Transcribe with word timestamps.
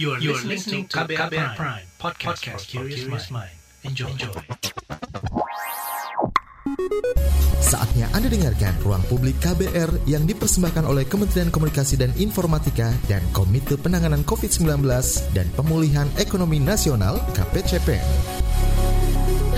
You 0.00 0.16
are, 0.16 0.20
you 0.24 0.32
are 0.32 0.40
listening 0.48 0.88
to 0.88 1.04
KBR, 1.04 1.28
KBR 1.28 1.52
Prime, 1.52 1.52
Prime 1.52 1.84
podcast, 2.00 2.40
podcast 2.40 2.64
for 2.72 2.88
curious 2.88 3.28
mind. 3.28 3.52
Enjoy. 3.84 4.08
Enjoy. 4.08 4.32
Saatnya 7.60 8.08
Anda 8.16 8.32
dengarkan 8.32 8.72
Ruang 8.80 9.04
Publik 9.04 9.36
KBR 9.44 10.08
yang 10.08 10.24
dipersembahkan 10.24 10.88
oleh 10.88 11.04
Kementerian 11.04 11.52
Komunikasi 11.52 12.00
dan 12.00 12.08
Informatika 12.16 12.88
dan 13.04 13.20
Komite 13.36 13.76
Penanganan 13.76 14.24
COVID-19 14.24 14.80
dan 15.36 15.44
Pemulihan 15.52 16.08
Ekonomi 16.16 16.56
Nasional 16.56 17.20
KPCPN. 17.36 18.08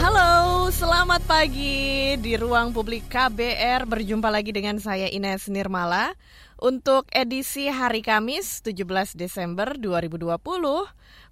Halo, 0.02 0.66
selamat 0.74 1.22
pagi 1.30 2.18
di 2.18 2.34
Ruang 2.34 2.74
Publik 2.74 3.06
KBR. 3.06 3.86
Berjumpa 3.86 4.34
lagi 4.34 4.50
dengan 4.50 4.82
saya 4.82 5.06
Ines 5.06 5.46
Nirmala 5.46 6.18
untuk 6.64 7.04
edisi 7.12 7.68
hari 7.68 8.00
Kamis 8.00 8.64
17 8.64 9.20
Desember 9.20 9.76
2020. 9.76 10.40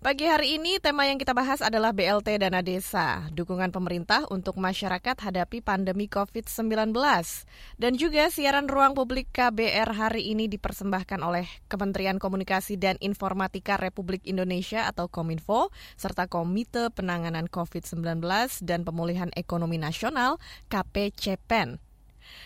Pagi 0.04 0.28
hari 0.28 0.60
ini 0.60 0.76
tema 0.76 1.08
yang 1.08 1.16
kita 1.16 1.32
bahas 1.32 1.64
adalah 1.64 1.96
BLT 1.96 2.36
Dana 2.36 2.60
Desa, 2.60 3.32
dukungan 3.32 3.72
pemerintah 3.72 4.28
untuk 4.28 4.60
masyarakat 4.60 5.16
hadapi 5.16 5.64
pandemi 5.64 6.04
COVID-19. 6.12 6.92
Dan 7.80 7.96
juga 7.96 8.28
siaran 8.28 8.68
ruang 8.68 8.92
publik 8.92 9.32
KBR 9.32 9.96
hari 9.96 10.36
ini 10.36 10.52
dipersembahkan 10.52 11.24
oleh 11.24 11.48
Kementerian 11.64 12.20
Komunikasi 12.20 12.76
dan 12.76 13.00
Informatika 13.00 13.80
Republik 13.80 14.28
Indonesia 14.28 14.84
atau 14.84 15.08
Kominfo, 15.08 15.72
serta 15.96 16.28
Komite 16.28 16.92
Penanganan 16.92 17.48
COVID-19 17.48 18.20
dan 18.68 18.84
Pemulihan 18.84 19.32
Ekonomi 19.32 19.80
Nasional 19.80 20.36
KPCPEN. 20.68 21.91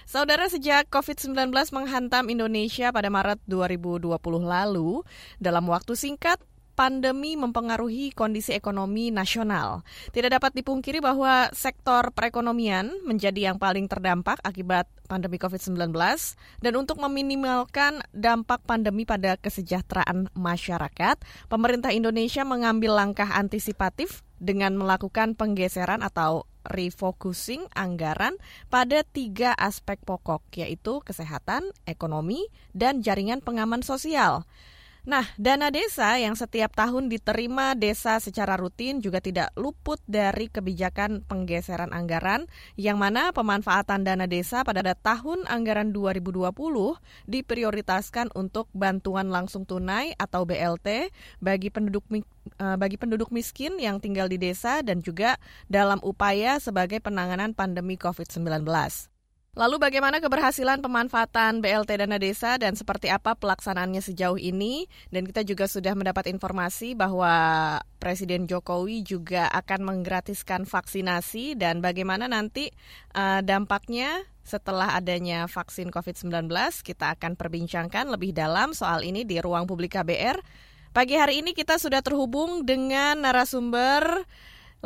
Saudara, 0.07 0.47
sejak 0.47 0.87
COVID-19 0.89 1.51
menghantam 1.75 2.31
Indonesia 2.31 2.95
pada 2.95 3.11
Maret 3.11 3.43
2020 3.51 4.17
lalu, 4.45 5.03
dalam 5.43 5.67
waktu 5.67 5.99
singkat, 5.99 6.39
pandemi 6.77 7.35
mempengaruhi 7.41 8.13
kondisi 8.13 8.53
ekonomi 8.53 9.09
nasional. 9.09 9.81
Tidak 10.13 10.29
dapat 10.29 10.53
dipungkiri 10.53 11.01
bahwa 11.01 11.49
sektor 11.57 12.13
perekonomian 12.13 13.01
menjadi 13.03 13.51
yang 13.51 13.57
paling 13.57 13.89
terdampak 13.89 14.39
akibat 14.45 14.85
pandemi 15.09 15.41
COVID-19 15.41 15.97
dan 16.61 16.73
untuk 16.77 17.01
meminimalkan 17.01 18.05
dampak 18.13 18.61
pandemi 18.69 19.09
pada 19.09 19.41
kesejahteraan 19.41 20.29
masyarakat, 20.37 21.17
pemerintah 21.49 21.97
Indonesia 21.97 22.45
mengambil 22.45 22.93
langkah 22.93 23.33
antisipatif 23.33 24.21
dengan 24.37 24.77
melakukan 24.77 25.33
penggeseran 25.33 26.05
atau 26.05 26.45
refocusing 26.69 27.67
anggaran 27.73 28.37
pada 28.69 29.03
tiga 29.07 29.55
aspek 29.55 29.99
pokok, 30.03 30.43
yaitu 30.59 31.01
kesehatan, 31.03 31.71
ekonomi, 31.87 32.51
dan 32.77 33.01
jaringan 33.01 33.41
pengaman 33.41 33.81
sosial. 33.87 34.45
Nah, 35.07 35.23
dana 35.39 35.71
desa 35.71 36.19
yang 36.19 36.35
setiap 36.35 36.75
tahun 36.75 37.07
diterima 37.07 37.79
desa 37.79 38.19
secara 38.19 38.59
rutin 38.59 38.99
juga 38.99 39.23
tidak 39.23 39.55
luput 39.55 40.03
dari 40.11 40.51
kebijakan 40.51 41.23
penggeseran 41.23 41.95
anggaran 41.95 42.51
yang 42.75 42.99
mana 42.99 43.31
pemanfaatan 43.31 44.03
dana 44.03 44.27
desa 44.27 44.67
pada 44.67 44.83
tahun 44.99 45.47
anggaran 45.47 45.95
2020 45.95 46.51
diprioritaskan 47.31 48.35
untuk 48.35 48.67
bantuan 48.75 49.31
langsung 49.31 49.63
tunai 49.63 50.11
atau 50.19 50.43
BLT 50.43 51.15
bagi 51.39 51.71
penduduk 51.71 52.03
eh, 52.11 52.75
bagi 52.75 52.99
penduduk 52.99 53.31
miskin 53.31 53.79
yang 53.79 54.03
tinggal 54.03 54.27
di 54.27 54.43
desa 54.43 54.83
dan 54.83 55.07
juga 55.07 55.39
dalam 55.71 56.03
upaya 56.03 56.59
sebagai 56.59 56.99
penanganan 56.99 57.55
pandemi 57.55 57.95
COVID-19. 57.95 58.67
Lalu 59.57 59.81
bagaimana 59.81 60.21
keberhasilan 60.21 60.85
pemanfaatan 60.85 61.65
BLT 61.65 61.97
dana 61.97 62.21
desa 62.21 62.61
dan 62.61 62.77
seperti 62.77 63.09
apa 63.09 63.33
pelaksanaannya 63.41 64.05
sejauh 64.05 64.37
ini? 64.37 64.85
Dan 65.09 65.25
kita 65.25 65.49
juga 65.49 65.65
sudah 65.65 65.97
mendapat 65.97 66.29
informasi 66.29 66.93
bahwa 66.93 67.33
Presiden 67.97 68.45
Jokowi 68.45 69.01
juga 69.01 69.49
akan 69.49 69.81
menggratiskan 69.89 70.69
vaksinasi 70.69 71.57
dan 71.57 71.81
bagaimana 71.81 72.29
nanti 72.29 72.69
uh, 73.17 73.41
dampaknya 73.41 74.29
setelah 74.45 74.93
adanya 74.93 75.49
vaksin 75.49 75.89
COVID-19. 75.89 76.53
Kita 76.85 77.17
akan 77.17 77.41
perbincangkan 77.41 78.13
lebih 78.13 78.37
dalam 78.37 78.77
soal 78.77 79.09
ini 79.09 79.25
di 79.25 79.41
ruang 79.41 79.65
publik 79.65 79.97
KBR. 79.97 80.37
Pagi 80.93 81.17
hari 81.17 81.41
ini 81.41 81.57
kita 81.57 81.81
sudah 81.81 82.05
terhubung 82.05 82.69
dengan 82.69 83.25
narasumber 83.25 84.29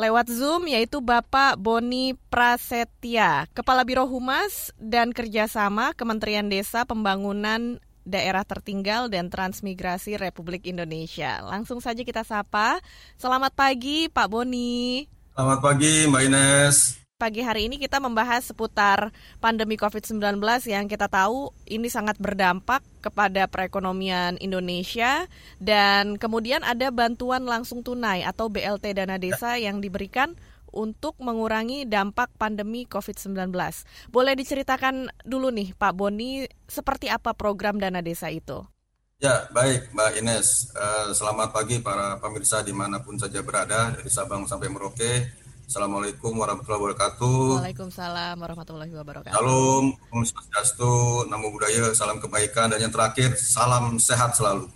lewat 0.01 0.33
Zoom 0.33 0.65
yaitu 0.73 1.05
Bapak 1.05 1.61
Boni 1.61 2.17
Prasetya, 2.33 3.45
Kepala 3.53 3.85
Biro 3.85 4.09
Humas 4.09 4.73
dan 4.81 5.13
Kerjasama 5.13 5.93
Kementerian 5.93 6.49
Desa 6.49 6.89
Pembangunan 6.89 7.77
Daerah 8.09 8.49
Tertinggal 8.49 9.13
dan 9.13 9.29
Transmigrasi 9.29 10.17
Republik 10.17 10.65
Indonesia. 10.65 11.45
Langsung 11.45 11.85
saja 11.85 12.01
kita 12.01 12.25
sapa. 12.25 12.81
Selamat 13.21 13.53
pagi 13.53 14.09
Pak 14.09 14.27
Boni. 14.33 15.05
Selamat 15.37 15.61
pagi 15.61 16.09
Mbak 16.09 16.23
Ines. 16.33 17.00
Pagi 17.21 17.45
hari 17.45 17.69
ini 17.69 17.77
kita 17.77 18.01
membahas 18.01 18.49
seputar 18.49 19.13
pandemi 19.45 19.77
COVID-19 19.77 20.41
yang 20.73 20.89
kita 20.89 21.05
tahu 21.05 21.53
ini 21.69 21.93
sangat 21.93 22.17
berdampak 22.17 22.81
kepada 23.05 23.45
perekonomian 23.45 24.41
Indonesia 24.41 25.29
dan 25.61 26.17
kemudian 26.17 26.65
ada 26.65 26.89
bantuan 26.89 27.45
langsung 27.45 27.85
tunai 27.85 28.25
atau 28.25 28.49
BLT 28.49 28.97
dana 28.97 29.21
desa 29.21 29.61
yang 29.61 29.85
diberikan 29.85 30.33
untuk 30.73 31.13
mengurangi 31.21 31.85
dampak 31.85 32.33
pandemi 32.41 32.89
COVID-19. 32.89 33.53
Boleh 34.09 34.33
diceritakan 34.33 35.13
dulu 35.21 35.53
nih 35.53 35.77
Pak 35.77 35.93
Boni, 35.93 36.49
seperti 36.73 37.13
apa 37.13 37.37
program 37.37 37.77
dana 37.77 38.01
desa 38.01 38.33
itu? 38.33 38.65
Ya, 39.21 39.45
baik 39.53 39.93
Mbak 39.93 40.25
Ines. 40.25 40.73
Uh, 40.73 41.13
selamat 41.13 41.53
pagi 41.53 41.77
para 41.85 42.17
pemirsa 42.17 42.65
di 42.65 42.73
mana 42.73 43.05
pun 43.05 43.21
saja 43.21 43.45
berada, 43.45 43.93
dari 43.93 44.09
Sabang 44.09 44.49
sampai 44.49 44.73
Merauke. 44.73 45.40
Assalamualaikum 45.71 46.35
warahmatullahi 46.35 46.83
wabarakatuh. 46.83 47.63
Waalaikumsalam 47.63 48.43
warahmatullahi 48.43 48.91
wabarakatuh. 48.91 49.39
Salam, 49.39 49.95
Om 49.95 50.23
Swastiastu, 50.27 50.95
Namo 51.31 51.47
Buddhaya, 51.55 51.95
salam 51.95 52.19
kebaikan, 52.19 52.75
dan 52.75 52.83
yang 52.83 52.91
terakhir, 52.91 53.39
salam 53.39 53.95
sehat 54.03 54.35
selalu. 54.35 54.67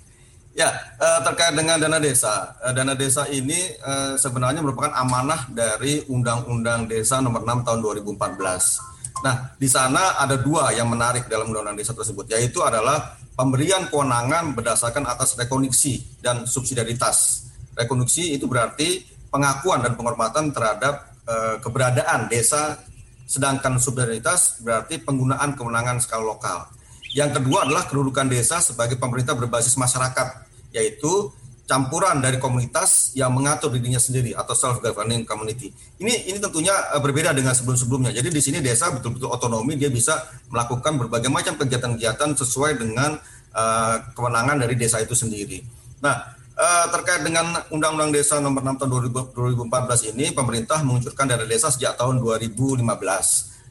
Ya, 0.55 0.71
eh, 1.03 1.21
terkait 1.27 1.59
dengan 1.59 1.83
dana 1.83 1.99
desa. 1.99 2.55
Eh, 2.63 2.71
dana 2.71 2.95
desa 2.95 3.27
ini 3.27 3.75
eh, 3.75 4.15
sebenarnya 4.15 4.63
merupakan 4.63 4.95
amanah 4.95 5.51
dari 5.51 6.07
Undang-Undang 6.07 6.87
Desa 6.87 7.19
Nomor 7.19 7.43
6 7.43 7.67
Tahun 7.67 7.79
2014. 7.83 8.79
Nah, 9.27 9.51
di 9.59 9.67
sana 9.67 10.15
ada 10.23 10.39
dua 10.39 10.71
yang 10.79 10.87
menarik 10.87 11.27
dalam 11.27 11.51
Undang-Undang 11.51 11.83
Desa 11.83 11.91
tersebut, 11.91 12.31
yaitu 12.31 12.63
adalah 12.63 13.19
pemberian 13.35 13.91
kewenangan 13.91 14.55
berdasarkan 14.55 15.11
atas 15.11 15.35
rekoniksi 15.35 16.23
dan 16.23 16.47
subsidiaritas. 16.47 17.51
Rekoniksi 17.75 18.39
itu 18.39 18.47
berarti 18.47 19.14
pengakuan 19.35 19.83
dan 19.83 19.99
penghormatan 19.99 20.55
terhadap 20.55 21.11
uh, 21.27 21.59
keberadaan 21.59 22.31
desa, 22.31 22.79
sedangkan 23.27 23.83
subsidiaritas 23.83 24.63
berarti 24.63 25.03
penggunaan 25.03 25.59
kewenangan 25.59 25.99
skala 25.99 26.23
lokal. 26.23 26.71
Yang 27.11 27.43
kedua 27.43 27.67
adalah 27.67 27.91
kedudukan 27.91 28.31
desa 28.31 28.63
sebagai 28.63 28.95
pemerintah 28.95 29.35
berbasis 29.35 29.75
masyarakat, 29.75 30.47
yaitu 30.71 31.35
campuran 31.65 32.21
dari 32.21 32.37
komunitas 32.39 33.17
yang 33.17 33.33
mengatur 33.33 33.73
dirinya 33.73 33.99
sendiri 33.99 34.37
atau 34.37 34.55
self 34.55 34.79
governing 34.85 35.25
community. 35.27 35.75
Ini 35.99 36.31
ini 36.31 36.39
tentunya 36.39 36.77
uh, 36.95 37.03
berbeda 37.03 37.35
dengan 37.35 37.59
sebelum-sebelumnya. 37.59 38.15
Jadi 38.15 38.31
di 38.31 38.39
sini 38.39 38.63
desa 38.63 38.95
betul-betul 38.95 39.35
otonomi, 39.35 39.75
dia 39.75 39.91
bisa 39.91 40.15
melakukan 40.55 40.95
berbagai 40.95 41.27
macam 41.27 41.59
kegiatan-kegiatan 41.59 42.39
sesuai 42.39 42.79
dengan 42.79 43.19
uh, 43.51 43.97
kewenangan 44.15 44.63
dari 44.63 44.79
desa 44.79 45.03
itu 45.03 45.19
sendiri. 45.19 45.59
Nah, 46.05 46.37
Uh, 46.55 46.87
terkait 46.95 47.27
dengan 47.27 47.51
Undang-Undang 47.75 48.15
Desa 48.15 48.39
Nomor 48.39 48.63
6 48.63 48.79
Tahun 48.87 48.91
2014 49.35 50.15
ini, 50.15 50.31
pemerintah 50.31 50.87
mengucurkan 50.87 51.27
dana 51.27 51.43
desa 51.43 51.67
sejak 51.67 51.99
tahun 51.99 52.23
2015. 52.23 52.87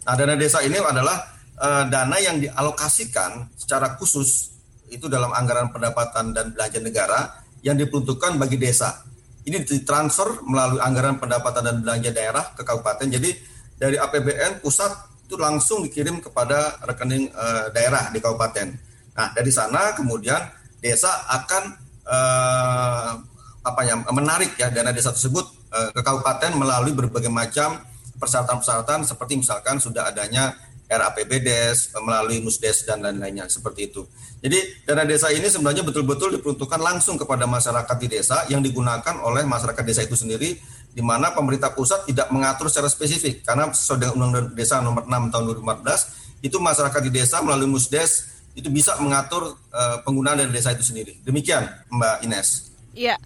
Nah, 0.04 0.14
dana 0.20 0.36
desa 0.36 0.60
ini 0.68 0.76
adalah 0.84 1.32
uh, 1.64 1.88
dana 1.88 2.20
yang 2.20 2.44
dialokasikan 2.44 3.56
secara 3.56 3.96
khusus 3.96 4.52
itu 4.92 5.08
dalam 5.08 5.32
anggaran 5.32 5.72
pendapatan 5.72 6.36
dan 6.36 6.52
belanja 6.52 6.84
negara 6.84 7.20
yang 7.64 7.80
diperuntukkan 7.80 8.36
bagi 8.36 8.60
desa. 8.60 9.00
Ini 9.48 9.64
ditransfer 9.64 10.44
melalui 10.44 10.84
anggaran 10.84 11.24
pendapatan 11.24 11.64
dan 11.64 11.76
belanja 11.80 12.12
daerah 12.12 12.52
ke 12.52 12.68
kabupaten. 12.68 13.08
Jadi 13.08 13.32
dari 13.80 13.96
APBN 13.96 14.60
pusat 14.60 14.92
itu 15.24 15.40
langsung 15.40 15.88
dikirim 15.88 16.20
kepada 16.20 16.84
rekening 16.84 17.32
uh, 17.32 17.72
daerah 17.72 18.12
di 18.12 18.20
kabupaten. 18.20 18.76
Nah, 19.16 19.32
dari 19.32 19.56
sana 19.56 19.96
kemudian 19.96 20.52
desa 20.84 21.32
akan 21.32 21.80
uh, 22.08 23.12
apa 23.64 23.82
ya 23.88 23.96
menarik 24.12 24.60
ya 24.60 24.68
dana 24.68 24.92
desa 24.92 25.16
tersebut 25.16 25.46
uh, 25.72 25.90
ke 25.96 26.02
kabupaten 26.04 26.52
melalui 26.56 26.92
berbagai 26.92 27.32
macam 27.32 27.80
persyaratan-persyaratan 28.20 29.08
seperti 29.08 29.40
misalkan 29.40 29.80
sudah 29.80 30.12
adanya 30.12 30.56
RAPBDes 30.94 31.96
melalui 32.04 32.44
Musdes 32.44 32.86
dan 32.86 33.02
lain-lainnya 33.02 33.50
seperti 33.50 33.90
itu. 33.90 34.06
Jadi 34.44 34.86
dana 34.86 35.08
desa 35.08 35.32
ini 35.32 35.48
sebenarnya 35.48 35.82
betul-betul 35.82 36.38
diperuntukkan 36.38 36.78
langsung 36.78 37.16
kepada 37.16 37.48
masyarakat 37.48 37.98
di 37.98 38.08
desa 38.20 38.46
yang 38.52 38.60
digunakan 38.60 39.16
oleh 39.24 39.48
masyarakat 39.48 39.84
desa 39.84 40.04
itu 40.04 40.14
sendiri 40.20 40.60
di 40.94 41.02
mana 41.02 41.34
pemerintah 41.34 41.74
pusat 41.74 42.06
tidak 42.06 42.30
mengatur 42.30 42.70
secara 42.70 42.86
spesifik 42.92 43.42
karena 43.42 43.72
sesuai 43.74 43.98
dengan 43.98 44.14
Undang-Undang 44.14 44.54
Desa 44.54 44.78
nomor 44.84 45.10
6 45.10 45.34
tahun 45.34 45.44
2014 45.82 46.46
itu 46.46 46.58
masyarakat 46.60 47.02
di 47.10 47.12
desa 47.16 47.42
melalui 47.42 47.72
Musdes 47.72 48.33
itu 48.54 48.70
bisa 48.70 48.94
mengatur 49.02 49.58
uh, 49.74 49.98
penggunaan 50.06 50.46
dari 50.46 50.52
desa 50.54 50.74
itu 50.74 50.86
sendiri. 50.86 51.18
Demikian 51.26 51.66
Mbak 51.90 52.18
Ines. 52.26 52.70
Iya. 52.94 53.18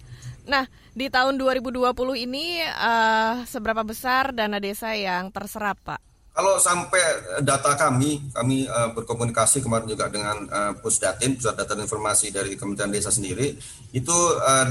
Nah, 0.48 0.64
di 0.96 1.12
tahun 1.12 1.36
2020 1.36 1.92
ini 2.24 2.64
uh, 2.64 3.44
seberapa 3.44 3.84
besar 3.84 4.32
dana 4.32 4.56
desa 4.56 4.96
yang 4.96 5.28
terserap, 5.28 5.76
Pak? 5.84 6.00
Kalau 6.38 6.54
sampai 6.62 7.02
data 7.42 7.74
kami, 7.74 8.30
kami 8.30 8.70
uh, 8.70 8.94
berkomunikasi 8.94 9.58
kemarin 9.58 9.90
juga 9.90 10.06
dengan 10.06 10.46
uh, 10.46 10.72
Pusdatin, 10.78 11.34
Pusat 11.34 11.54
Data 11.66 11.74
dan 11.74 11.82
Informasi 11.82 12.30
dari 12.30 12.54
Kementerian 12.54 12.94
Desa 12.94 13.10
sendiri, 13.10 13.58
itu 13.90 14.16
uh, 14.38 14.66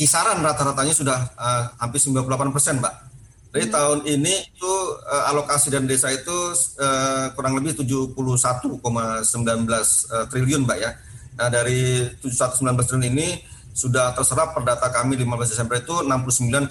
kisaran 0.00 0.40
rata-ratanya 0.40 0.96
sudah 0.96 1.18
uh, 1.36 1.76
hampir 1.76 2.00
98 2.00 2.24
persen, 2.56 2.80
Mbak. 2.80 3.09
Jadi 3.50 3.66
hmm. 3.66 3.74
tahun 3.74 3.98
ini 4.06 4.34
itu 4.54 4.72
uh, 5.10 5.30
alokasi 5.34 5.74
dan 5.74 5.90
desa 5.90 6.14
itu 6.14 6.54
uh, 6.78 7.34
kurang 7.34 7.58
lebih 7.58 7.82
71,19 7.82 8.14
uh, 8.14 10.26
triliun, 10.30 10.62
Mbak 10.66 10.78
ya. 10.78 10.94
Nah 11.34 11.48
dari 11.50 12.06
71,19 12.22 12.62
triliun 12.86 13.06
ini 13.10 13.42
sudah 13.74 14.14
terserap 14.14 14.54
per 14.54 14.62
data 14.66 14.86
kami 14.94 15.18
15 15.18 15.50
Desember 15.50 15.82
itu 15.82 15.94
69,18 16.06 16.70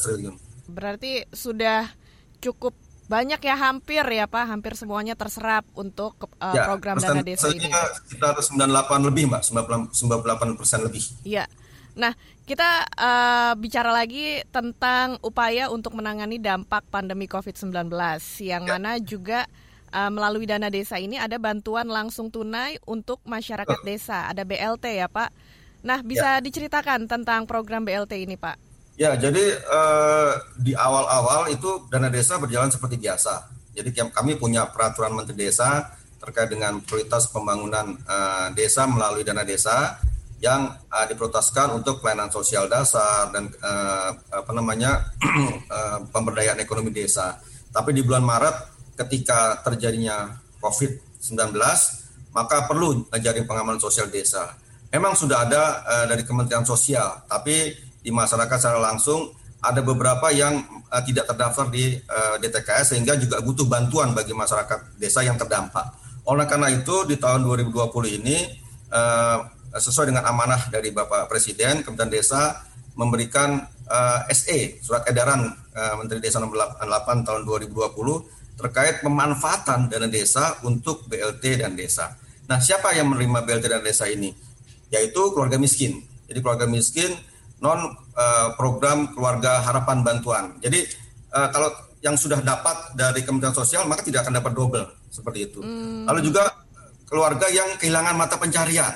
triliun. 0.00 0.34
Berarti 0.72 1.28
sudah 1.28 1.92
cukup 2.40 2.72
banyak 3.04 3.44
ya 3.44 3.60
hampir 3.60 4.00
ya 4.00 4.24
Pak, 4.24 4.48
hampir 4.48 4.80
semuanya 4.80 5.12
terserap 5.12 5.68
untuk 5.76 6.16
uh, 6.40 6.56
ya, 6.56 6.64
program 6.64 6.96
dana 6.96 7.20
desa 7.20 7.52
ini. 7.52 7.68
Sekitar 7.68 8.40
98 8.40 9.08
lebih 9.12 9.28
Mbak, 9.28 9.44
98 9.92 10.56
persen 10.56 10.88
lebih. 10.88 11.04
Iya. 11.20 11.44
Nah, 11.94 12.12
kita 12.44 12.86
uh, 12.98 13.52
bicara 13.54 13.94
lagi 13.94 14.42
tentang 14.50 15.18
upaya 15.22 15.70
untuk 15.70 15.94
menangani 15.94 16.42
dampak 16.42 16.82
pandemi 16.90 17.30
COVID-19 17.30 17.90
yang 18.42 18.66
ya. 18.66 18.70
mana 18.74 18.98
juga 18.98 19.46
uh, 19.94 20.10
melalui 20.10 20.44
dana 20.44 20.66
desa 20.68 20.98
ini 20.98 21.16
ada 21.16 21.38
bantuan 21.38 21.86
langsung 21.86 22.34
tunai 22.34 22.82
untuk 22.84 23.22
masyarakat 23.22 23.78
desa, 23.86 24.26
ada 24.26 24.42
BLT 24.42 24.98
ya 24.98 25.06
Pak. 25.06 25.30
Nah, 25.84 26.00
bisa 26.00 26.40
ya. 26.40 26.42
diceritakan 26.42 27.04
tentang 27.04 27.44
program 27.44 27.84
BLT 27.84 28.24
ini, 28.24 28.40
Pak? 28.40 28.56
Ya, 28.96 29.12
jadi 29.20 29.44
eh, 29.60 30.32
di 30.56 30.72
awal-awal 30.72 31.52
itu 31.52 31.84
dana 31.92 32.08
desa 32.08 32.40
berjalan 32.40 32.72
seperti 32.72 32.96
biasa. 32.96 33.52
Jadi 33.76 33.90
kami 33.92 34.38
punya 34.40 34.70
peraturan 34.70 35.12
Menteri 35.12 35.50
Desa 35.50 35.92
terkait 36.22 36.46
dengan 36.48 36.78
prioritas 36.80 37.28
pembangunan 37.28 38.00
eh, 38.00 38.48
desa 38.56 38.88
melalui 38.88 39.26
dana 39.26 39.44
desa 39.44 40.00
yang 40.44 40.68
eh, 40.68 41.06
diprioritaskan 41.08 41.72
untuk 41.72 42.04
pelayanan 42.04 42.28
sosial 42.28 42.68
dasar 42.68 43.32
dan 43.32 43.48
eh, 43.48 44.10
apa 44.28 44.52
namanya 44.52 45.08
eh, 45.76 45.98
pemberdayaan 46.12 46.60
ekonomi 46.60 46.92
desa. 46.92 47.40
Tapi 47.72 47.96
di 47.96 48.04
bulan 48.04 48.22
Maret 48.22 48.56
ketika 49.00 49.64
terjadinya 49.64 50.36
COVID-19 50.60 51.56
maka 52.36 52.68
perlu 52.68 53.08
jaring 53.10 53.48
pengamanan 53.48 53.80
sosial 53.80 54.12
desa 54.12 54.60
memang 54.94 55.18
sudah 55.18 55.42
ada 55.42 55.62
uh, 55.82 56.04
dari 56.06 56.22
Kementerian 56.22 56.62
Sosial, 56.62 57.26
tapi 57.26 57.74
di 57.98 58.14
masyarakat 58.14 58.54
secara 58.54 58.78
langsung 58.78 59.34
ada 59.58 59.82
beberapa 59.82 60.30
yang 60.30 60.62
uh, 60.86 61.02
tidak 61.02 61.26
terdaftar 61.26 61.66
di 61.66 61.98
uh, 61.98 62.38
DTKS 62.38 62.94
sehingga 62.94 63.18
juga 63.18 63.42
butuh 63.42 63.66
bantuan 63.66 64.14
bagi 64.14 64.30
masyarakat 64.30 64.94
desa 64.94 65.26
yang 65.26 65.34
terdampak. 65.34 65.90
Oleh 66.30 66.46
karena 66.46 66.70
itu 66.70 67.02
di 67.10 67.18
tahun 67.18 67.42
2020 67.42 68.22
ini 68.22 68.36
uh, 68.94 69.38
sesuai 69.78 70.14
dengan 70.14 70.24
amanah 70.26 70.70
dari 70.70 70.94
Bapak 70.94 71.26
Presiden, 71.26 71.82
Kementerian 71.82 72.12
Desa 72.12 72.62
memberikan 72.94 73.58
uh, 73.90 74.20
SE 74.30 74.78
surat 74.78 75.02
edaran 75.10 75.50
uh, 75.50 75.94
Menteri 75.98 76.22
Desa 76.22 76.38
nomor 76.38 76.78
88 76.78 77.26
tahun 77.26 77.42
2020 77.42 78.54
terkait 78.54 79.02
pemanfaatan 79.02 79.90
dana 79.90 80.06
desa 80.06 80.62
untuk 80.62 81.10
BLT 81.10 81.58
dan 81.58 81.74
desa. 81.74 82.14
Nah, 82.46 82.62
siapa 82.62 82.94
yang 82.94 83.10
menerima 83.10 83.42
BLT 83.42 83.66
dan 83.66 83.82
desa 83.82 84.06
ini? 84.06 84.30
yaitu 84.94 85.22
keluarga 85.34 85.58
miskin. 85.58 85.98
Jadi 86.30 86.38
keluarga 86.38 86.70
miskin 86.70 87.10
non 87.58 87.98
uh, 88.14 88.48
program 88.54 89.10
keluarga 89.10 89.62
harapan 89.66 90.06
bantuan. 90.06 90.44
Jadi 90.62 90.86
uh, 91.34 91.48
kalau 91.50 91.70
yang 92.04 92.14
sudah 92.14 92.38
dapat 92.44 92.94
dari 92.94 93.24
Kementerian 93.26 93.56
Sosial 93.56 93.88
maka 93.90 94.06
tidak 94.06 94.28
akan 94.28 94.38
dapat 94.38 94.52
double 94.54 94.86
seperti 95.10 95.50
itu. 95.50 95.60
Hmm. 95.64 96.06
Lalu 96.06 96.30
juga 96.30 96.46
keluarga 97.08 97.50
yang 97.50 97.74
kehilangan 97.80 98.14
mata 98.14 98.36
pencarian. 98.38 98.92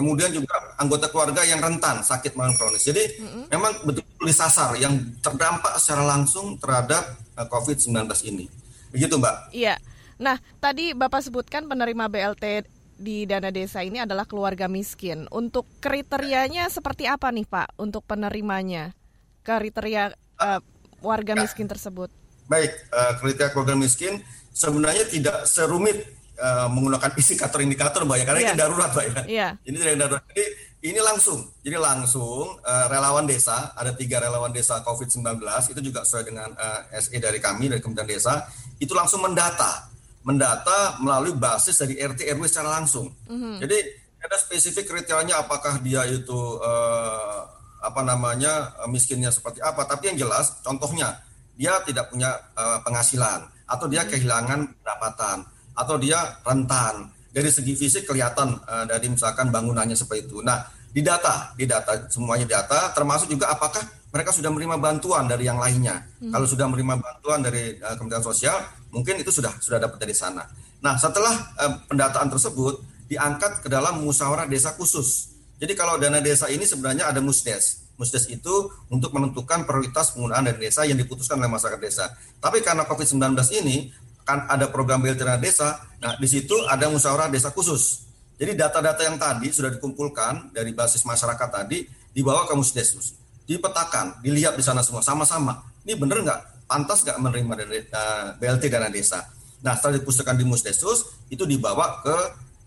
Kemudian 0.00 0.32
juga 0.32 0.56
anggota 0.80 1.12
keluarga 1.12 1.44
yang 1.44 1.60
rentan 1.60 2.00
sakit 2.00 2.32
malam 2.32 2.56
kronis. 2.56 2.88
Jadi 2.88 3.20
hmm. 3.20 3.52
memang 3.52 3.84
betul-betul 3.84 4.24
disasar 4.24 4.72
yang 4.80 4.96
terdampak 5.20 5.76
secara 5.76 6.08
langsung 6.08 6.56
terhadap 6.56 7.20
eh, 7.36 7.44
COVID-19 7.44 8.08
ini. 8.32 8.48
Begitu, 8.88 9.20
Mbak? 9.20 9.52
Iya. 9.52 9.76
Nah, 10.16 10.40
tadi 10.56 10.96
Bapak 10.96 11.20
sebutkan 11.20 11.68
penerima 11.68 12.08
BLT 12.08 12.64
di 12.96 13.28
dana 13.28 13.52
desa 13.52 13.84
ini 13.84 14.00
adalah 14.00 14.24
keluarga 14.24 14.72
miskin. 14.72 15.28
Untuk 15.28 15.68
kriterianya 15.84 16.72
seperti 16.72 17.04
apa 17.04 17.28
nih 17.28 17.44
Pak 17.44 17.76
untuk 17.76 18.08
penerimanya? 18.08 18.96
Kriteria 19.44 20.16
uh, 20.40 20.60
warga 21.04 21.36
ya. 21.36 21.44
miskin 21.44 21.68
tersebut. 21.68 22.08
Baik, 22.48 22.72
uh, 22.88 23.20
kriteria 23.20 23.52
keluarga 23.52 23.76
miskin 23.76 24.24
sebenarnya 24.56 25.08
tidak 25.12 25.44
serumit 25.44 26.19
uh, 26.40 26.66
menggunakan 26.72 27.12
indikator-indikator 27.14 28.02
Mbak 28.08 28.16
ya, 28.16 28.24
karena 28.24 28.40
yeah. 28.40 28.50
ini 28.50 28.58
darurat 28.58 28.90
Mbak 28.96 29.04
ya. 29.04 29.22
Yeah. 29.28 29.50
Ini 29.68 29.76
tidak 29.76 29.96
darurat. 30.00 30.24
Jadi 30.32 30.44
ini 30.80 31.00
langsung, 31.04 31.38
jadi 31.60 31.76
langsung 31.76 32.56
uh, 32.64 32.86
relawan 32.88 33.28
desa, 33.28 33.76
ada 33.76 33.92
tiga 33.92 34.16
relawan 34.16 34.48
desa 34.48 34.80
COVID-19, 34.80 35.44
itu 35.76 35.80
juga 35.84 36.08
sesuai 36.08 36.24
dengan 36.24 36.48
uh, 36.56 36.88
SE 36.96 37.12
dari 37.20 37.36
kami, 37.36 37.68
dari 37.68 37.84
Kementerian 37.84 38.16
Desa, 38.16 38.48
itu 38.80 38.96
langsung 38.96 39.20
mendata 39.20 39.90
mendata 40.20 41.00
melalui 41.00 41.32
basis 41.32 41.80
dari 41.80 41.96
RT 41.96 42.28
RW 42.36 42.44
secara 42.44 42.80
langsung. 42.80 43.08
Mm-hmm. 43.28 43.54
Jadi 43.64 43.78
ada 44.20 44.36
spesifik 44.36 44.84
kriterianya 44.92 45.40
apakah 45.40 45.80
dia 45.80 46.04
itu 46.04 46.60
uh, 46.60 47.40
apa 47.80 48.00
namanya 48.04 48.76
miskinnya 48.92 49.32
seperti 49.32 49.64
apa. 49.64 49.88
Tapi 49.88 50.12
yang 50.12 50.28
jelas 50.28 50.60
contohnya 50.60 51.24
dia 51.56 51.80
tidak 51.88 52.12
punya 52.12 52.36
uh, 52.52 52.84
penghasilan 52.84 53.48
atau 53.64 53.86
dia 53.88 54.04
mm-hmm. 54.04 54.12
kehilangan 54.12 54.60
pendapatan 54.76 55.36
atau 55.80 55.96
dia 55.96 56.20
rentan. 56.44 57.08
Dari 57.30 57.46
segi 57.46 57.78
fisik 57.78 58.10
kelihatan 58.10 58.58
uh, 58.66 58.84
dari 58.90 59.06
misalkan 59.06 59.54
bangunannya 59.54 59.94
seperti 59.94 60.26
itu. 60.26 60.42
Nah, 60.42 60.66
di 60.90 60.98
data, 61.00 61.54
di 61.54 61.62
data 61.62 62.10
semuanya 62.10 62.44
data 62.58 62.90
termasuk 62.90 63.30
juga 63.30 63.54
apakah 63.54 63.80
mereka 64.10 64.34
sudah 64.34 64.50
menerima 64.50 64.76
bantuan 64.82 65.30
dari 65.30 65.46
yang 65.46 65.62
lainnya. 65.62 66.02
Hmm. 66.18 66.34
Kalau 66.34 66.46
sudah 66.50 66.66
menerima 66.66 66.98
bantuan 66.98 67.40
dari 67.46 67.78
uh, 67.78 67.94
Kementerian 67.94 68.26
Sosial, 68.26 68.58
mungkin 68.90 69.22
itu 69.22 69.30
sudah 69.30 69.54
sudah 69.62 69.78
dapat 69.78 70.02
dari 70.02 70.14
sana. 70.14 70.42
Nah, 70.82 70.98
setelah 70.98 71.54
uh, 71.56 71.72
pendataan 71.86 72.26
tersebut 72.34 72.82
diangkat 73.06 73.62
ke 73.62 73.68
dalam 73.70 74.02
musyawarah 74.02 74.50
desa 74.50 74.74
khusus. 74.74 75.30
Jadi 75.62 75.76
kalau 75.76 76.00
dana 76.00 76.18
desa 76.18 76.50
ini 76.50 76.66
sebenarnya 76.66 77.10
ada 77.10 77.22
musdes. 77.22 77.86
Musdes 78.00 78.26
itu 78.32 78.72
untuk 78.88 79.12
menentukan 79.12 79.68
prioritas 79.68 80.16
penggunaan 80.16 80.50
dana 80.50 80.56
desa 80.56 80.88
yang 80.88 80.96
diputuskan 80.96 81.36
oleh 81.36 81.52
masyarakat 81.52 81.78
desa. 81.78 82.10
Tapi 82.40 82.64
karena 82.64 82.88
COVID-19 82.88 83.36
ini 83.60 83.92
kan 84.24 84.46
ada 84.46 84.70
program 84.70 85.02
BLT 85.02 85.22
dana 85.24 85.40
desa, 85.40 85.80
nah 85.98 86.14
di 86.16 86.28
situ 86.30 86.54
ada 86.68 86.88
musyawarah 86.88 87.28
desa 87.32 87.50
khusus. 87.50 88.06
Jadi 88.40 88.56
data-data 88.56 89.04
yang 89.04 89.20
tadi 89.20 89.52
sudah 89.52 89.68
dikumpulkan 89.68 90.54
dari 90.56 90.72
basis 90.72 91.04
masyarakat 91.04 91.48
tadi 91.52 91.84
dibawa 92.16 92.48
ke 92.48 92.56
musdes 92.56 93.20
dipetakan, 93.50 94.22
dilihat 94.22 94.54
di 94.54 94.62
sana 94.62 94.78
semua 94.86 95.02
sama-sama. 95.02 95.58
Ini 95.82 95.98
benar 95.98 96.22
nggak? 96.22 96.40
Pantas 96.70 97.02
nggak 97.02 97.18
menerima 97.18 97.52
dari 97.58 97.82
uh, 97.82 97.82
eh, 97.82 98.26
BLT 98.38 98.70
dana 98.70 98.86
desa? 98.86 99.26
Nah, 99.66 99.74
setelah 99.74 99.98
dipusatkan 99.98 100.38
di 100.38 100.46
Musdesus, 100.46 101.26
itu 101.34 101.42
dibawa 101.42 101.98
ke 101.98 102.16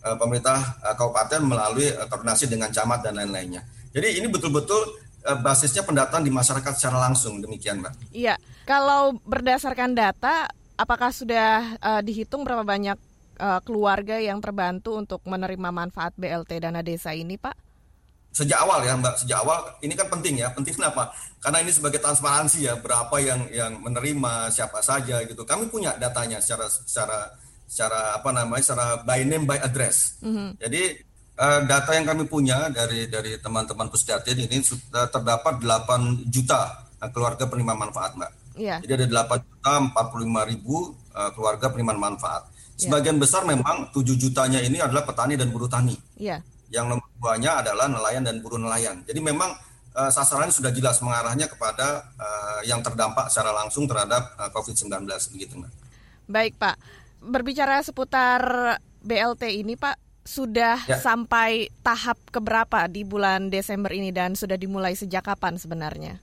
uh, 0.03 0.15
pemerintah 0.19 0.59
uh, 0.83 0.91
kabupaten 0.91 1.39
melalui 1.39 1.87
uh, 1.87 2.03
koordinasi 2.11 2.51
dengan 2.51 2.67
camat 2.67 2.99
dan 2.99 3.15
lain-lainnya. 3.15 3.63
Jadi 3.95 4.19
ini 4.19 4.27
betul-betul 4.27 4.99
basisnya 5.23 5.87
pendataan 5.87 6.19
di 6.19 6.27
masyarakat 6.27 6.75
secara 6.75 6.99
langsung 6.99 7.39
demikian, 7.39 7.79
Mbak. 7.79 8.11
Iya, 8.11 8.35
kalau 8.67 9.15
berdasarkan 9.23 9.95
data, 9.95 10.51
apakah 10.83 11.15
sudah 11.15 11.79
uh, 11.79 12.01
dihitung 12.03 12.43
berapa 12.43 12.67
banyak 12.67 12.99
uh, 13.39 13.63
keluarga 13.63 14.19
yang 14.19 14.43
terbantu 14.43 14.99
untuk 14.99 15.23
menerima 15.23 15.71
manfaat 15.71 16.11
BLT 16.19 16.59
dana 16.59 16.83
desa 16.83 17.15
ini, 17.15 17.39
Pak? 17.39 17.63
sejak 18.33 18.65
awal 18.65 18.81
ya 18.81 18.97
Mbak, 18.97 19.15
sejak 19.23 19.39
awal 19.45 19.59
ini 19.85 19.93
kan 19.93 20.09
penting 20.09 20.41
ya. 20.41 20.49
Penting 20.49 20.73
kenapa? 20.73 21.13
Karena 21.37 21.61
ini 21.61 21.69
sebagai 21.69 22.01
transparansi 22.01 22.65
ya, 22.65 22.73
berapa 22.81 23.13
yang 23.21 23.45
yang 23.53 23.77
menerima, 23.77 24.49
siapa 24.49 24.81
saja 24.81 25.21
gitu. 25.23 25.45
Kami 25.45 25.69
punya 25.69 25.93
datanya 26.01 26.41
secara 26.41 26.65
secara 26.67 27.29
secara 27.69 28.17
apa 28.17 28.29
namanya? 28.33 28.65
secara 28.65 28.87
by 29.05 29.21
name 29.21 29.45
by 29.45 29.61
address. 29.61 30.17
Mm-hmm. 30.25 30.49
Jadi 30.57 30.83
uh, 31.37 31.61
data 31.69 31.91
yang 31.93 32.09
kami 32.09 32.25
punya 32.25 32.73
dari 32.73 33.05
dari 33.05 33.37
teman-teman 33.37 33.87
Pusdatin 33.93 34.49
ini 34.49 34.65
sudah 34.65 35.05
terdapat 35.13 35.61
8 35.61 36.33
juta 36.33 36.89
keluarga 37.13 37.45
penerima 37.45 37.77
manfaat, 37.77 38.17
Mbak. 38.17 38.42
Yeah. 38.53 38.79
Jadi 38.85 39.07
ada 39.09 39.25
8 39.25 39.43
juta 39.43 39.73
45 39.93 40.51
ribu 40.53 40.95
uh, 41.13 41.29
keluarga 41.33 41.69
penerima 41.73 41.97
manfaat. 41.97 42.49
Iya. 42.77 42.89
Sebagian 42.89 43.17
yeah. 43.17 43.23
besar 43.23 43.41
memang 43.45 43.89
7 43.93 44.01
jutanya 44.17 44.59
ini 44.61 44.77
adalah 44.81 45.05
petani 45.05 45.37
dan 45.37 45.49
buruh 45.49 45.69
tani. 45.69 45.97
Yeah 46.17 46.41
yang 46.73 46.89
nomor 46.89 47.05
duanya 47.21 47.61
adalah 47.61 47.85
nelayan 47.85 48.25
dan 48.25 48.41
buruh 48.41 48.57
nelayan. 48.57 49.05
Jadi 49.05 49.21
memang 49.21 49.53
uh, 49.93 50.09
sasarannya 50.09 50.49
sudah 50.49 50.73
jelas 50.73 50.97
mengarahnya 51.05 51.45
kepada 51.45 52.09
uh, 52.17 52.59
yang 52.65 52.81
terdampak 52.81 53.29
secara 53.29 53.53
langsung 53.53 53.85
terhadap 53.85 54.33
uh, 54.41 54.49
COVID-19 54.49 55.05
begitu, 55.37 55.53
Mbak. 55.61 55.71
Baik, 56.25 56.53
Pak. 56.57 56.75
Berbicara 57.23 57.79
seputar 57.85 58.41
BLT 59.05 59.61
ini, 59.61 59.77
Pak, 59.77 60.25
sudah 60.25 60.81
ya. 60.89 60.97
sampai 60.97 61.69
tahap 61.85 62.17
keberapa 62.33 62.89
di 62.89 63.05
bulan 63.05 63.53
Desember 63.53 63.93
ini 63.93 64.09
dan 64.09 64.33
sudah 64.33 64.57
dimulai 64.57 64.97
sejak 64.97 65.21
kapan 65.21 65.61
sebenarnya? 65.61 66.17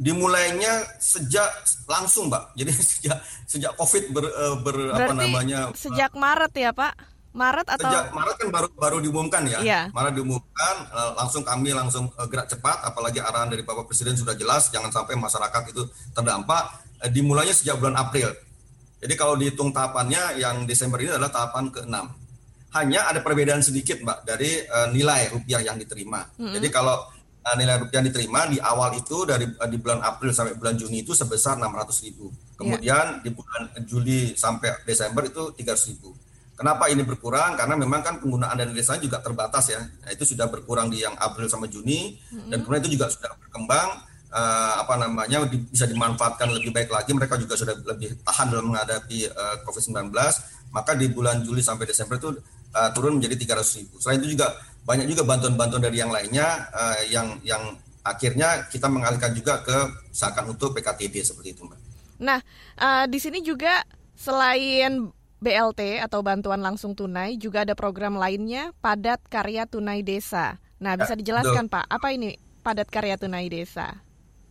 Dimulainya 0.00 0.96
sejak 0.96 1.48
langsung, 1.84 2.32
Mbak. 2.32 2.44
Jadi 2.58 2.72
sejak 2.72 3.18
sejak 3.44 3.72
Covid 3.76 4.04
ber, 4.16 4.24
eh, 4.24 4.56
ber 4.64 4.76
apa 4.96 5.12
namanya? 5.12 5.60
Sejak 5.76 6.16
Maret 6.16 6.52
ya, 6.56 6.72
Pak? 6.72 6.94
Maret 7.30 7.78
atau 7.78 7.86
sejak 7.86 8.10
Maret 8.10 8.36
kan 8.42 8.48
baru 8.50 8.68
baru 8.74 8.96
diumumkan 8.98 9.46
ya. 9.46 9.62
Iya. 9.62 9.80
Maret 9.94 10.18
diumumkan 10.18 10.76
eh, 10.88 11.12
langsung 11.14 11.44
kami 11.44 11.70
langsung 11.76 12.10
eh, 12.10 12.26
gerak 12.26 12.48
cepat 12.48 12.82
apalagi 12.82 13.22
arahan 13.22 13.52
dari 13.52 13.62
Bapak 13.62 13.86
Presiden 13.86 14.18
sudah 14.18 14.34
jelas 14.34 14.72
jangan 14.72 14.90
sampai 14.90 15.14
masyarakat 15.14 15.62
itu 15.70 15.86
terdampak 16.16 16.82
dimulainya 17.12 17.54
sejak 17.54 17.78
bulan 17.78 18.00
April. 18.00 18.34
Jadi 19.00 19.14
kalau 19.16 19.38
dihitung 19.38 19.72
tahapannya 19.72 20.42
yang 20.42 20.68
Desember 20.68 21.00
ini 21.00 21.08
adalah 21.08 21.32
tahapan 21.32 21.72
ke-6 21.72 21.96
hanya 22.70 23.10
ada 23.10 23.18
perbedaan 23.18 23.62
sedikit 23.66 23.98
mbak 23.98 24.22
dari 24.22 24.62
uh, 24.62 24.88
nilai 24.94 25.34
rupiah 25.34 25.58
yang 25.62 25.74
diterima. 25.74 26.22
Mm-hmm. 26.38 26.54
Jadi 26.54 26.68
kalau 26.70 27.02
uh, 27.44 27.56
nilai 27.56 27.76
rupiah 27.80 28.00
yang 28.00 28.08
diterima 28.12 28.40
di 28.48 28.58
awal 28.60 28.92
itu 28.96 29.24
dari 29.24 29.48
uh, 29.48 29.68
di 29.68 29.76
bulan 29.80 30.00
April 30.04 30.30
sampai 30.32 30.54
bulan 30.56 30.76
Juni 30.76 31.02
itu 31.04 31.12
sebesar 31.16 31.56
600 31.56 32.06
ribu. 32.06 32.28
Kemudian 32.56 33.20
yeah. 33.20 33.22
di 33.24 33.30
bulan 33.32 33.62
Juli 33.88 34.36
sampai 34.36 34.84
Desember 34.84 35.24
itu 35.24 35.52
300 35.56 35.90
ribu. 35.92 36.12
Kenapa 36.60 36.92
ini 36.92 37.00
berkurang? 37.00 37.56
Karena 37.56 37.72
memang 37.72 38.04
kan 38.04 38.20
penggunaan 38.20 38.52
dana 38.52 38.68
desa 38.76 39.00
juga 39.00 39.16
terbatas 39.24 39.72
ya. 39.72 39.80
Nah, 39.80 40.12
itu 40.12 40.28
sudah 40.28 40.44
berkurang 40.44 40.92
di 40.92 41.00
yang 41.00 41.16
April 41.16 41.48
sampai 41.48 41.72
Juni 41.72 42.20
mm-hmm. 42.20 42.52
dan 42.52 42.58
kemudian 42.60 42.82
itu 42.84 42.92
juga 43.00 43.08
sudah 43.08 43.32
berkembang. 43.40 44.08
Uh, 44.30 44.86
apa 44.86 44.94
namanya 44.94 45.42
di, 45.50 45.58
bisa 45.58 45.90
dimanfaatkan 45.90 46.54
lebih 46.54 46.70
baik 46.70 46.94
lagi 46.94 47.10
mereka 47.10 47.34
juga 47.34 47.58
sudah 47.58 47.74
lebih 47.82 48.14
tahan 48.22 48.46
dalam 48.54 48.70
menghadapi 48.70 49.26
uh, 49.26 49.66
COVID-19 49.66 50.06
maka 50.70 50.94
di 50.94 51.10
bulan 51.10 51.42
Juli 51.42 51.58
sampai 51.58 51.82
Desember 51.82 52.14
itu 52.14 52.30
uh, 52.74 52.90
turun 52.94 53.18
menjadi 53.18 53.58
300 53.58 53.78
ribu. 53.82 53.94
Selain 53.98 54.22
itu 54.22 54.38
juga 54.38 54.54
banyak 54.84 55.06
juga 55.12 55.22
bantuan-bantuan 55.28 55.82
dari 55.82 56.00
yang 56.00 56.10
lainnya 56.10 56.68
uh, 56.72 57.00
yang 57.08 57.36
yang 57.44 57.76
akhirnya 58.00 58.66
kita 58.72 58.88
mengalihkan 58.88 59.36
juga 59.36 59.60
ke 59.60 59.76
misalkan 60.08 60.44
untuk 60.48 60.72
PKTB 60.76 61.14
seperti 61.20 61.52
itu, 61.52 61.62
Mbak. 61.68 61.78
Nah, 62.20 62.40
uh, 62.80 63.04
di 63.08 63.18
sini 63.20 63.40
juga 63.44 63.84
selain 64.16 65.08
BLT 65.40 66.04
atau 66.04 66.20
bantuan 66.20 66.60
langsung 66.60 66.92
tunai 66.92 67.40
juga 67.40 67.64
ada 67.64 67.72
program 67.72 68.20
lainnya 68.20 68.76
padat 68.84 69.24
karya 69.32 69.64
tunai 69.64 70.04
desa. 70.04 70.60
Nah, 70.80 70.96
bisa 70.96 71.16
ya, 71.16 71.18
dijelaskan 71.20 71.68
betul. 71.68 71.76
Pak, 71.80 71.84
apa 71.88 72.08
ini 72.12 72.36
padat 72.60 72.88
karya 72.92 73.16
tunai 73.16 73.48
desa? 73.48 73.96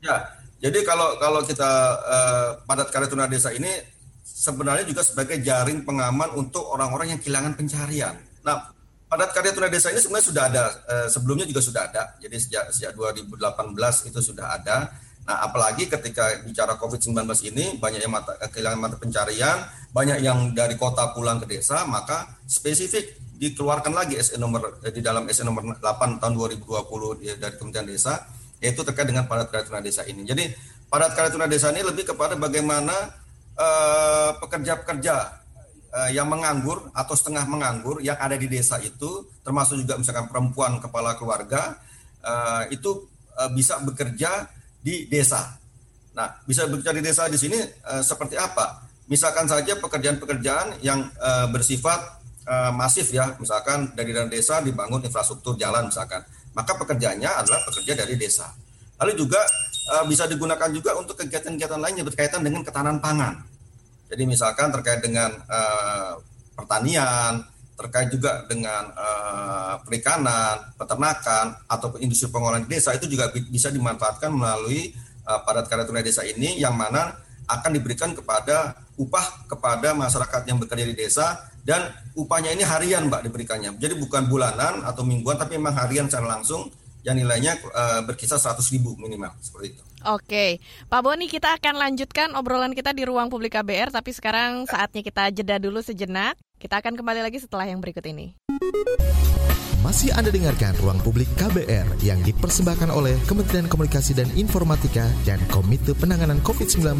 Ya, 0.02 0.34
jadi 0.58 0.82
kalau 0.82 1.18
kalau 1.22 1.42
kita 1.46 1.72
uh, 2.02 2.50
padat 2.66 2.90
karya 2.90 3.10
tunai 3.10 3.30
desa 3.30 3.54
ini 3.54 3.70
sebenarnya 4.26 4.86
juga 4.88 5.06
sebagai 5.06 5.38
jaring 5.42 5.86
pengaman 5.86 6.34
untuk 6.34 6.66
orang-orang 6.74 7.14
yang 7.14 7.20
kehilangan 7.22 7.54
pencarian. 7.54 8.16
Nah, 8.42 8.72
padat 9.10 9.34
karya 9.34 9.52
tunai 9.58 9.74
desa 9.74 9.90
ini 9.90 10.00
sebenarnya 10.00 10.28
sudah 10.30 10.44
ada 10.46 10.64
eh, 10.86 11.08
sebelumnya 11.10 11.46
juga 11.50 11.62
sudah 11.66 11.82
ada. 11.90 12.04
Jadi 12.22 12.36
sejak 12.38 12.66
sejak 12.70 12.92
2018 12.94 14.10
itu 14.14 14.20
sudah 14.22 14.54
ada. 14.54 14.94
Nah, 15.26 15.46
apalagi 15.46 15.86
ketika 15.86 16.42
bicara 16.42 16.74
COVID-19 16.78 17.14
ini 17.54 17.78
banyak 17.78 18.02
yang 18.02 18.14
mata, 18.14 18.34
kehilangan 18.50 18.80
mata 18.82 18.96
pencarian, 18.98 19.62
banyak 19.94 20.26
yang 20.26 20.58
dari 20.58 20.74
kota 20.74 21.14
pulang 21.14 21.38
ke 21.38 21.46
desa, 21.46 21.86
maka 21.86 22.40
spesifik 22.50 23.18
dikeluarkan 23.38 23.94
lagi 23.94 24.18
SE 24.22 24.38
nomor 24.38 24.82
eh, 24.86 24.94
di 24.94 25.02
dalam 25.02 25.26
SE 25.34 25.42
nomor 25.42 25.82
8 25.82 26.22
tahun 26.22 26.34
2020 26.38 27.38
dari 27.42 27.56
Kementerian 27.58 27.90
Desa 27.90 28.14
yaitu 28.60 28.84
terkait 28.84 29.08
dengan 29.08 29.24
padat 29.24 29.48
karya 29.50 29.66
tunai 29.66 29.84
desa 29.84 30.04
ini. 30.04 30.28
Jadi 30.28 30.52
padat 30.92 31.16
karya 31.16 31.32
tunai 31.32 31.48
desa 31.48 31.72
ini 31.72 31.80
lebih 31.80 32.12
kepada 32.12 32.36
bagaimana 32.36 32.92
Eh, 33.60 34.32
pekerja-pekerja 34.40 35.16
uh, 35.20 35.39
yang 36.14 36.30
menganggur 36.30 36.94
atau 36.94 37.18
setengah 37.18 37.50
menganggur 37.50 37.98
yang 38.06 38.14
ada 38.22 38.38
di 38.38 38.46
desa 38.46 38.78
itu, 38.78 39.26
termasuk 39.42 39.82
juga 39.82 39.98
misalkan 39.98 40.30
perempuan 40.30 40.78
kepala 40.78 41.18
keluarga, 41.18 41.82
uh, 42.22 42.64
itu 42.70 43.10
uh, 43.38 43.50
bisa 43.50 43.82
bekerja 43.82 44.46
di 44.80 45.10
desa. 45.10 45.58
Nah, 46.14 46.30
bisa 46.46 46.70
bekerja 46.70 46.92
di 46.94 47.02
desa 47.02 47.26
di 47.26 47.38
sini 47.42 47.58
uh, 47.90 48.04
seperti 48.04 48.38
apa? 48.38 48.86
Misalkan 49.10 49.50
saja 49.50 49.74
pekerjaan-pekerjaan 49.82 50.86
yang 50.86 51.10
uh, 51.18 51.50
bersifat 51.50 52.22
uh, 52.46 52.70
masif 52.70 53.10
ya, 53.10 53.34
misalkan 53.42 53.90
dari 53.98 54.14
dana 54.14 54.30
desa 54.30 54.62
dibangun 54.62 55.02
infrastruktur 55.02 55.58
jalan 55.58 55.90
misalkan, 55.90 56.22
maka 56.54 56.78
pekerjaannya 56.78 57.30
adalah 57.30 57.66
pekerja 57.66 58.06
dari 58.06 58.14
desa. 58.14 58.54
Lalu 59.02 59.26
juga 59.26 59.42
uh, 59.98 60.06
bisa 60.06 60.30
digunakan 60.30 60.70
juga 60.70 60.94
untuk 61.00 61.18
kegiatan-kegiatan 61.18 61.80
lain 61.82 61.96
yang 62.04 62.08
berkaitan 62.08 62.46
dengan 62.46 62.62
ketahanan 62.62 63.02
pangan. 63.02 63.42
Jadi 64.10 64.24
misalkan 64.26 64.74
terkait 64.74 65.06
dengan 65.06 65.30
uh, 65.46 66.18
pertanian, 66.58 67.46
terkait 67.80 68.12
juga 68.12 68.44
dengan 68.50 68.92
uh, 68.92 69.80
perikanan, 69.86 70.76
peternakan 70.76 71.56
atau 71.70 71.96
industri 72.04 72.28
pengolahan 72.28 72.68
desa 72.68 72.92
itu 72.92 73.08
juga 73.08 73.32
bisa 73.32 73.72
dimanfaatkan 73.72 74.34
melalui 74.34 74.92
uh, 75.24 75.40
padat 75.46 75.72
karya 75.72 75.88
tunai 75.88 76.04
desa 76.04 76.28
ini 76.28 76.60
yang 76.60 76.76
mana 76.76 77.16
akan 77.48 77.72
diberikan 77.72 78.12
kepada 78.12 78.76
upah 79.00 79.48
kepada 79.48 79.96
masyarakat 79.96 80.42
yang 80.44 80.60
bekerja 80.60 80.86
di 80.86 80.96
desa 80.98 81.50
dan 81.64 81.88
upahnya 82.20 82.52
ini 82.52 82.68
harian 82.68 83.08
Mbak 83.08 83.32
diberikannya. 83.32 83.80
Jadi 83.80 83.96
bukan 83.96 84.28
bulanan 84.28 84.84
atau 84.84 85.08
mingguan 85.08 85.40
tapi 85.40 85.56
memang 85.56 85.78
harian 85.80 86.12
secara 86.12 86.36
langsung 86.36 86.68
yang 87.08 87.16
nilainya 87.16 87.56
uh, 87.72 88.02
berkisar 88.04 88.36
100 88.36 88.60
ribu 88.76 89.00
minimal 89.00 89.32
seperti 89.40 89.78
itu. 89.78 89.84
Oke, 90.08 90.64
Pak 90.88 91.02
Boni 91.04 91.28
kita 91.28 91.60
akan 91.60 91.76
lanjutkan 91.76 92.32
obrolan 92.40 92.72
kita 92.72 92.96
di 92.96 93.04
ruang 93.04 93.28
publik 93.28 93.60
KBR, 93.60 93.92
tapi 93.92 94.16
sekarang 94.16 94.64
saatnya 94.70 95.04
kita 95.04 95.28
jeda 95.36 95.60
dulu 95.60 95.84
sejenak. 95.84 96.40
Kita 96.60 96.80
akan 96.80 96.96
kembali 97.00 97.24
lagi 97.24 97.40
setelah 97.40 97.68
yang 97.68 97.80
berikut 97.84 98.04
ini. 98.08 98.36
Masih 99.80 100.12
Anda 100.12 100.28
dengarkan 100.28 100.76
Ruang 100.84 101.00
Publik 101.00 101.32
KBR 101.40 102.04
yang 102.04 102.20
dipersembahkan 102.28 102.92
oleh 102.92 103.16
Kementerian 103.24 103.64
Komunikasi 103.64 104.12
dan 104.12 104.28
Informatika 104.36 105.08
dan 105.24 105.40
Komite 105.48 105.96
Penanganan 105.96 106.44
COVID-19 106.44 107.00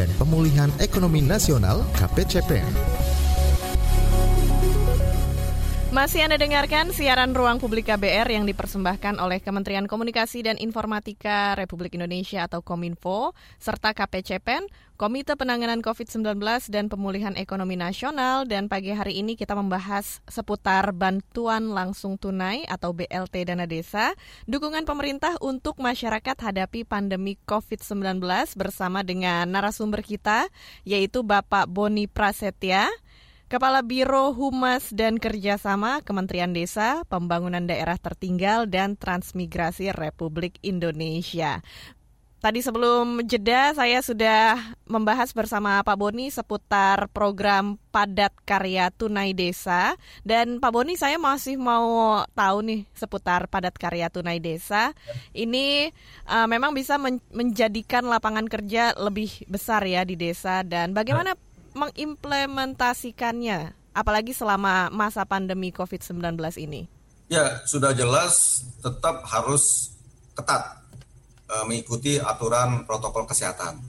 dan 0.00 0.08
Pemulihan 0.16 0.72
Ekonomi 0.80 1.20
Nasional 1.20 1.84
KPCPN. 2.00 2.72
Masih 5.94 6.26
Anda 6.26 6.34
dengarkan 6.34 6.90
siaran 6.90 7.38
Ruang 7.38 7.62
Publik 7.62 7.86
KBR 7.86 8.26
yang 8.26 8.50
dipersembahkan 8.50 9.22
oleh 9.22 9.38
Kementerian 9.38 9.86
Komunikasi 9.86 10.42
dan 10.42 10.58
Informatika 10.58 11.54
Republik 11.54 11.94
Indonesia 11.94 12.50
atau 12.50 12.66
Kominfo, 12.66 13.30
serta 13.62 13.94
KPCPEN, 13.94 14.66
Komite 14.98 15.38
Penanganan 15.38 15.86
COVID-19 15.86 16.34
dan 16.74 16.90
Pemulihan 16.90 17.38
Ekonomi 17.38 17.78
Nasional, 17.78 18.42
dan 18.42 18.66
pagi 18.66 18.90
hari 18.90 19.22
ini 19.22 19.38
kita 19.38 19.54
membahas 19.54 20.18
seputar 20.26 20.90
bantuan 20.90 21.70
langsung 21.70 22.18
tunai 22.18 22.66
atau 22.66 22.90
BLT 22.90 23.46
dana 23.46 23.62
desa, 23.62 24.18
dukungan 24.50 24.82
pemerintah 24.82 25.38
untuk 25.38 25.78
masyarakat 25.78 26.34
hadapi 26.34 26.82
pandemi 26.82 27.38
COVID-19 27.46 28.18
bersama 28.58 29.06
dengan 29.06 29.46
narasumber 29.46 30.02
kita, 30.02 30.50
yaitu 30.82 31.22
Bapak 31.22 31.70
Boni 31.70 32.10
Prasetya, 32.10 32.90
Kepala 33.44 33.84
Biro 33.84 34.32
Humas 34.32 34.88
dan 34.88 35.20
Kerjasama 35.20 36.00
Kementerian 36.00 36.56
Desa, 36.56 37.04
Pembangunan 37.12 37.68
Daerah 37.68 38.00
Tertinggal 38.00 38.64
dan 38.64 38.96
Transmigrasi 38.96 39.92
Republik 39.92 40.56
Indonesia. 40.64 41.60
Tadi 42.40 42.60
sebelum 42.60 43.24
jeda 43.24 43.72
saya 43.72 44.04
sudah 44.04 44.76
membahas 44.84 45.32
bersama 45.32 45.80
Pak 45.80 45.96
Boni 45.96 46.28
seputar 46.28 47.08
program 47.08 47.80
padat 47.88 48.36
karya 48.44 48.92
tunai 48.92 49.32
desa 49.32 49.96
dan 50.28 50.60
Pak 50.60 50.68
Boni 50.68 50.92
saya 50.92 51.16
masih 51.16 51.56
mau 51.56 52.20
tahu 52.36 52.58
nih 52.68 52.80
seputar 52.92 53.48
padat 53.48 53.72
karya 53.80 54.12
tunai 54.12 54.44
desa. 54.44 54.92
Ini 55.32 55.88
uh, 56.28 56.44
memang 56.44 56.76
bisa 56.76 57.00
men 57.00 57.16
menjadikan 57.32 58.04
lapangan 58.04 58.44
kerja 58.44 58.92
lebih 58.92 59.48
besar 59.48 59.80
ya 59.88 60.04
di 60.04 60.12
desa 60.12 60.60
dan 60.68 60.92
bagaimana 60.92 61.40
mengimplementasikannya, 61.74 63.74
apalagi 63.92 64.30
selama 64.30 64.88
masa 64.94 65.26
pandemi 65.26 65.74
COVID-19 65.74 66.38
ini? 66.62 66.86
Ya, 67.26 67.66
sudah 67.66 67.90
jelas 67.92 68.62
tetap 68.78 69.26
harus 69.26 69.90
ketat 70.38 70.78
e, 71.50 71.54
mengikuti 71.66 72.22
aturan 72.22 72.86
protokol 72.86 73.26
kesehatan. 73.26 73.82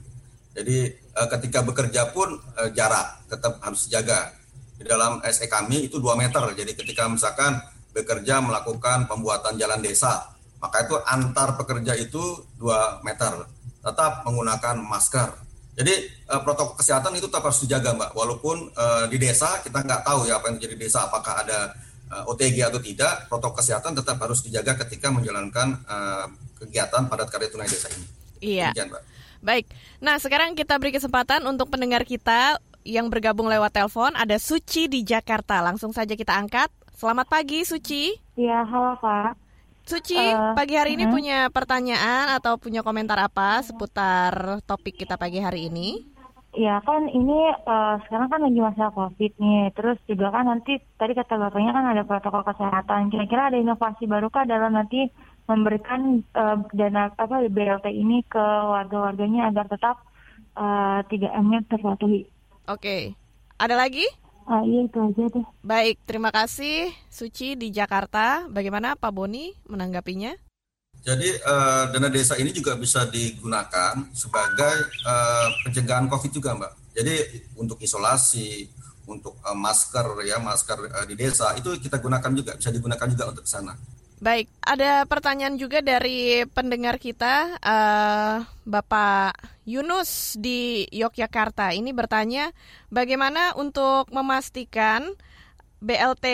Jadi 0.56 0.90
e, 0.92 1.20
ketika 1.38 1.62
bekerja 1.62 2.10
pun 2.10 2.34
e, 2.58 2.74
jarak 2.74 3.22
tetap 3.30 3.62
harus 3.62 3.86
dijaga. 3.86 4.34
Di 4.76 4.84
dalam 4.84 5.24
SE 5.24 5.48
kami 5.48 5.88
itu 5.88 5.96
2 6.02 6.20
meter. 6.20 6.52
Jadi 6.52 6.76
ketika 6.76 7.08
misalkan 7.08 7.56
bekerja 7.96 8.44
melakukan 8.44 9.08
pembuatan 9.08 9.56
jalan 9.56 9.80
desa, 9.80 10.36
maka 10.60 10.84
itu 10.84 11.00
antar 11.06 11.56
pekerja 11.56 11.96
itu 11.96 12.20
2 12.58 13.06
meter. 13.06 13.46
Tetap 13.80 14.26
menggunakan 14.26 14.76
masker 14.82 15.45
jadi 15.76 15.94
uh, 16.32 16.40
protokol 16.40 16.72
kesehatan 16.80 17.12
itu 17.20 17.28
tetap 17.28 17.44
harus 17.44 17.60
dijaga, 17.60 17.92
Mbak. 17.92 18.10
Walaupun 18.16 18.56
uh, 18.72 19.04
di 19.12 19.20
desa 19.20 19.60
kita 19.60 19.84
nggak 19.84 20.08
tahu 20.08 20.24
ya 20.24 20.40
apa 20.40 20.48
yang 20.48 20.56
terjadi 20.56 20.72
di 20.72 20.82
desa, 20.88 21.04
apakah 21.04 21.44
ada 21.44 21.76
uh, 22.08 22.24
eh, 22.24 22.30
OTG 22.32 22.56
atau 22.64 22.80
tidak, 22.80 23.28
protokol 23.28 23.60
kesehatan 23.60 23.92
tetap 23.92 24.16
harus 24.16 24.40
dijaga 24.40 24.72
ketika 24.80 25.12
menjalankan 25.12 25.76
uh, 25.84 26.32
kegiatan 26.64 27.04
padat 27.12 27.28
karya 27.28 27.52
tunai 27.52 27.68
desa 27.68 27.92
ini. 27.92 28.06
Iya. 28.40 28.72
Demikian, 28.72 28.88
Mbak. 28.88 29.02
Baik. 29.44 29.64
Nah, 30.00 30.16
sekarang 30.16 30.56
kita 30.56 30.80
beri 30.80 30.96
kesempatan 30.96 31.44
untuk 31.44 31.68
pendengar 31.68 32.08
kita 32.08 32.56
yang 32.88 33.12
bergabung 33.12 33.52
lewat 33.52 33.76
telepon. 33.76 34.16
Ada 34.16 34.40
Suci 34.40 34.88
di 34.88 35.04
Jakarta. 35.04 35.60
Langsung 35.60 35.92
saja 35.92 36.16
kita 36.16 36.40
angkat. 36.40 36.72
Selamat 36.96 37.28
pagi, 37.28 37.68
Suci. 37.68 38.16
Iya, 38.40 38.64
halo 38.64 38.96
Pak. 38.96 39.45
Suci, 39.86 40.18
uh, 40.18 40.50
pagi 40.58 40.74
hari 40.74 40.98
ini 40.98 41.06
uh, 41.06 41.14
punya 41.14 41.38
pertanyaan 41.46 42.34
atau 42.34 42.58
punya 42.58 42.82
komentar 42.82 43.22
apa 43.22 43.62
seputar 43.62 44.58
topik 44.66 44.98
kita 44.98 45.14
pagi 45.14 45.38
hari 45.38 45.70
ini? 45.70 46.02
Ya 46.58 46.82
kan 46.82 47.06
ini 47.06 47.54
uh, 47.54 47.94
sekarang 48.02 48.26
kan 48.26 48.42
lagi 48.42 48.58
masa 48.58 48.90
COVID 48.90 49.38
nih, 49.38 49.70
terus 49.78 49.94
juga 50.10 50.34
kan 50.34 50.50
nanti 50.50 50.82
tadi 50.98 51.14
kata 51.14 51.38
bapaknya 51.38 51.70
kan 51.70 51.86
ada 51.86 52.02
protokol 52.02 52.42
kesehatan. 52.42 53.14
Kira-kira 53.14 53.54
ada 53.54 53.62
inovasi 53.62 54.10
baru 54.10 54.26
kah 54.26 54.42
dalam 54.42 54.74
nanti 54.74 55.06
memberikan 55.46 56.18
uh, 56.34 56.66
dana 56.74 57.14
apa 57.14 57.46
BLT 57.46 57.86
ini 57.86 58.26
ke 58.26 58.42
warga-warganya 58.42 59.54
agar 59.54 59.70
tetap 59.70 60.02
uh, 60.58 61.06
3M-nya 61.06 61.62
terpatuhi? 61.70 62.26
Oke, 62.66 62.74
okay. 62.74 63.02
ada 63.62 63.78
lagi? 63.78 64.25
Ah, 64.46 64.62
iya 64.62 64.86
itu 64.86 64.98
aja 65.02 65.24
deh. 65.26 65.44
Baik, 65.66 65.98
terima 66.06 66.30
kasih 66.30 66.94
Suci 67.10 67.58
di 67.58 67.74
Jakarta. 67.74 68.46
Bagaimana 68.46 68.94
Pak 68.94 69.10
Boni 69.10 69.50
menanggapinya? 69.66 70.38
Jadi 71.02 71.34
uh, 71.42 71.90
dana 71.90 72.06
desa 72.10 72.38
ini 72.38 72.54
juga 72.54 72.78
bisa 72.78 73.06
digunakan 73.10 73.94
sebagai 74.14 74.90
uh, 75.02 75.50
pencegahan 75.66 76.06
COVID 76.06 76.30
juga, 76.30 76.54
Mbak. 76.54 76.72
Jadi 76.94 77.14
untuk 77.58 77.78
isolasi, 77.82 78.70
untuk 79.10 79.34
uh, 79.42 79.54
masker 79.54 80.22
ya, 80.26 80.38
masker 80.38 80.78
uh, 80.94 81.06
di 81.06 81.14
desa 81.18 81.50
itu 81.58 81.74
kita 81.82 81.98
gunakan 81.98 82.30
juga, 82.30 82.54
bisa 82.54 82.70
digunakan 82.70 83.06
juga 83.10 83.24
untuk 83.34 83.46
sana. 83.46 83.74
Baik, 84.16 84.48
ada 84.64 85.04
pertanyaan 85.04 85.60
juga 85.60 85.84
dari 85.84 86.48
pendengar 86.48 86.96
kita, 86.96 87.60
uh, 87.60 88.48
Bapak 88.64 89.36
Yunus 89.68 90.40
di 90.40 90.88
Yogyakarta. 90.88 91.76
Ini 91.76 91.92
bertanya, 91.92 92.48
bagaimana 92.88 93.52
untuk 93.60 94.08
memastikan 94.08 95.12
BLT 95.84 96.26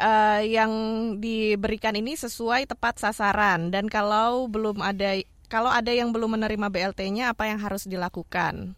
uh, 0.00 0.40
eh, 0.40 0.56
yang 0.56 0.72
diberikan 1.20 1.92
ini 1.92 2.16
sesuai 2.16 2.72
tepat 2.72 3.04
sasaran 3.04 3.68
dan 3.68 3.92
kalau 3.92 4.48
belum 4.48 4.80
ada 4.80 5.20
kalau 5.52 5.68
ada 5.68 5.92
yang 5.92 6.16
belum 6.16 6.40
menerima 6.40 6.72
BLT-nya, 6.72 7.36
apa 7.36 7.52
yang 7.52 7.60
harus 7.60 7.84
dilakukan? 7.84 8.72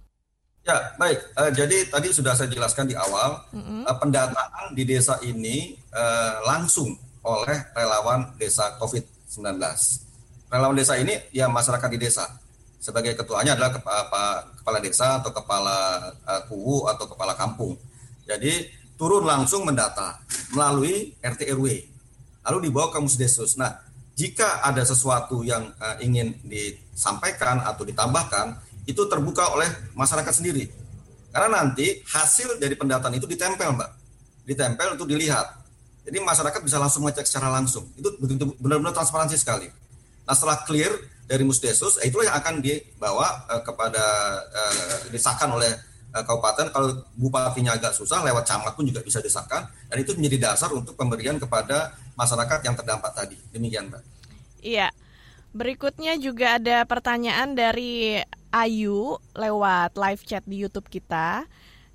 Ya, 0.67 0.93
baik. 0.99 1.23
Uh, 1.39 1.49
jadi 1.55 1.87
tadi 1.87 2.11
sudah 2.11 2.35
saya 2.35 2.51
jelaskan 2.51 2.91
di 2.91 2.99
awal, 2.99 3.39
mm 3.55 3.63
-hmm. 3.63 3.83
uh, 3.87 3.97
pendataan 4.03 4.75
di 4.75 4.83
desa 4.83 5.17
ini 5.23 5.79
uh, 5.95 6.43
langsung 6.43 6.93
oleh 7.29 7.59
relawan 7.77 8.33
desa 8.41 8.81
COVID-19. 8.81 9.45
Relawan 10.49 10.77
desa 10.77 10.97
ini 10.97 11.13
ya 11.29 11.53
masyarakat 11.53 11.89
di 11.93 12.01
desa. 12.01 12.25
Sebagai 12.81 13.13
ketuanya 13.19 13.59
adalah 13.59 13.75
kepala, 13.75 14.03
kepala 14.57 14.79
desa 14.81 15.21
atau 15.21 15.31
kepala 15.35 15.77
uh, 16.25 16.83
atau 16.89 17.05
kepala 17.11 17.37
kampung. 17.37 17.77
Jadi 18.25 18.71
turun 18.97 19.29
langsung 19.29 19.69
mendata 19.69 20.19
melalui 20.57 21.13
RT 21.21 21.53
RW. 21.53 21.67
Lalu 22.49 22.59
dibawa 22.71 22.89
ke 22.89 22.99
Musdesus. 23.03 23.61
Nah, 23.61 23.77
jika 24.17 24.65
ada 24.65 24.81
sesuatu 24.87 25.45
yang 25.45 25.69
uh, 25.77 25.97
ingin 26.01 26.33
disampaikan 26.47 27.61
atau 27.61 27.85
ditambahkan, 27.85 28.57
itu 28.89 29.05
terbuka 29.05 29.53
oleh 29.53 29.69
masyarakat 29.93 30.33
sendiri. 30.33 30.71
Karena 31.29 31.61
nanti 31.61 32.01
hasil 32.09 32.57
dari 32.57 32.73
pendataan 32.73 33.13
itu 33.13 33.29
ditempel, 33.29 33.77
Mbak. 33.77 33.91
Ditempel 34.49 34.97
untuk 34.97 35.13
dilihat 35.13 35.58
jadi 36.09 36.25
masyarakat 36.25 36.61
bisa 36.65 36.81
langsung 36.81 37.05
mengecek 37.05 37.29
secara 37.29 37.53
langsung. 37.53 37.85
Itu 37.93 38.17
benar-benar 38.57 38.97
transparansi 38.97 39.37
sekali. 39.37 39.69
Nah 40.25 40.33
setelah 40.33 40.65
clear 40.65 40.89
dari 41.29 41.45
Musdesus, 41.45 42.01
eh, 42.01 42.09
itulah 42.09 42.33
yang 42.33 42.37
akan 42.41 42.65
dibawa 42.65 43.45
uh, 43.53 43.61
kepada 43.61 44.05
uh, 44.49 45.13
disahkan 45.13 45.53
oleh 45.53 45.69
uh, 46.17 46.25
kabupaten. 46.25 46.73
Kalau 46.73 47.05
bupatinya 47.13 47.77
agak 47.77 47.93
susah, 47.93 48.25
lewat 48.25 48.49
camat 48.49 48.73
pun 48.73 48.89
juga 48.89 49.05
bisa 49.05 49.21
disahkan. 49.21 49.69
Dan 49.93 50.01
itu 50.01 50.17
menjadi 50.17 50.49
dasar 50.49 50.73
untuk 50.73 50.97
pemberian 50.97 51.37
kepada 51.37 51.93
masyarakat 52.17 52.65
yang 52.65 52.73
terdampak 52.73 53.13
tadi. 53.13 53.37
Demikian, 53.53 53.93
Mbak. 53.93 54.03
Iya. 54.65 54.89
Berikutnya 55.53 56.17
juga 56.17 56.57
ada 56.57 56.89
pertanyaan 56.89 57.53
dari 57.53 58.21
Ayu 58.49 59.21
lewat 59.37 60.01
live 60.01 60.23
chat 60.25 60.41
di 60.49 60.65
YouTube 60.65 60.89
kita. 60.89 61.45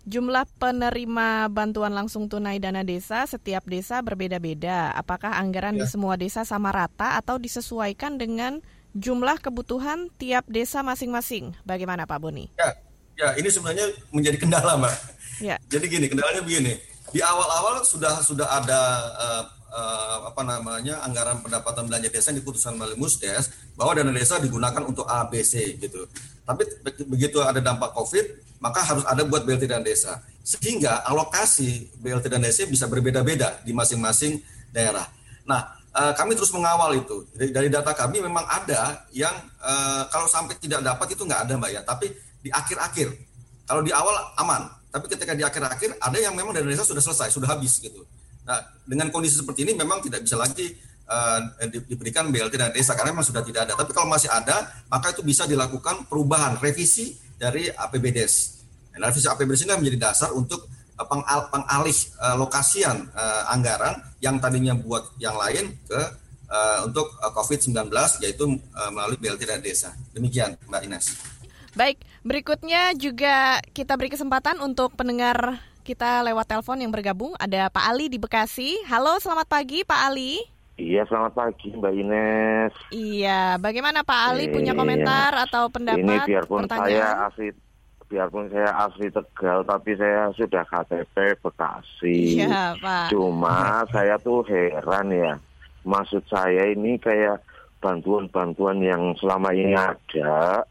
Jumlah 0.03 0.43
penerima 0.59 1.47
bantuan 1.47 1.95
langsung 1.95 2.27
tunai 2.27 2.59
dana 2.59 2.83
desa 2.83 3.23
setiap 3.23 3.63
desa 3.63 4.03
berbeda-beda. 4.03 4.91
Apakah 4.91 5.39
anggaran 5.39 5.79
ya. 5.79 5.83
di 5.83 5.85
semua 5.87 6.19
desa 6.19 6.43
sama 6.43 6.75
rata 6.75 7.15
atau 7.15 7.39
disesuaikan 7.39 8.19
dengan 8.19 8.59
jumlah 8.91 9.39
kebutuhan 9.39 10.11
tiap 10.19 10.43
desa 10.51 10.83
masing-masing? 10.83 11.55
Bagaimana 11.63 12.03
Pak 12.03 12.19
Boni? 12.19 12.51
Ya, 12.59 12.69
ya 13.15 13.27
ini 13.39 13.47
sebenarnya 13.47 13.95
menjadi 14.11 14.37
kendala, 14.43 14.75
Mbak. 14.75 14.95
Ya. 15.39 15.55
Jadi 15.71 15.85
gini, 15.87 16.05
kendalanya 16.11 16.43
begini. 16.43 16.75
Di 17.15 17.23
awal-awal 17.23 17.87
sudah 17.87 18.19
sudah 18.19 18.47
ada 18.59 18.81
uh, 19.15 19.43
uh, 19.73 20.17
apa 20.29 20.41
namanya 20.43 20.99
anggaran 21.07 21.41
pendapatan 21.41 21.89
belanja 21.89 22.11
desa 22.13 22.35
yang 22.35 22.43
diputuskan 22.43 22.77
oleh 22.77 22.99
Musdes 22.99 23.49
bahwa 23.79 23.97
dana 23.97 24.11
desa 24.13 24.37
digunakan 24.37 24.83
untuk 24.85 25.07
ABC 25.07 25.79
gitu. 25.81 26.05
Tapi 26.43 26.63
begitu 27.07 27.39
ada 27.39 27.63
dampak 27.63 27.95
COVID, 27.95 28.25
maka 28.59 28.79
harus 28.83 29.03
ada 29.07 29.23
buat 29.23 29.47
BLT 29.47 29.67
dan 29.67 29.83
desa. 29.83 30.19
Sehingga 30.43 31.03
alokasi 31.07 31.87
BLT 31.99 32.27
dan 32.27 32.43
desa 32.43 32.67
bisa 32.67 32.87
berbeda-beda 32.91 33.63
di 33.63 33.71
masing-masing 33.71 34.43
daerah. 34.71 35.07
Nah, 35.47 35.75
uh, 35.95 36.11
kami 36.15 36.35
terus 36.35 36.51
mengawal 36.51 36.99
itu. 36.99 37.23
Dari, 37.35 37.71
data 37.71 37.95
kami 37.95 38.19
memang 38.19 38.43
ada 38.43 39.07
yang 39.15 39.33
uh, 39.63 40.03
kalau 40.11 40.27
sampai 40.27 40.59
tidak 40.59 40.83
dapat 40.83 41.15
itu 41.15 41.23
nggak 41.23 41.47
ada 41.47 41.53
mbak 41.55 41.71
ya. 41.71 41.81
Tapi 41.83 42.11
di 42.43 42.51
akhir-akhir, 42.51 43.07
kalau 43.67 43.81
di 43.83 43.91
awal 43.95 44.15
aman. 44.39 44.67
Tapi 44.93 45.09
ketika 45.09 45.33
di 45.33 45.41
akhir-akhir 45.41 45.97
ada 45.97 46.17
yang 46.21 46.37
memang 46.37 46.53
dari 46.53 46.69
desa 46.69 46.85
sudah 46.85 47.01
selesai, 47.01 47.33
sudah 47.33 47.49
habis 47.49 47.81
gitu. 47.81 48.05
Nah, 48.43 48.59
dengan 48.83 49.07
kondisi 49.09 49.39
seperti 49.39 49.63
ini 49.63 49.73
memang 49.73 50.03
tidak 50.03 50.27
bisa 50.27 50.35
lagi 50.35 50.75
uh, 51.07 51.39
diberikan 51.67 52.29
BLT 52.29 52.55
dan 52.55 52.71
desa 52.71 52.95
karena 52.95 53.15
memang 53.15 53.27
sudah 53.27 53.43
tidak 53.43 53.69
ada. 53.69 53.73
Tapi 53.79 53.91
kalau 53.91 54.07
masih 54.11 54.31
ada, 54.31 54.71
maka 54.87 55.11
itu 55.11 55.21
bisa 55.23 55.47
dilakukan 55.47 56.07
perubahan, 56.07 56.59
revisi 56.59 57.17
dari 57.35 57.67
APBDes. 57.67 58.63
Nah, 58.99 59.09
revisi 59.09 59.27
APBDes 59.27 59.65
ini 59.65 59.73
menjadi 59.75 59.99
dasar 60.11 60.29
untuk 60.31 60.69
uh, 60.99 61.07
pengal 61.07 61.49
pengalih 61.49 61.97
uh, 62.21 62.35
lokasian 62.39 63.09
uh, 63.13 63.51
anggaran 63.51 63.99
yang 64.23 64.37
tadinya 64.37 64.77
buat 64.77 65.15
yang 65.19 65.35
lain 65.35 65.73
ke 65.87 66.01
uh, 66.47 66.79
untuk 66.87 67.09
uh, 67.19 67.31
COVID-19 67.33 67.89
yaitu 68.23 68.45
uh, 68.77 68.91
melalui 68.93 69.17
BLT 69.17 69.43
dan 69.49 69.59
desa. 69.59 69.91
Demikian 70.13 70.55
Mbak 70.69 70.81
Ines. 70.85 71.05
Baik, 71.73 72.05
berikutnya 72.21 72.93
juga 72.93 73.57
kita 73.73 73.97
beri 73.97 74.13
kesempatan 74.13 74.61
untuk 74.61 74.93
pendengar 74.93 75.57
kita 75.81 76.21
lewat 76.21 76.45
telepon 76.45 76.77
yang 76.77 76.93
bergabung. 76.93 77.33
Ada 77.41 77.67
Pak 77.73 77.83
Ali 77.89 78.07
di 78.07 78.21
Bekasi. 78.21 78.77
Halo, 78.85 79.17
selamat 79.17 79.49
pagi 79.49 79.81
Pak 79.81 79.99
Ali. 80.05 80.52
Iya, 80.73 81.05
selamat 81.05 81.33
pagi 81.37 81.69
Mbak 81.69 81.93
Ines. 81.93 82.73
Iya, 82.89 83.61
bagaimana 83.61 84.01
Pak 84.01 84.21
Ali 84.33 84.49
iya. 84.49 84.53
punya 84.57 84.73
komentar 84.73 85.29
atau 85.45 85.69
pendapat? 85.69 86.01
Ini 86.01 86.25
biarpun 86.25 86.65
pertanyaan? 86.65 86.89
saya 86.89 87.07
asli 87.29 87.47
biarpun 88.09 88.45
saya 88.49 88.71
asli 88.89 89.07
Tegal 89.13 89.59
tapi 89.69 89.91
saya 89.93 90.33
sudah 90.33 90.65
KTP 90.65 91.37
Bekasi. 91.45 92.41
Iya, 92.41 92.73
Pak. 92.81 93.13
Cuma 93.13 93.57
saya 93.93 94.17
tuh 94.17 94.41
heran 94.49 95.13
ya. 95.13 95.37
Maksud 95.85 96.25
saya 96.25 96.73
ini 96.73 96.97
kayak 96.97 97.45
bantuan-bantuan 97.77 98.81
yang 98.81 99.13
selama 99.21 99.53
ini 99.53 99.77
ada 99.77 100.65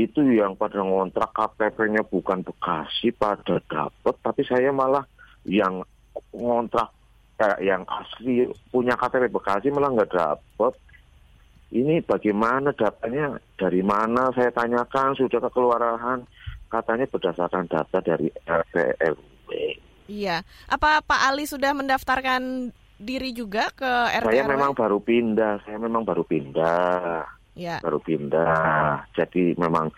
itu 0.00 0.24
yang 0.32 0.56
pada 0.56 0.80
ngontrak 0.80 1.28
KTP-nya 1.36 2.08
bukan 2.08 2.40
Bekasi 2.40 3.12
pada 3.12 3.60
dapat 3.68 4.14
tapi 4.24 4.40
saya 4.48 4.72
malah 4.72 5.04
yang 5.44 5.84
ngontrak 6.32 6.88
kayak 7.36 7.60
yang 7.64 7.82
asli 7.88 8.46
punya 8.70 8.94
KTP 8.94 9.32
Bekasi 9.32 9.68
malah 9.72 9.90
nggak 9.92 10.12
dapet. 10.12 10.72
Ini 11.72 12.04
bagaimana 12.04 12.76
datanya? 12.76 13.40
Dari 13.56 13.80
mana? 13.80 14.28
Saya 14.36 14.52
tanyakan 14.52 15.16
sudah 15.16 15.40
ke 15.40 15.50
kelurahan. 15.50 16.20
Katanya 16.68 17.08
berdasarkan 17.08 17.64
data 17.68 17.98
dari 18.04 18.28
RT 18.44 18.76
RW. 19.00 19.48
Iya. 20.08 20.44
Apa 20.68 21.00
Pak 21.00 21.20
Ali 21.32 21.48
sudah 21.48 21.72
mendaftarkan 21.72 22.72
diri 23.00 23.32
juga 23.32 23.72
ke 23.72 23.88
RT 24.20 24.28
Saya 24.28 24.44
memang 24.44 24.76
baru 24.76 25.00
pindah. 25.00 25.64
Saya 25.64 25.80
memang 25.80 26.04
baru 26.04 26.28
pindah. 26.28 27.24
Ya. 27.56 27.80
Baru 27.80 28.04
pindah. 28.04 29.08
Jadi 29.16 29.56
memang 29.56 29.88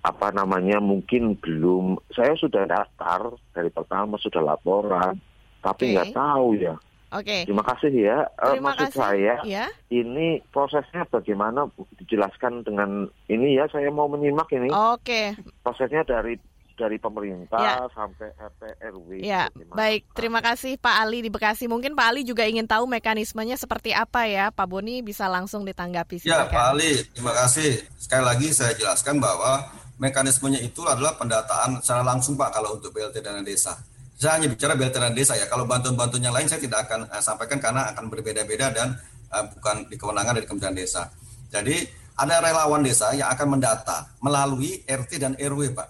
apa 0.00 0.32
namanya 0.32 0.80
mungkin 0.80 1.36
belum 1.38 2.00
saya 2.10 2.32
sudah 2.34 2.64
daftar 2.64 3.36
dari 3.52 3.68
pertama 3.68 4.16
sudah 4.16 4.40
laporan 4.40 5.20
tapi 5.60 5.96
nggak 5.96 6.12
okay. 6.12 6.16
tahu 6.16 6.48
ya. 6.56 6.74
Oke. 7.10 7.26
Okay. 7.26 7.40
Terima 7.42 7.64
kasih 7.66 7.90
ya. 7.90 8.18
Eh, 8.38 8.50
Terima 8.54 8.70
Maksud 8.70 8.86
kasih. 8.94 9.00
saya, 9.02 9.34
ya. 9.42 9.66
ini 9.90 10.38
prosesnya 10.54 11.02
bagaimana 11.10 11.66
dijelaskan 11.98 12.62
dengan 12.62 13.10
ini 13.26 13.58
ya. 13.58 13.66
Saya 13.66 13.90
mau 13.90 14.06
menyimak 14.06 14.46
ini. 14.54 14.70
Oke. 14.70 15.34
Okay. 15.34 15.52
Prosesnya 15.66 16.06
dari 16.06 16.38
dari 16.78 16.96
pemerintah 16.96 17.60
ya. 17.60 17.76
sampai 17.92 18.32
RT 18.32 18.62
RW. 18.96 19.08
Ya, 19.20 19.52
baik. 19.76 20.08
Terima 20.16 20.40
kasih 20.40 20.80
Pak 20.80 20.96
Ali 20.96 21.20
di 21.20 21.28
Bekasi. 21.28 21.68
Mungkin 21.68 21.92
Pak 21.92 22.06
Ali 22.08 22.24
juga 22.24 22.48
ingin 22.48 22.64
tahu 22.64 22.88
mekanismenya 22.88 23.60
seperti 23.60 23.92
apa 23.92 24.24
ya. 24.24 24.48
Pak 24.48 24.64
Boni 24.64 25.04
bisa 25.04 25.28
langsung 25.28 25.68
ditanggapi. 25.68 26.24
Ya, 26.24 26.48
Pak 26.48 26.64
Ali, 26.72 27.04
terima 27.12 27.36
kasih. 27.36 27.84
Sekali 28.00 28.24
lagi 28.24 28.48
saya 28.56 28.72
jelaskan 28.80 29.20
bahwa 29.20 29.68
mekanismenya 30.00 30.64
itu 30.64 30.80
adalah 30.88 31.20
pendataan 31.20 31.84
secara 31.84 32.00
langsung 32.00 32.32
Pak 32.32 32.48
kalau 32.48 32.80
untuk 32.80 32.96
BLT 32.96 33.20
dana 33.20 33.44
desa 33.44 33.76
Saya 34.20 34.36
hanya 34.36 34.52
bicara 34.52 34.76
dana 34.76 35.08
desa 35.16 35.32
ya. 35.32 35.48
Kalau 35.48 35.64
bantuan-bantuan 35.64 36.20
yang 36.20 36.36
lain 36.36 36.44
saya 36.44 36.60
tidak 36.60 36.84
akan 36.84 37.08
uh, 37.08 37.24
sampaikan 37.24 37.56
karena 37.56 37.88
akan 37.96 38.12
berbeda-beda 38.12 38.68
dan 38.68 38.92
uh, 39.32 39.48
bukan 39.48 39.88
di 39.88 39.96
kewenangan 39.96 40.36
dari 40.36 40.44
Kementerian 40.44 40.76
Desa. 40.76 41.08
Jadi 41.48 41.88
ada 42.20 42.44
relawan 42.44 42.84
desa 42.84 43.16
yang 43.16 43.32
akan 43.32 43.56
mendata 43.56 44.12
melalui 44.20 44.84
RT 44.84 45.24
dan 45.24 45.32
RW, 45.40 45.72
Pak. 45.72 45.88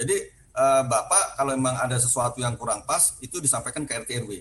Jadi 0.00 0.16
uh, 0.56 0.82
Bapak 0.88 1.36
kalau 1.36 1.52
memang 1.60 1.76
ada 1.76 2.00
sesuatu 2.00 2.40
yang 2.40 2.56
kurang 2.56 2.88
pas 2.88 3.20
itu 3.20 3.36
disampaikan 3.36 3.84
ke 3.84 4.00
RT 4.00 4.24
RW. 4.24 4.32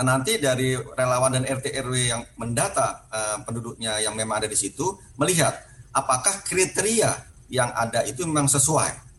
Nah, 0.00 0.16
nanti 0.16 0.40
dari 0.40 0.72
relawan 0.72 1.36
dan 1.36 1.44
RT 1.44 1.76
RW 1.84 1.94
yang 2.08 2.24
mendata 2.40 3.04
uh, 3.12 3.44
penduduknya 3.44 4.00
yang 4.00 4.16
memang 4.16 4.40
ada 4.40 4.48
di 4.48 4.56
situ 4.56 4.96
melihat 5.20 5.52
apakah 5.92 6.40
kriteria 6.48 7.12
yang 7.52 7.68
ada 7.76 8.08
itu 8.08 8.24
memang 8.24 8.48
sesuai 8.48 9.09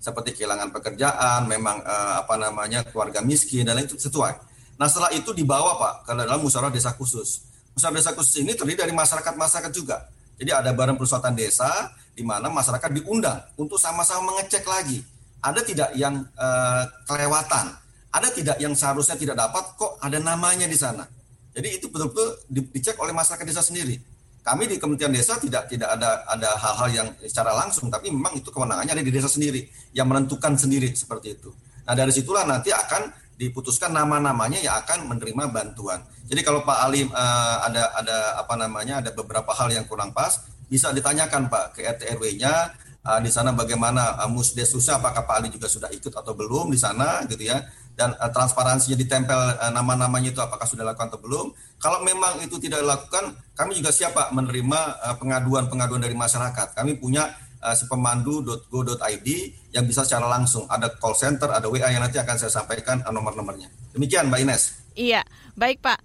seperti 0.00 0.32
kehilangan 0.32 0.72
pekerjaan, 0.72 1.44
memang 1.44 1.84
eh, 1.84 2.14
apa 2.24 2.34
namanya 2.40 2.80
keluarga 2.88 3.20
miskin 3.20 3.68
dan 3.68 3.76
lain 3.76 3.84
itu 3.84 4.00
sesuai. 4.00 4.32
Nah 4.80 4.88
setelah 4.88 5.12
itu 5.12 5.36
dibawa 5.36 5.76
Pak 5.76 5.94
ke 6.08 6.12
dalam 6.16 6.40
musyawarah 6.40 6.72
desa 6.72 6.96
khusus. 6.96 7.44
Musyawarah 7.76 8.00
desa 8.00 8.10
khusus 8.16 8.40
ini 8.40 8.56
terdiri 8.56 8.88
dari 8.88 8.96
masyarakat-masyarakat 8.96 9.72
juga. 9.76 10.08
Jadi 10.40 10.50
ada 10.56 10.72
barang 10.72 10.96
perusahaan 10.96 11.36
desa 11.36 11.92
di 12.16 12.24
mana 12.24 12.48
masyarakat 12.48 12.90
diundang 12.96 13.44
untuk 13.60 13.76
sama-sama 13.76 14.32
mengecek 14.32 14.64
lagi 14.64 15.04
ada 15.44 15.60
tidak 15.60 15.92
yang 15.92 16.24
eh, 16.24 16.82
kelewatan, 17.04 17.76
ada 18.08 18.28
tidak 18.32 18.56
yang 18.56 18.72
seharusnya 18.72 19.20
tidak 19.20 19.36
dapat 19.36 19.64
kok 19.76 20.00
ada 20.00 20.16
namanya 20.16 20.64
di 20.64 20.80
sana. 20.80 21.04
Jadi 21.52 21.76
itu 21.76 21.92
betul-betul 21.92 22.40
dicek 22.72 22.96
oleh 22.96 23.12
masyarakat 23.12 23.44
desa 23.44 23.60
sendiri 23.60 24.00
kami 24.40 24.64
di 24.66 24.76
Kementerian 24.80 25.12
Desa 25.12 25.36
tidak 25.36 25.68
tidak 25.68 25.92
ada 25.92 26.24
ada 26.24 26.50
hal-hal 26.56 26.88
yang 26.90 27.08
secara 27.24 27.52
langsung, 27.52 27.92
tapi 27.92 28.08
memang 28.08 28.40
itu 28.40 28.48
kewenangannya 28.48 28.96
ada 28.96 29.04
di 29.04 29.12
desa 29.12 29.28
sendiri 29.28 29.68
yang 29.92 30.08
menentukan 30.08 30.56
sendiri 30.56 30.90
seperti 30.96 31.36
itu. 31.36 31.52
Nah 31.84 31.92
dari 31.92 32.08
situlah 32.10 32.48
nanti 32.48 32.72
akan 32.72 33.12
diputuskan 33.40 33.92
nama-namanya 33.96 34.60
yang 34.60 34.76
akan 34.84 35.08
menerima 35.08 35.48
bantuan. 35.48 36.04
Jadi 36.28 36.40
kalau 36.44 36.60
Pak 36.64 36.78
Ali 36.84 37.08
uh, 37.08 37.56
ada 37.64 37.88
ada 37.96 38.16
apa 38.36 38.54
namanya 38.56 39.00
ada 39.00 39.10
beberapa 39.16 39.48
hal 39.56 39.72
yang 39.72 39.88
kurang 39.88 40.12
pas, 40.12 40.44
bisa 40.68 40.92
ditanyakan 40.92 41.48
Pak 41.48 41.76
ke 41.76 41.84
RT 41.88 42.20
RW-nya 42.20 42.54
uh, 43.04 43.20
di 43.24 43.32
sana 43.32 43.56
bagaimana 43.56 44.20
uh, 44.20 44.30
musdesusnya 44.30 45.00
apakah 45.00 45.24
Pak 45.24 45.36
Ali 45.40 45.48
juga 45.48 45.72
sudah 45.72 45.88
ikut 45.88 46.12
atau 46.12 46.32
belum 46.36 46.68
di 46.72 46.78
sana 46.78 47.24
gitu 47.28 47.48
ya 47.48 47.64
dan 48.00 48.16
uh, 48.16 48.32
transparansinya 48.32 48.96
ditempel 48.96 49.36
uh, 49.36 49.68
nama-namanya 49.68 50.32
itu 50.32 50.40
apakah 50.40 50.64
sudah 50.64 50.88
dilakukan 50.88 51.12
atau 51.12 51.20
belum. 51.20 51.52
Kalau 51.76 52.00
memang 52.00 52.40
itu 52.40 52.56
tidak 52.56 52.80
dilakukan, 52.80 53.36
kami 53.52 53.76
juga 53.76 53.92
siap 53.92 54.16
Pak 54.16 54.32
menerima 54.32 54.80
uh, 55.04 55.14
pengaduan-pengaduan 55.20 56.00
dari 56.00 56.16
masyarakat. 56.16 56.72
Kami 56.72 56.96
punya 56.96 57.28
uh, 57.60 57.76
sepemandu.go.id 57.76 59.28
yang 59.76 59.84
bisa 59.84 60.08
secara 60.08 60.32
langsung 60.32 60.64
ada 60.72 60.88
call 60.96 61.12
center, 61.12 61.52
ada 61.52 61.68
WA 61.68 61.92
yang 61.92 62.00
nanti 62.00 62.16
akan 62.16 62.40
saya 62.40 62.48
sampaikan 62.48 63.04
uh, 63.04 63.12
nomor-nomornya. 63.12 63.68
Demikian 63.92 64.32
Mbak 64.32 64.40
Ines. 64.48 64.62
Iya, 64.96 65.20
baik 65.60 65.84
Pak. 65.84 66.00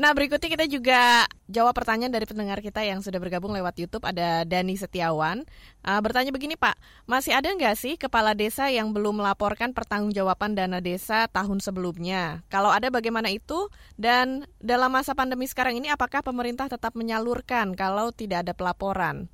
Nah, 0.00 0.16
berikutnya 0.16 0.48
kita 0.48 0.64
juga 0.64 1.28
jawab 1.44 1.76
pertanyaan 1.76 2.08
dari 2.08 2.24
pendengar 2.24 2.64
kita 2.64 2.80
yang 2.80 3.04
sudah 3.04 3.20
bergabung 3.20 3.52
lewat 3.52 3.76
YouTube. 3.76 4.08
Ada 4.08 4.48
Dani 4.48 4.72
Setiawan. 4.72 5.44
Uh, 5.84 6.00
bertanya 6.00 6.32
begini, 6.32 6.56
Pak. 6.56 6.72
Masih 7.04 7.36
ada 7.36 7.52
nggak 7.52 7.76
sih 7.76 8.00
kepala 8.00 8.32
desa 8.32 8.72
yang 8.72 8.96
belum 8.96 9.20
melaporkan 9.20 9.76
pertanggungjawaban 9.76 10.56
dana 10.56 10.80
desa 10.80 11.28
tahun 11.28 11.60
sebelumnya? 11.60 12.40
Kalau 12.48 12.72
ada, 12.72 12.88
bagaimana 12.88 13.28
itu? 13.28 13.68
Dan 14.00 14.48
dalam 14.56 14.88
masa 14.88 15.12
pandemi 15.12 15.44
sekarang 15.44 15.76
ini, 15.76 15.92
apakah 15.92 16.24
pemerintah 16.24 16.72
tetap 16.72 16.96
menyalurkan 16.96 17.76
kalau 17.76 18.08
tidak 18.08 18.48
ada 18.48 18.56
pelaporan? 18.56 19.28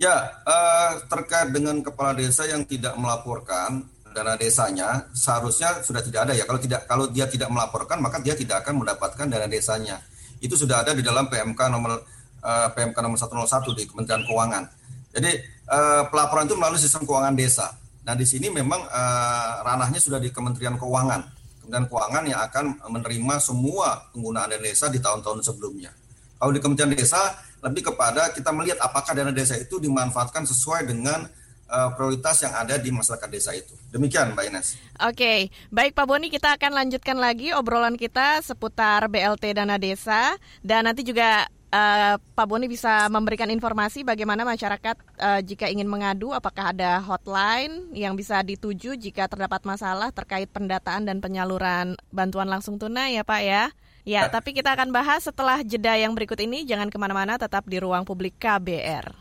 Ya, 0.00 0.32
uh, 0.48 0.96
terkait 1.12 1.52
dengan 1.52 1.76
kepala 1.84 2.16
desa 2.16 2.48
yang 2.48 2.64
tidak 2.64 2.96
melaporkan, 2.96 3.84
dana 4.10 4.34
desanya 4.34 5.06
seharusnya 5.14 5.82
sudah 5.82 6.02
tidak 6.02 6.28
ada 6.28 6.32
ya. 6.34 6.44
Kalau 6.44 6.60
tidak 6.60 6.80
kalau 6.86 7.04
dia 7.10 7.26
tidak 7.30 7.48
melaporkan 7.50 7.98
maka 8.02 8.18
dia 8.18 8.34
tidak 8.34 8.66
akan 8.66 8.82
mendapatkan 8.84 9.26
dana 9.26 9.46
desanya. 9.46 10.02
Itu 10.40 10.56
sudah 10.56 10.82
ada 10.82 10.96
di 10.96 11.04
dalam 11.04 11.28
PMK 11.28 11.60
nomor 11.70 12.00
uh, 12.44 12.68
PMK 12.72 12.96
nomor 13.00 13.18
101 13.18 13.78
di 13.78 13.84
Kementerian 13.88 14.22
Keuangan. 14.24 14.64
Jadi 15.10 15.30
uh, 15.68 16.02
pelaporan 16.08 16.46
itu 16.46 16.56
melalui 16.56 16.80
sistem 16.80 17.02
keuangan 17.02 17.34
desa. 17.34 17.74
Nah, 18.06 18.14
di 18.16 18.24
sini 18.24 18.48
memang 18.48 18.80
uh, 18.88 19.52
ranahnya 19.66 20.00
sudah 20.00 20.22
di 20.22 20.32
Kementerian 20.32 20.78
Keuangan. 20.78 21.20
Kementerian 21.60 21.86
Keuangan 21.90 22.22
yang 22.24 22.40
akan 22.46 22.64
menerima 22.88 23.34
semua 23.42 24.08
penggunaan 24.14 24.48
dana 24.48 24.62
desa 24.62 24.88
di 24.88 25.02
tahun-tahun 25.02 25.44
sebelumnya. 25.44 25.92
Kalau 26.40 26.56
di 26.56 26.60
Kementerian 26.64 26.96
Desa 26.96 27.20
lebih 27.60 27.92
kepada 27.92 28.32
kita 28.32 28.48
melihat 28.56 28.80
apakah 28.80 29.12
dana 29.12 29.28
desa 29.28 29.60
itu 29.60 29.76
dimanfaatkan 29.76 30.48
sesuai 30.48 30.88
dengan 30.88 31.28
uh, 31.70 31.90
prioritas 31.94 32.42
yang 32.42 32.52
ada 32.52 32.76
di 32.76 32.90
masyarakat 32.90 33.30
desa 33.30 33.54
itu. 33.54 33.72
Demikian 33.94 34.34
Mbak 34.34 34.44
Ines. 34.50 34.68
Oke, 35.00 35.48
baik 35.70 35.94
Pak 35.94 36.06
Boni 36.06 36.28
kita 36.28 36.58
akan 36.58 36.74
lanjutkan 36.74 37.16
lagi 37.16 37.54
obrolan 37.54 37.94
kita 37.94 38.42
seputar 38.42 39.06
BLT 39.06 39.54
Dana 39.56 39.78
Desa 39.78 40.36
dan 40.60 40.90
nanti 40.90 41.06
juga 41.06 41.46
uh, 41.72 42.14
Pak 42.18 42.46
Boni 42.46 42.66
bisa 42.66 43.06
memberikan 43.08 43.48
informasi 43.48 44.02
bagaimana 44.02 44.42
masyarakat 44.42 44.96
uh, 45.22 45.40
jika 45.40 45.70
ingin 45.70 45.86
mengadu 45.86 46.34
apakah 46.34 46.74
ada 46.74 47.00
hotline 47.00 47.88
yang 47.94 48.18
bisa 48.18 48.42
dituju 48.42 48.98
jika 48.98 49.30
terdapat 49.30 49.62
masalah 49.64 50.10
terkait 50.10 50.50
pendataan 50.50 51.06
dan 51.06 51.22
penyaluran 51.22 51.94
bantuan 52.10 52.50
langsung 52.50 52.76
tunai 52.76 53.16
ya 53.16 53.24
Pak 53.24 53.42
ya. 53.42 53.64
Ya, 54.08 54.26
ya. 54.26 54.32
tapi 54.32 54.56
kita 54.56 54.72
akan 54.72 54.96
bahas 54.96 55.28
setelah 55.28 55.60
jeda 55.60 55.92
yang 55.92 56.16
berikut 56.16 56.40
ini. 56.40 56.64
Jangan 56.64 56.88
ke 56.88 56.96
mana-mana, 56.96 57.36
tetap 57.36 57.68
di 57.68 57.76
ruang 57.76 58.08
publik 58.08 58.40
KBR. 58.40 59.12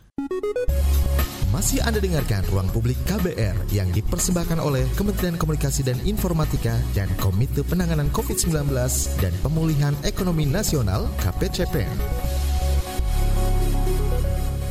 Masih 1.50 1.82
Anda 1.82 1.98
dengarkan 1.98 2.46
Ruang 2.54 2.70
Publik 2.70 2.94
KBR 3.10 3.74
yang 3.74 3.90
dipersembahkan 3.90 4.62
oleh 4.62 4.86
Kementerian 4.94 5.34
Komunikasi 5.34 5.82
dan 5.82 5.98
Informatika 6.06 6.78
dan 6.94 7.10
Komite 7.18 7.66
Penanganan 7.66 8.14
COVID-19 8.14 8.70
dan 9.18 9.34
Pemulihan 9.42 9.98
Ekonomi 10.06 10.46
Nasional 10.46 11.10
KPCPN. 11.26 12.49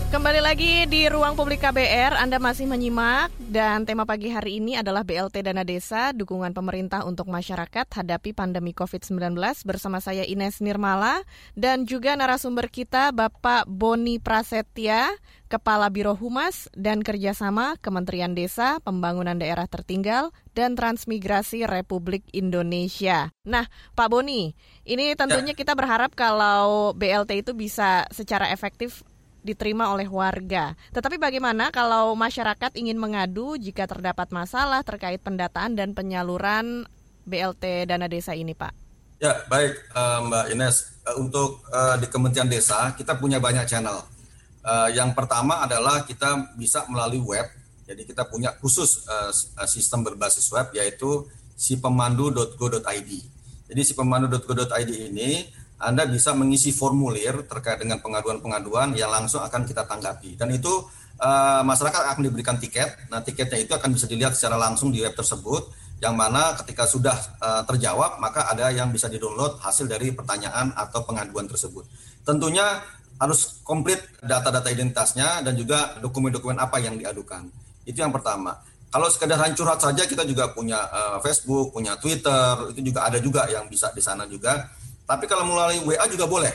Kembali 0.09 0.41
lagi 0.41 0.89
di 0.89 1.05
ruang 1.05 1.37
publik 1.37 1.61
KBR, 1.61 2.17
Anda 2.17 2.41
masih 2.41 2.65
menyimak 2.65 3.29
dan 3.45 3.85
tema 3.85 4.09
pagi 4.09 4.33
hari 4.33 4.57
ini 4.57 4.73
adalah 4.73 5.05
BLT 5.05 5.45
Dana 5.45 5.69
Desa, 5.69 6.17
dukungan 6.17 6.57
pemerintah 6.57 7.05
untuk 7.05 7.29
masyarakat 7.29 7.85
hadapi 7.85 8.33
pandemi 8.33 8.73
COVID-19 8.73 9.37
bersama 9.69 10.01
saya 10.01 10.25
Ines 10.25 10.65
Nirmala 10.65 11.21
dan 11.61 11.85
juga 11.85 12.17
narasumber 12.17 12.73
kita 12.73 13.13
Bapak 13.13 13.69
Boni 13.69 14.17
Prasetya, 14.17 15.13
Kepala 15.53 15.93
Biro 15.93 16.17
Humas 16.17 16.73
dan 16.73 17.05
Kerjasama 17.05 17.77
Kementerian 17.77 18.33
Desa, 18.33 18.81
Pembangunan 18.81 19.37
Daerah 19.37 19.69
Tertinggal, 19.69 20.33
dan 20.57 20.73
Transmigrasi 20.73 21.69
Republik 21.69 22.25
Indonesia. 22.33 23.29
Nah, 23.45 23.69
Pak 23.93 24.09
Boni, 24.09 24.57
ini 24.89 25.13
tentunya 25.21 25.53
ya. 25.53 25.59
kita 25.61 25.77
berharap 25.77 26.17
kalau 26.17 26.97
BLT 26.97 27.45
itu 27.45 27.53
bisa 27.53 28.09
secara 28.09 28.49
efektif 28.49 29.05
diterima 29.43 29.95
oleh 29.95 30.07
warga. 30.11 30.75
Tetapi 30.93 31.17
bagaimana 31.17 31.71
kalau 31.71 32.13
masyarakat 32.19 32.75
ingin 32.75 32.99
mengadu 32.99 33.55
jika 33.57 33.87
terdapat 33.87 34.29
masalah 34.35 34.83
terkait 34.83 35.23
pendataan 35.23 35.79
dan 35.79 35.95
penyaluran 35.95 36.85
BLT 37.29 37.89
dana 37.89 38.09
desa 38.09 38.33
ini, 38.35 38.57
Pak? 38.57 38.73
Ya, 39.19 39.43
baik 39.51 39.75
uh, 39.99 40.19
Mbak 40.31 40.45
Ines. 40.55 40.77
Uh, 41.03 41.17
untuk 41.19 41.67
uh, 41.75 41.99
di 41.99 42.07
Kementerian 42.07 42.47
Desa 42.47 42.95
kita 42.95 43.19
punya 43.19 43.43
banyak 43.43 43.67
channel. 43.67 44.05
Yang 44.93 45.17
pertama 45.17 45.65
adalah 45.65 46.05
kita 46.05 46.53
bisa 46.61 46.85
melalui 46.93 47.25
web. 47.25 47.49
Jadi 47.89 48.05
kita 48.05 48.29
punya 48.29 48.53
khusus 48.61 49.01
sistem 49.65 50.05
berbasis 50.05 50.45
web 50.53 50.77
yaitu 50.77 51.25
sipemandu.go.id. 51.57 53.11
Jadi 53.69 53.81
sipemandu.go.id 53.81 54.93
ini 55.09 55.49
anda 55.79 56.03
bisa 56.11 56.35
mengisi 56.35 56.75
formulir 56.75 57.47
terkait 57.47 57.79
dengan 57.79 58.03
pengaduan-pengaduan 58.03 58.99
yang 58.99 59.15
langsung 59.15 59.39
akan 59.47 59.63
kita 59.63 59.87
tanggapi. 59.87 60.35
Dan 60.35 60.51
itu 60.51 60.71
uh, 61.23 61.63
masyarakat 61.63 62.19
akan 62.19 62.23
diberikan 62.27 62.59
tiket. 62.59 63.07
Nah, 63.15 63.23
tiketnya 63.23 63.63
itu 63.63 63.73
akan 63.79 63.95
bisa 63.95 64.11
dilihat 64.11 64.35
secara 64.35 64.59
langsung 64.59 64.91
di 64.91 64.99
web 64.99 65.15
tersebut. 65.15 65.71
Yang 65.99 66.15
mana 66.15 66.55
ketika 66.59 66.87
sudah 66.87 67.15
uh, 67.43 67.63
terjawab, 67.67 68.19
maka 68.19 68.51
ada 68.51 68.71
yang 68.75 68.91
bisa 68.91 69.07
di-download 69.07 69.63
hasil 69.63 69.87
dari 69.87 70.11
pertanyaan 70.11 70.75
atau 70.75 71.07
pengaduan 71.07 71.47
tersebut. 71.47 71.87
Tentunya 72.27 72.83
harus 73.19 73.63
komplit 73.67 73.99
data-data 74.23 74.71
identitasnya 74.71 75.43
dan 75.43 75.59
juga 75.59 75.99
dokumen-dokumen 75.99 76.59
apa 76.59 76.79
yang 76.79 76.99
diadukan. 76.99 77.51
Itu 77.83 78.03
yang 78.03 78.15
pertama. 78.15 78.55
Kalau 78.89 79.11
sekedar 79.11 79.37
hancur 79.43 79.69
saja 79.79 80.07
kita 80.07 80.23
juga 80.23 80.51
punya 80.55 80.79
uh, 80.91 81.19
Facebook, 81.23 81.75
punya 81.75 81.99
Twitter, 81.99 82.75
itu 82.75 82.91
juga 82.95 83.11
ada 83.11 83.19
juga 83.23 83.47
yang 83.51 83.67
bisa 83.71 83.91
di 83.95 84.03
sana 84.03 84.27
juga 84.27 84.71
tapi 85.09 85.25
kalau 85.25 85.49
melalui 85.49 85.81
WA 85.89 86.05
juga 86.05 86.29
boleh. 86.29 86.53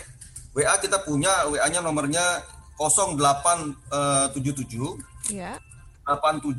WA 0.54 0.78
kita 0.78 1.02
punya 1.02 1.50
WA-nya 1.50 1.82
nomornya 1.82 2.46
0877 2.78 4.30
ya. 5.34 5.58
87 6.06 6.54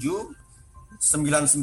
99 0.99 1.63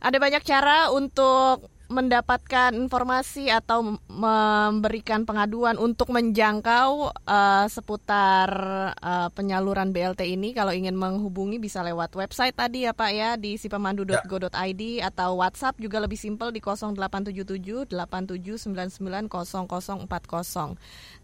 Ada 0.00 0.16
banyak 0.20 0.42
cara 0.44 0.92
untuk 0.92 1.72
mendapatkan 1.86 2.74
informasi 2.74 3.46
atau 3.46 3.94
memberikan 4.10 5.22
pengaduan 5.22 5.78
untuk 5.78 6.10
menjangkau 6.10 7.14
uh, 7.14 7.66
seputar 7.70 8.50
uh, 8.98 9.30
penyaluran 9.30 9.94
BLT 9.94 10.34
ini 10.34 10.50
kalau 10.50 10.74
ingin 10.74 10.98
menghubungi 10.98 11.62
bisa 11.62 11.86
lewat 11.86 12.10
website 12.18 12.58
tadi 12.58 12.90
ya 12.90 12.92
Pak 12.92 13.10
ya 13.14 13.30
di 13.38 13.54
sipemandu.go.id 13.54 14.82
ya. 14.82 15.14
atau 15.14 15.38
WhatsApp 15.38 15.78
juga 15.78 16.02
lebih 16.02 16.18
simpel 16.18 16.50
di 16.50 16.58
0877 16.58 17.94
8799 17.94 19.30
0040. 19.30 20.10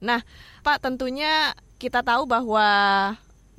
Nah, 0.03 0.21
Pak 0.63 0.79
tentunya 0.79 1.59
kita 1.83 2.07
tahu 2.07 2.31
bahwa 2.31 2.71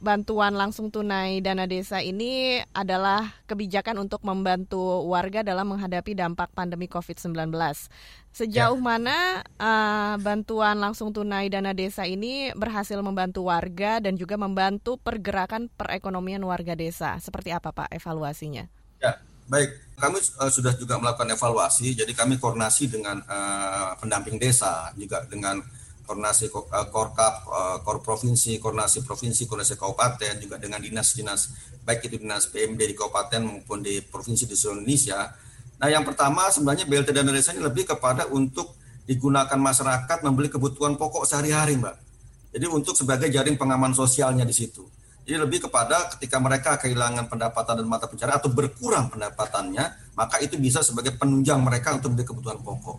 bantuan 0.04 0.52
langsung 0.52 0.92
tunai 0.92 1.40
dana 1.40 1.64
desa 1.64 2.04
ini 2.04 2.60
adalah 2.76 3.32
kebijakan 3.48 4.04
untuk 4.04 4.20
membantu 4.28 5.08
warga 5.08 5.48
dalam 5.48 5.72
menghadapi 5.72 6.12
dampak 6.12 6.52
pandemi 6.52 6.92
COVID-19. 6.92 7.48
Sejauh 8.36 8.76
ya. 8.76 8.84
mana 8.84 9.40
uh, 9.56 10.20
bantuan 10.20 10.76
langsung 10.84 11.16
tunai 11.16 11.48
dana 11.48 11.72
desa 11.72 12.04
ini 12.04 12.52
berhasil 12.52 13.00
membantu 13.00 13.48
warga 13.48 14.04
dan 14.04 14.20
juga 14.20 14.36
membantu 14.36 15.00
pergerakan 15.00 15.72
perekonomian 15.72 16.44
warga 16.44 16.76
desa? 16.76 17.16
Seperti 17.24 17.56
apa 17.56 17.72
Pak 17.72 17.96
evaluasinya? 17.96 18.68
Ya, 19.00 19.24
baik. 19.48 19.72
Kami 19.96 20.20
uh, 20.20 20.52
sudah 20.52 20.76
juga 20.76 21.00
melakukan 21.00 21.32
evaluasi, 21.32 21.96
jadi 21.96 22.12
kami 22.12 22.36
koordinasi 22.44 22.92
dengan 22.92 23.24
uh, 23.24 23.96
pendamping 24.04 24.36
desa, 24.36 24.92
juga 25.00 25.24
dengan 25.32 25.64
koordinasi 26.04 26.52
uh, 26.52 26.88
korkap, 26.92 27.48
uh, 27.48 27.78
kor 27.82 28.04
provinsi, 28.04 28.60
koordinasi 28.60 29.04
provinsi, 29.08 29.48
koordinasi 29.48 29.76
kabupaten, 29.80 30.34
juga 30.40 30.60
dengan 30.60 30.84
dinas-dinas 30.84 31.74
baik 31.84 32.08
itu 32.08 32.16
dinas 32.24 32.48
PMD 32.48 32.80
di 32.80 32.96
kabupaten 32.96 33.42
maupun 33.44 33.84
di 33.84 34.00
provinsi 34.00 34.48
di 34.48 34.56
seluruh 34.56 34.80
Indonesia. 34.80 35.36
Nah, 35.84 35.88
yang 35.92 36.08
pertama 36.08 36.48
sebenarnya 36.48 36.88
BLT 36.88 37.12
dana 37.12 37.32
desa 37.36 37.52
ini 37.52 37.60
lebih 37.60 37.84
kepada 37.84 38.32
untuk 38.32 38.80
digunakan 39.04 39.60
masyarakat 39.60 40.24
membeli 40.24 40.48
kebutuhan 40.48 40.96
pokok 40.96 41.28
sehari-hari, 41.28 41.76
Mbak. 41.76 41.96
Jadi 42.56 42.66
untuk 42.72 42.96
sebagai 42.96 43.28
jaring 43.28 43.60
pengaman 43.60 43.92
sosialnya 43.92 44.48
di 44.48 44.56
situ. 44.56 44.88
Jadi 45.24 45.40
lebih 45.40 45.68
kepada 45.68 46.12
ketika 46.16 46.40
mereka 46.40 46.76
kehilangan 46.80 47.32
pendapatan 47.32 47.80
dan 47.80 47.88
mata 47.88 48.12
pencarian 48.12 48.40
atau 48.40 48.52
berkurang 48.52 49.08
pendapatannya, 49.08 50.16
maka 50.20 50.40
itu 50.44 50.60
bisa 50.60 50.84
sebagai 50.84 51.16
penunjang 51.16 51.60
mereka 51.64 51.96
untuk 51.96 52.16
membeli 52.16 52.28
kebutuhan 52.28 52.60
pokok. 52.60 52.98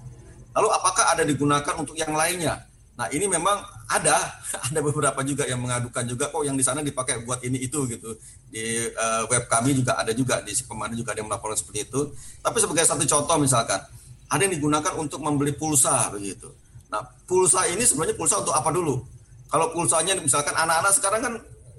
Lalu 0.57 0.69
apakah 0.73 1.05
ada 1.13 1.23
digunakan 1.25 1.75
untuk 1.77 1.97
yang 1.97 2.13
lainnya? 2.17 2.65
Nah 2.95 3.11
ini 3.11 3.27
memang 3.27 3.59
ada, 3.91 4.17
ada 4.71 4.81
beberapa 4.81 5.21
juga 5.27 5.45
yang 5.47 5.59
mengadukan 5.59 6.07
juga 6.07 6.31
kok 6.31 6.47
yang 6.47 6.55
di 6.55 6.65
sana 6.65 6.81
dipakai 6.81 7.27
buat 7.27 7.43
ini 7.43 7.67
itu 7.67 7.87
gitu. 7.91 8.15
Di 8.51 8.91
uh, 8.95 9.27
web 9.27 9.45
kami 9.51 9.75
juga 9.75 9.99
ada 9.99 10.15
juga 10.15 10.39
di 10.47 10.55
si 10.55 10.63
pemandu 10.67 10.95
juga 10.99 11.15
ada 11.15 11.21
yang 11.23 11.29
melaporkan 11.31 11.59
seperti 11.59 11.91
itu. 11.91 12.15
Tapi 12.39 12.57
sebagai 12.63 12.87
satu 12.87 13.03
contoh 13.03 13.37
misalkan, 13.43 13.83
ada 14.31 14.41
yang 14.41 14.55
digunakan 14.55 14.95
untuk 14.95 15.19
membeli 15.21 15.53
pulsa 15.55 16.11
begitu. 16.15 16.51
Nah 16.91 17.03
pulsa 17.27 17.67
ini 17.67 17.83
sebenarnya 17.83 18.15
pulsa 18.15 18.39
untuk 18.39 18.55
apa 18.55 18.71
dulu? 18.71 19.03
Kalau 19.51 19.71
pulsanya 19.75 20.19
misalkan 20.19 20.55
anak-anak 20.55 20.93
sekarang 20.95 21.21
kan 21.23 21.35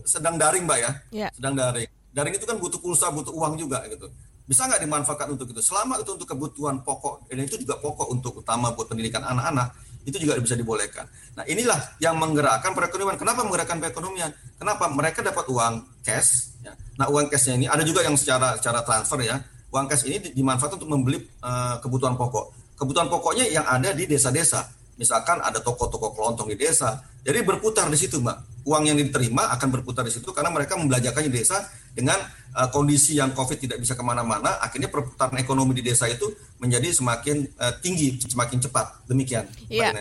sedang 0.05 0.35
daring 0.37 0.63
mbak 0.63 0.79
ya, 0.79 0.91
yeah. 1.11 1.31
sedang 1.33 1.57
daring. 1.57 1.89
Daring 2.15 2.35
itu 2.39 2.47
kan 2.47 2.55
butuh 2.55 2.79
pulsa, 2.79 3.11
butuh 3.11 3.35
uang 3.35 3.59
juga 3.59 3.83
gitu. 3.91 4.07
Bisa 4.45 4.69
nggak 4.69 4.79
dimanfaatkan 4.85 5.27
untuk 5.35 5.51
itu? 5.51 5.59
Selama 5.59 5.99
itu 5.99 6.15
untuk 6.15 6.29
kebutuhan 6.29 6.79
pokok, 6.85 7.27
dan 7.27 7.43
itu 7.43 7.59
juga 7.59 7.81
pokok 7.81 8.07
untuk 8.13 8.39
utama 8.39 8.71
buat 8.71 8.87
pendidikan 8.87 9.25
anak-anak, 9.25 9.73
itu 10.05 10.21
juga 10.21 10.37
bisa 10.37 10.53
dibolehkan. 10.53 11.09
Nah 11.33 11.43
inilah 11.49 11.97
yang 11.97 12.15
menggerakkan 12.15 12.77
perekonomian. 12.77 13.17
Kenapa 13.17 13.41
menggerakkan 13.41 13.77
perekonomian? 13.81 14.31
Kenapa 14.61 14.85
mereka 14.93 15.25
dapat 15.25 15.45
uang 15.49 15.73
cash? 16.05 16.53
Ya. 16.61 16.77
Nah 17.01 17.09
uang 17.09 17.27
cashnya 17.27 17.53
ini 17.57 17.65
ada 17.65 17.81
juga 17.81 18.05
yang 18.05 18.13
secara 18.13 18.55
secara 18.55 18.85
transfer 18.85 19.19
ya. 19.25 19.41
Uang 19.73 19.89
cash 19.89 20.05
ini 20.05 20.31
dimanfaatkan 20.31 20.77
untuk 20.79 20.89
membeli 20.93 21.19
uh, 21.41 21.81
kebutuhan 21.81 22.13
pokok. 22.15 22.77
Kebutuhan 22.77 23.09
pokoknya 23.09 23.49
yang 23.49 23.65
ada 23.65 23.91
di 23.91 24.05
desa-desa. 24.05 24.69
Misalkan 24.95 25.43
ada 25.43 25.59
toko-toko 25.59 26.15
kelontong 26.15 26.47
di 26.47 26.55
desa, 26.55 27.03
jadi 27.25 27.43
berputar 27.43 27.91
di 27.91 27.99
situ, 27.99 28.23
Mbak. 28.23 28.63
Uang 28.63 28.87
yang 28.87 28.95
diterima 28.95 29.51
akan 29.51 29.67
berputar 29.75 30.07
di 30.07 30.13
situ 30.13 30.31
karena 30.31 30.53
mereka 30.53 30.79
membelajarkannya 30.79 31.29
di 31.29 31.43
desa 31.43 31.67
dengan 31.95 32.19
uh, 32.53 32.67
kondisi 32.69 33.15
yang 33.15 33.31
COVID 33.31 33.57
tidak 33.57 33.79
bisa 33.79 33.95
ke 33.95 34.03
mana-mana, 34.03 34.59
akhirnya 34.59 34.91
perputaran 34.91 35.39
ekonomi 35.39 35.71
di 35.79 35.83
desa 35.87 36.05
itu 36.11 36.27
menjadi 36.59 36.91
semakin 36.91 37.47
uh, 37.55 37.73
tinggi, 37.79 38.19
semakin 38.19 38.59
cepat. 38.59 39.07
Demikian, 39.07 39.47
Iya. 39.71 39.95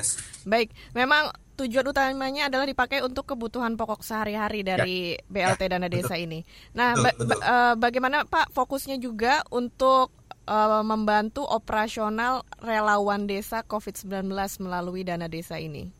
Baik, 0.44 0.74
memang 0.92 1.30
tujuan 1.54 1.86
utamanya 1.86 2.50
adalah 2.50 2.66
dipakai 2.66 2.98
untuk 3.06 3.30
kebutuhan 3.30 3.78
pokok 3.78 4.02
sehari-hari 4.02 4.66
dari 4.66 5.14
ya. 5.14 5.54
BLT 5.54 5.62
ya, 5.62 5.70
dana 5.78 5.86
desa 5.86 6.18
betul. 6.18 6.26
ini. 6.26 6.40
Nah, 6.74 6.98
betul, 6.98 7.30
betul. 7.30 7.38
Ba 7.38 7.46
uh, 7.46 7.74
bagaimana 7.78 8.18
Pak 8.26 8.50
fokusnya 8.50 8.98
juga 8.98 9.46
untuk 9.54 10.10
uh, 10.50 10.82
membantu 10.82 11.46
operasional 11.46 12.42
relawan 12.58 13.30
desa 13.30 13.62
COVID-19 13.62 14.34
melalui 14.66 15.06
dana 15.06 15.30
desa 15.30 15.62
ini? 15.62 15.94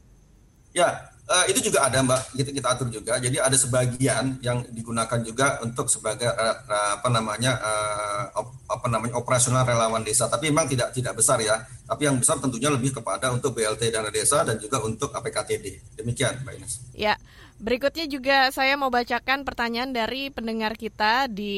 Ya, 0.75 1.14
uh, 1.29 1.45
itu 1.49 1.71
juga 1.71 1.89
ada 1.89 2.01
Mbak, 2.05 2.21
kita, 2.37 2.51
kita 2.53 2.69
atur 2.77 2.89
juga. 2.93 3.17
Jadi 3.17 3.37
ada 3.41 3.57
sebagian 3.57 4.39
yang 4.45 4.65
digunakan 4.73 5.21
juga 5.25 5.61
untuk 5.65 5.89
sebagai 5.89 6.29
uh, 6.29 7.01
apa 7.01 7.09
namanya 7.09 7.57
uh, 7.61 8.41
op, 8.41 8.55
apa 8.69 8.87
namanya 8.89 9.15
operasional 9.17 9.65
relawan 9.65 10.05
desa. 10.05 10.29
Tapi 10.29 10.53
memang 10.53 10.69
tidak 10.69 10.93
tidak 10.93 11.17
besar 11.17 11.41
ya. 11.41 11.65
Tapi 11.85 12.09
yang 12.09 12.17
besar 12.17 12.41
tentunya 12.41 12.73
lebih 12.73 12.97
kepada 12.97 13.33
untuk 13.33 13.57
BLT 13.57 13.93
dana 13.93 14.09
desa 14.09 14.45
dan 14.45 14.57
juga 14.61 14.81
untuk 14.85 15.13
APKTD. 15.13 15.97
Demikian 16.01 16.45
Mbak 16.45 16.55
Ines. 16.61 16.75
Ya. 16.97 17.17
Berikutnya 17.65 18.05
juga 18.05 18.53
saya 18.53 18.77
mau 18.77 18.93
bacakan 18.93 19.41
pertanyaan 19.49 19.89
dari 19.89 20.29
pendengar 20.29 20.77
kita 20.77 21.33
di 21.33 21.57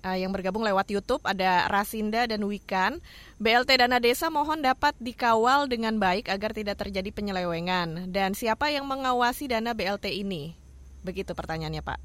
uh, 0.00 0.16
yang 0.16 0.32
bergabung 0.32 0.64
lewat 0.64 0.88
YouTube 0.88 1.20
ada 1.28 1.68
Rasinda 1.68 2.24
dan 2.24 2.40
Wikan. 2.48 3.04
BLT 3.36 3.84
dana 3.84 4.00
desa 4.00 4.32
mohon 4.32 4.64
dapat 4.64 4.96
dikawal 4.96 5.68
dengan 5.68 6.00
baik 6.00 6.32
agar 6.32 6.56
tidak 6.56 6.80
terjadi 6.80 7.12
penyelewengan 7.12 8.08
dan 8.08 8.32
siapa 8.32 8.72
yang 8.72 8.88
mengawasi 8.88 9.44
dana 9.44 9.76
BLT 9.76 10.08
ini? 10.08 10.56
Begitu 11.04 11.36
pertanyaannya, 11.36 11.84
Pak. 11.84 12.00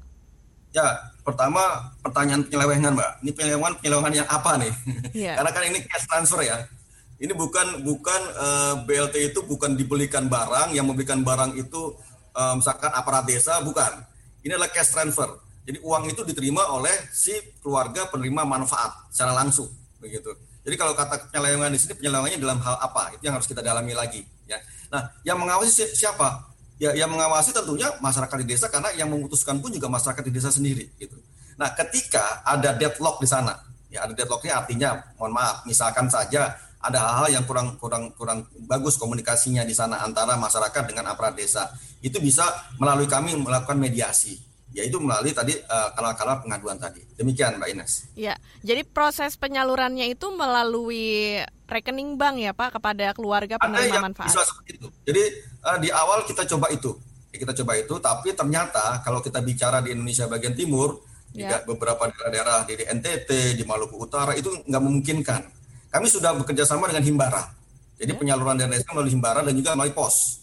Ya, 0.76 1.00
pertama 1.24 1.88
pertanyaan 2.04 2.44
penyelewengan, 2.44 2.92
Mbak. 2.92 3.10
Ini 3.24 3.30
penyelewengan 3.32 3.74
penyelewengan 3.80 4.12
yang 4.12 4.28
apa 4.28 4.60
nih? 4.60 4.72
Yeah. 5.24 5.40
Karena 5.40 5.50
kan 5.56 5.62
ini 5.72 5.80
cash 5.88 6.04
transfer 6.04 6.44
ya. 6.44 6.68
Ini 7.16 7.32
bukan 7.32 7.80
bukan 7.80 8.20
uh, 8.36 8.44
eh, 8.44 8.74
BLT 8.84 9.32
itu 9.32 9.40
bukan 9.48 9.72
dibelikan 9.72 10.28
barang, 10.28 10.76
yang 10.76 10.84
membelikan 10.84 11.24
barang 11.24 11.56
itu 11.56 11.96
uh, 12.36 12.54
misalkan 12.58 12.90
aparat 12.92 13.24
desa, 13.24 13.60
bukan. 13.64 14.04
Ini 14.42 14.58
adalah 14.58 14.72
cash 14.72 14.90
transfer. 14.90 15.28
Jadi 15.62 15.78
uang 15.78 16.10
itu 16.10 16.26
diterima 16.26 16.66
oleh 16.74 16.92
si 17.14 17.30
keluarga 17.62 18.10
penerima 18.10 18.42
manfaat 18.42 19.06
secara 19.14 19.30
langsung, 19.30 19.70
begitu. 20.02 20.34
Jadi 20.62 20.74
kalau 20.74 20.94
kata 20.94 21.30
penyelewengan 21.30 21.70
di 21.70 21.78
sini 21.78 21.94
penyelewengannya 21.94 22.38
dalam 22.42 22.58
hal 22.58 22.82
apa? 22.82 23.14
Itu 23.14 23.30
yang 23.30 23.38
harus 23.38 23.46
kita 23.46 23.62
dalami 23.62 23.94
lagi, 23.94 24.26
ya. 24.50 24.58
Nah, 24.90 25.14
yang 25.22 25.38
mengawasi 25.38 25.94
siapa? 25.94 26.50
Ya, 26.82 26.90
yang 26.98 27.14
mengawasi 27.14 27.54
tentunya 27.54 27.94
masyarakat 28.02 28.36
di 28.42 28.46
desa 28.58 28.66
karena 28.66 28.90
yang 28.98 29.06
memutuskan 29.06 29.62
pun 29.62 29.70
juga 29.70 29.86
masyarakat 29.86 30.22
di 30.26 30.32
desa 30.34 30.50
sendiri, 30.50 30.90
gitu. 30.98 31.14
Nah, 31.54 31.70
ketika 31.78 32.42
ada 32.42 32.74
deadlock 32.74 33.22
di 33.22 33.28
sana, 33.30 33.54
ya 33.86 34.02
ada 34.02 34.18
deadlocknya 34.18 34.58
artinya, 34.58 34.98
mohon 35.14 35.30
maaf, 35.30 35.62
misalkan 35.62 36.10
saja 36.10 36.58
ada 36.82 36.98
hal-hal 36.98 37.38
yang 37.38 37.44
kurang 37.46 37.78
kurang 37.78 38.10
kurang 38.18 38.50
bagus 38.66 38.98
komunikasinya 38.98 39.62
di 39.62 39.70
sana 39.70 40.02
antara 40.02 40.34
masyarakat 40.34 40.82
dengan 40.82 41.14
aparat 41.14 41.38
desa. 41.38 41.70
Itu 42.02 42.18
bisa 42.18 42.42
melalui 42.82 43.06
kami 43.06 43.38
melakukan 43.38 43.78
mediasi, 43.78 44.34
yaitu 44.74 44.98
melalui 44.98 45.30
tadi 45.30 45.54
uh, 45.54 45.94
kanal-kanal 45.94 46.42
pengaduan 46.42 46.82
tadi. 46.82 47.06
Demikian 47.14 47.62
Mbak 47.62 47.70
Ines. 47.70 47.92
Ya, 48.18 48.34
jadi 48.66 48.82
proses 48.82 49.38
penyalurannya 49.38 50.10
itu 50.10 50.26
melalui 50.34 51.38
rekening 51.70 52.18
bank 52.18 52.42
ya 52.42 52.50
Pak 52.50 52.82
kepada 52.82 53.14
keluarga 53.14 53.62
penerima 53.62 54.02
manfaat. 54.02 54.34
Bisa 54.34 54.42
seperti 54.42 54.82
itu. 54.82 54.88
Jadi 55.06 55.22
uh, 55.62 55.78
di 55.78 55.88
awal 55.94 56.26
kita 56.26 56.42
coba 56.50 56.66
itu, 56.74 56.98
kita 57.30 57.54
coba 57.62 57.78
itu, 57.78 57.94
tapi 58.02 58.34
ternyata 58.34 58.98
kalau 59.06 59.22
kita 59.22 59.38
bicara 59.38 59.78
di 59.78 59.94
Indonesia 59.94 60.26
bagian 60.26 60.58
timur, 60.58 60.98
ya. 61.30 61.62
beberapa 61.62 62.10
daerah-daerah 62.10 62.66
di 62.66 62.74
NTT, 62.90 63.30
di 63.54 63.62
Maluku 63.62 63.96
Utara 64.02 64.34
itu 64.34 64.50
nggak 64.66 64.82
memungkinkan 64.82 65.61
kami 65.92 66.08
sudah 66.08 66.32
bekerja 66.32 66.64
sama 66.64 66.88
dengan 66.88 67.04
Himbara. 67.04 67.52
Jadi 68.00 68.16
ya. 68.16 68.18
penyaluran 68.18 68.56
dana 68.56 68.72
desa 68.72 68.88
melalui 68.96 69.12
Himbara 69.12 69.44
dan 69.44 69.52
juga 69.52 69.76
melalui 69.76 69.92
pos. 69.92 70.42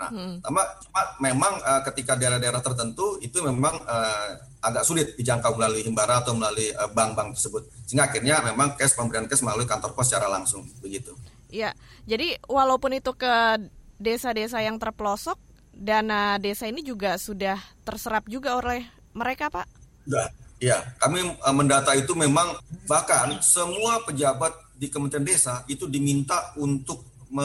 Nah, 0.00 0.08
sama 0.40 0.64
cuma 0.80 1.02
memang 1.20 1.52
uh, 1.60 1.84
ketika 1.92 2.16
daerah-daerah 2.16 2.64
tertentu 2.64 3.20
itu 3.20 3.44
memang 3.44 3.76
uh, 3.84 4.32
agak 4.64 4.88
sulit 4.88 5.12
dijangkau 5.20 5.60
melalui 5.60 5.84
himbara 5.84 6.24
atau 6.24 6.32
melalui 6.32 6.72
uh, 6.72 6.88
bank-bank 6.88 7.36
tersebut. 7.36 7.68
Sehingga 7.84 8.08
akhirnya 8.08 8.40
memang 8.40 8.80
cash 8.80 8.96
pemberian 8.96 9.28
cash 9.28 9.44
melalui 9.44 9.68
kantor 9.68 9.92
pos 9.92 10.08
secara 10.08 10.32
langsung 10.32 10.64
begitu. 10.80 11.12
Iya. 11.52 11.76
Jadi 12.08 12.40
walaupun 12.48 12.96
itu 12.96 13.12
ke 13.12 13.60
desa-desa 14.00 14.64
yang 14.64 14.80
terpelosok, 14.80 15.36
dana 15.76 16.40
desa 16.40 16.64
ini 16.64 16.80
juga 16.80 17.20
sudah 17.20 17.60
terserap 17.84 18.24
juga 18.24 18.56
oleh 18.56 18.88
mereka, 19.12 19.52
Pak? 19.52 19.68
Sudah. 20.08 20.32
Ya, 20.60 20.76
kami 21.00 21.24
uh, 21.24 21.56
mendata 21.56 21.96
itu 21.96 22.12
memang 22.12 22.56
bahkan 22.84 23.32
semua 23.40 24.00
pejabat 24.04 24.52
di 24.80 24.88
Kementerian 24.88 25.28
Desa 25.28 25.68
itu 25.68 25.84
diminta 25.84 26.56
untuk 26.56 27.04
me, 27.28 27.44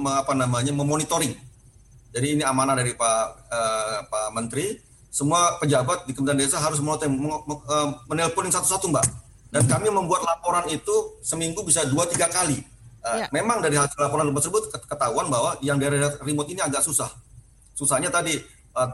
me, 0.00 0.10
apa 0.16 0.32
namanya 0.32 0.72
memonitoring 0.72 1.50
jadi 2.10 2.26
ini 2.38 2.42
amanah 2.42 2.74
dari 2.74 2.92
Pak 2.94 3.22
uh, 3.50 3.98
Pak 4.10 4.28
Menteri. 4.34 4.74
Semua 5.10 5.58
pejabat 5.58 6.06
di 6.06 6.14
Kementerian 6.14 6.46
Desa 6.46 6.62
harus 6.62 6.78
eh, 6.78 7.10
menelpon 8.06 8.46
satu-satu, 8.46 8.86
Mbak. 8.94 9.06
Dan 9.50 9.66
kami 9.66 9.90
membuat 9.90 10.22
laporan 10.22 10.70
itu 10.70 11.18
seminggu 11.18 11.66
bisa 11.66 11.82
dua 11.90 12.06
tiga 12.06 12.30
kali. 12.30 12.62
Uh, 13.02 13.18
ya. 13.18 13.26
Memang 13.34 13.58
dari 13.58 13.74
hasil 13.74 13.98
laporan 13.98 14.30
tersebut 14.30 14.70
ketahuan 14.70 15.26
bahwa 15.26 15.58
yang 15.66 15.82
dari 15.82 15.98
remote 16.22 16.46
ini 16.54 16.62
agak 16.62 16.86
susah. 16.86 17.10
Susahnya 17.74 18.06
tadi 18.06 18.38
uh, 18.78 18.90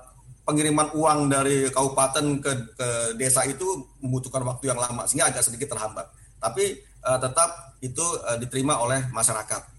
pengiriman 0.49 0.89
uang 0.97 1.29
dari 1.29 1.69
kabupaten 1.69 2.41
ke, 2.41 2.53
ke 2.73 2.89
desa 3.21 3.45
itu 3.45 3.85
membutuhkan 4.01 4.41
waktu 4.41 4.73
yang 4.73 4.81
lama 4.81 5.05
sehingga 5.05 5.29
agak 5.29 5.45
sedikit 5.45 5.77
terhambat. 5.77 6.09
Tapi 6.41 6.81
uh, 7.05 7.19
tetap 7.19 7.77
itu 7.81 8.03
uh, 8.03 8.37
diterima 8.41 8.81
oleh 8.81 9.07
masyarakat 9.13 9.77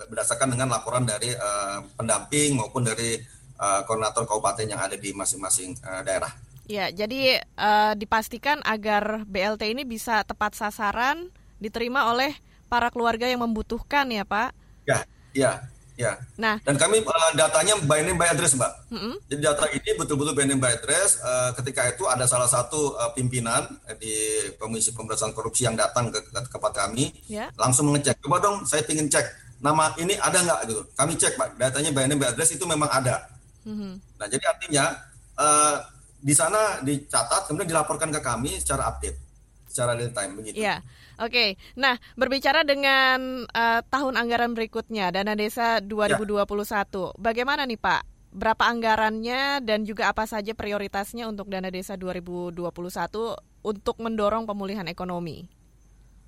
berdasarkan 0.00 0.56
dengan 0.56 0.72
laporan 0.72 1.04
dari 1.04 1.28
uh, 1.36 1.84
pendamping 1.92 2.56
maupun 2.56 2.88
dari 2.88 3.20
uh, 3.60 3.84
koordinator 3.84 4.24
kabupaten 4.24 4.64
yang 4.64 4.80
ada 4.80 4.96
di 4.96 5.12
masing-masing 5.12 5.76
uh, 5.84 6.00
daerah. 6.00 6.32
Ya, 6.70 6.88
jadi 6.88 7.42
uh, 7.58 7.98
dipastikan 7.98 8.62
agar 8.62 9.26
BLT 9.26 9.74
ini 9.74 9.82
bisa 9.82 10.22
tepat 10.22 10.54
sasaran, 10.54 11.34
diterima 11.58 12.08
oleh 12.14 12.32
para 12.70 12.88
keluarga 12.94 13.26
yang 13.26 13.42
membutuhkan 13.42 14.06
ya, 14.06 14.22
Pak. 14.22 14.54
Ya, 14.86 15.02
ya, 15.34 15.50
ya. 16.00 16.16
Nah, 16.40 16.56
dan 16.64 16.80
kami 16.80 17.04
uh, 17.04 17.30
datanya 17.36 17.76
by 17.84 18.00
name 18.00 18.16
by 18.16 18.32
address, 18.32 18.56
Mbak. 18.56 18.72
Mm 18.88 18.98
-hmm. 18.98 19.14
Jadi 19.28 19.40
data 19.44 19.64
ini 19.68 19.90
betul-betul 20.00 20.32
by 20.32 20.46
name 20.48 20.62
by 20.62 20.72
address. 20.72 21.20
Uh, 21.20 21.52
ketika 21.60 21.84
itu 21.92 22.08
ada 22.08 22.24
salah 22.24 22.48
satu 22.48 22.96
uh, 22.96 23.12
pimpinan 23.12 23.68
di 24.00 24.12
Komisi 24.56 24.96
Pemberantasan 24.96 25.36
Korupsi 25.36 25.68
yang 25.68 25.76
datang 25.76 26.08
ke, 26.08 26.24
ke 26.24 26.48
tempat 26.48 26.72
kami, 26.72 27.12
yeah. 27.28 27.52
langsung 27.60 27.92
mengecek. 27.92 28.16
Coba 28.24 28.40
dong, 28.40 28.64
saya 28.64 28.80
ingin 28.88 29.12
cek 29.12 29.50
nama 29.60 29.92
ini 30.00 30.16
ada 30.16 30.40
nggak 30.40 30.60
gitu. 30.72 30.82
Kami 30.96 31.12
cek 31.20 31.36
pak, 31.36 31.48
datanya 31.60 31.92
by 31.92 32.08
name 32.08 32.16
by 32.16 32.32
address 32.32 32.56
itu 32.56 32.64
memang 32.64 32.88
ada. 32.88 33.28
Mm-hmm. 33.68 33.92
Nah 34.16 34.26
jadi 34.26 34.44
artinya 34.48 34.84
uh, 35.36 35.76
di 36.20 36.32
sana 36.32 36.80
dicatat 36.80 37.48
kemudian 37.48 37.68
dilaporkan 37.68 38.08
ke 38.08 38.20
kami 38.24 38.56
secara 38.56 38.88
update, 38.88 39.16
secara 39.68 39.92
real 39.96 40.12
time 40.16 40.32
begitu. 40.40 40.64
Iya. 40.64 40.80
Oke, 41.20 41.60
nah 41.76 42.00
berbicara 42.16 42.64
dengan 42.64 43.44
uh, 43.44 43.80
tahun 43.92 44.16
anggaran 44.16 44.56
berikutnya 44.56 45.12
dana 45.12 45.36
desa 45.36 45.84
2021, 45.84 46.48
ya. 46.48 47.12
bagaimana 47.20 47.68
nih 47.68 47.76
Pak? 47.76 48.02
Berapa 48.32 48.70
anggarannya 48.70 49.60
dan 49.60 49.84
juga 49.84 50.08
apa 50.08 50.24
saja 50.24 50.56
prioritasnya 50.56 51.28
untuk 51.28 51.52
dana 51.52 51.68
desa 51.68 52.00
2021 52.00 52.56
untuk 53.60 53.96
mendorong 54.00 54.48
pemulihan 54.48 54.88
ekonomi? 54.88 55.44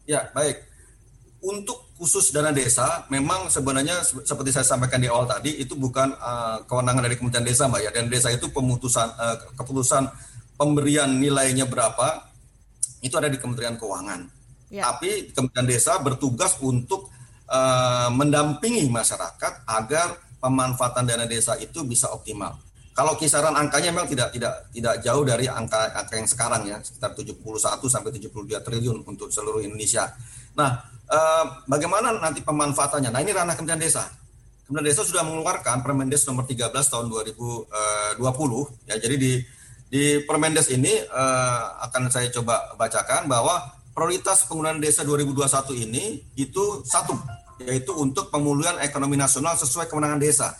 Ya, 0.04 0.28
baik 0.36 0.72
untuk 1.42 1.90
khusus 1.98 2.30
dana 2.30 2.54
desa 2.54 3.02
memang 3.10 3.50
sebenarnya 3.50 3.98
seperti 4.06 4.54
saya 4.54 4.62
sampaikan 4.62 5.02
di 5.02 5.10
awal 5.10 5.26
tadi 5.26 5.58
itu 5.58 5.74
bukan 5.74 6.14
uh, 6.14 6.62
kewenangan 6.70 7.02
dari 7.02 7.18
Kementerian 7.18 7.46
Desa 7.46 7.66
Mbak 7.66 7.80
ya. 7.82 7.90
Dan 7.90 8.06
desa 8.06 8.30
itu 8.30 8.46
pemutusan 8.54 9.08
uh, 9.10 9.36
keputusan 9.58 10.06
pemberian 10.54 11.10
nilainya 11.18 11.66
berapa 11.66 12.30
itu 13.02 13.14
ada 13.18 13.26
di 13.26 13.42
Kementerian 13.42 13.74
Keuangan. 13.74 14.41
Ya. 14.72 14.88
Tapi 14.88 15.36
Kementerian 15.36 15.68
Desa 15.68 16.00
bertugas 16.00 16.56
untuk 16.64 17.12
uh, 17.52 18.08
mendampingi 18.08 18.88
masyarakat 18.88 19.68
agar 19.68 20.16
pemanfaatan 20.40 21.04
dana 21.04 21.28
desa 21.28 21.54
itu 21.60 21.84
bisa 21.84 22.08
optimal. 22.08 22.56
Kalau 22.96 23.14
kisaran 23.20 23.52
angkanya 23.52 23.92
memang 23.92 24.08
tidak 24.08 24.32
tidak 24.32 24.68
tidak 24.72 24.94
jauh 25.04 25.22
dari 25.22 25.46
angka 25.46 25.92
angka 25.92 26.14
yang 26.16 26.28
sekarang 26.28 26.62
ya, 26.66 26.76
sekitar 26.80 27.12
71 27.12 27.36
sampai 27.86 28.10
72 28.16 28.58
triliun 28.64 29.04
untuk 29.04 29.28
seluruh 29.28 29.60
Indonesia. 29.60 30.08
Nah, 30.56 30.92
Eh, 31.12 31.44
bagaimana 31.68 32.16
nanti 32.16 32.40
pemanfaatannya? 32.40 33.12
Nah 33.12 33.20
ini 33.20 33.36
ranah 33.36 33.52
Kementerian 33.52 33.84
Desa. 33.84 34.08
Kementerian 34.64 34.96
Desa 34.96 35.04
sudah 35.04 35.20
mengeluarkan 35.28 35.84
Permendes 35.84 36.24
nomor 36.24 36.48
13 36.48 36.72
tahun 36.72 37.12
2020 37.12 37.68
eh, 37.68 38.64
ya. 38.88 38.96
Jadi 38.96 39.16
di 39.20 39.32
di 39.92 40.02
Permendes 40.24 40.72
ini 40.72 40.88
uh, 41.04 41.84
akan 41.84 42.08
saya 42.08 42.32
coba 42.32 42.72
bacakan 42.80 43.28
bahwa 43.28 43.60
prioritas 43.92 44.48
penggunaan 44.48 44.80
desa 44.80 45.04
2021 45.04 45.84
ini 45.88 46.24
itu 46.36 46.82
satu 46.84 47.16
yaitu 47.62 47.94
untuk 47.94 48.32
pemulihan 48.34 48.80
ekonomi 48.82 49.14
nasional 49.14 49.54
sesuai 49.54 49.86
kewenangan 49.86 50.18
desa. 50.18 50.58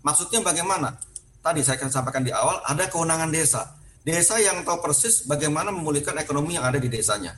Maksudnya 0.00 0.40
bagaimana? 0.40 0.96
Tadi 1.44 1.60
saya 1.60 1.76
akan 1.76 1.90
sampaikan 1.92 2.24
di 2.24 2.32
awal 2.32 2.64
ada 2.64 2.88
kewenangan 2.88 3.28
desa. 3.28 3.76
Desa 4.00 4.40
yang 4.40 4.64
tahu 4.64 4.80
persis 4.80 5.28
bagaimana 5.28 5.68
memulihkan 5.68 6.16
ekonomi 6.16 6.56
yang 6.56 6.64
ada 6.64 6.80
di 6.80 6.88
desanya. 6.88 7.36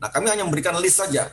Nah, 0.00 0.08
kami 0.08 0.32
hanya 0.32 0.48
memberikan 0.48 0.72
list 0.80 1.04
saja 1.04 1.28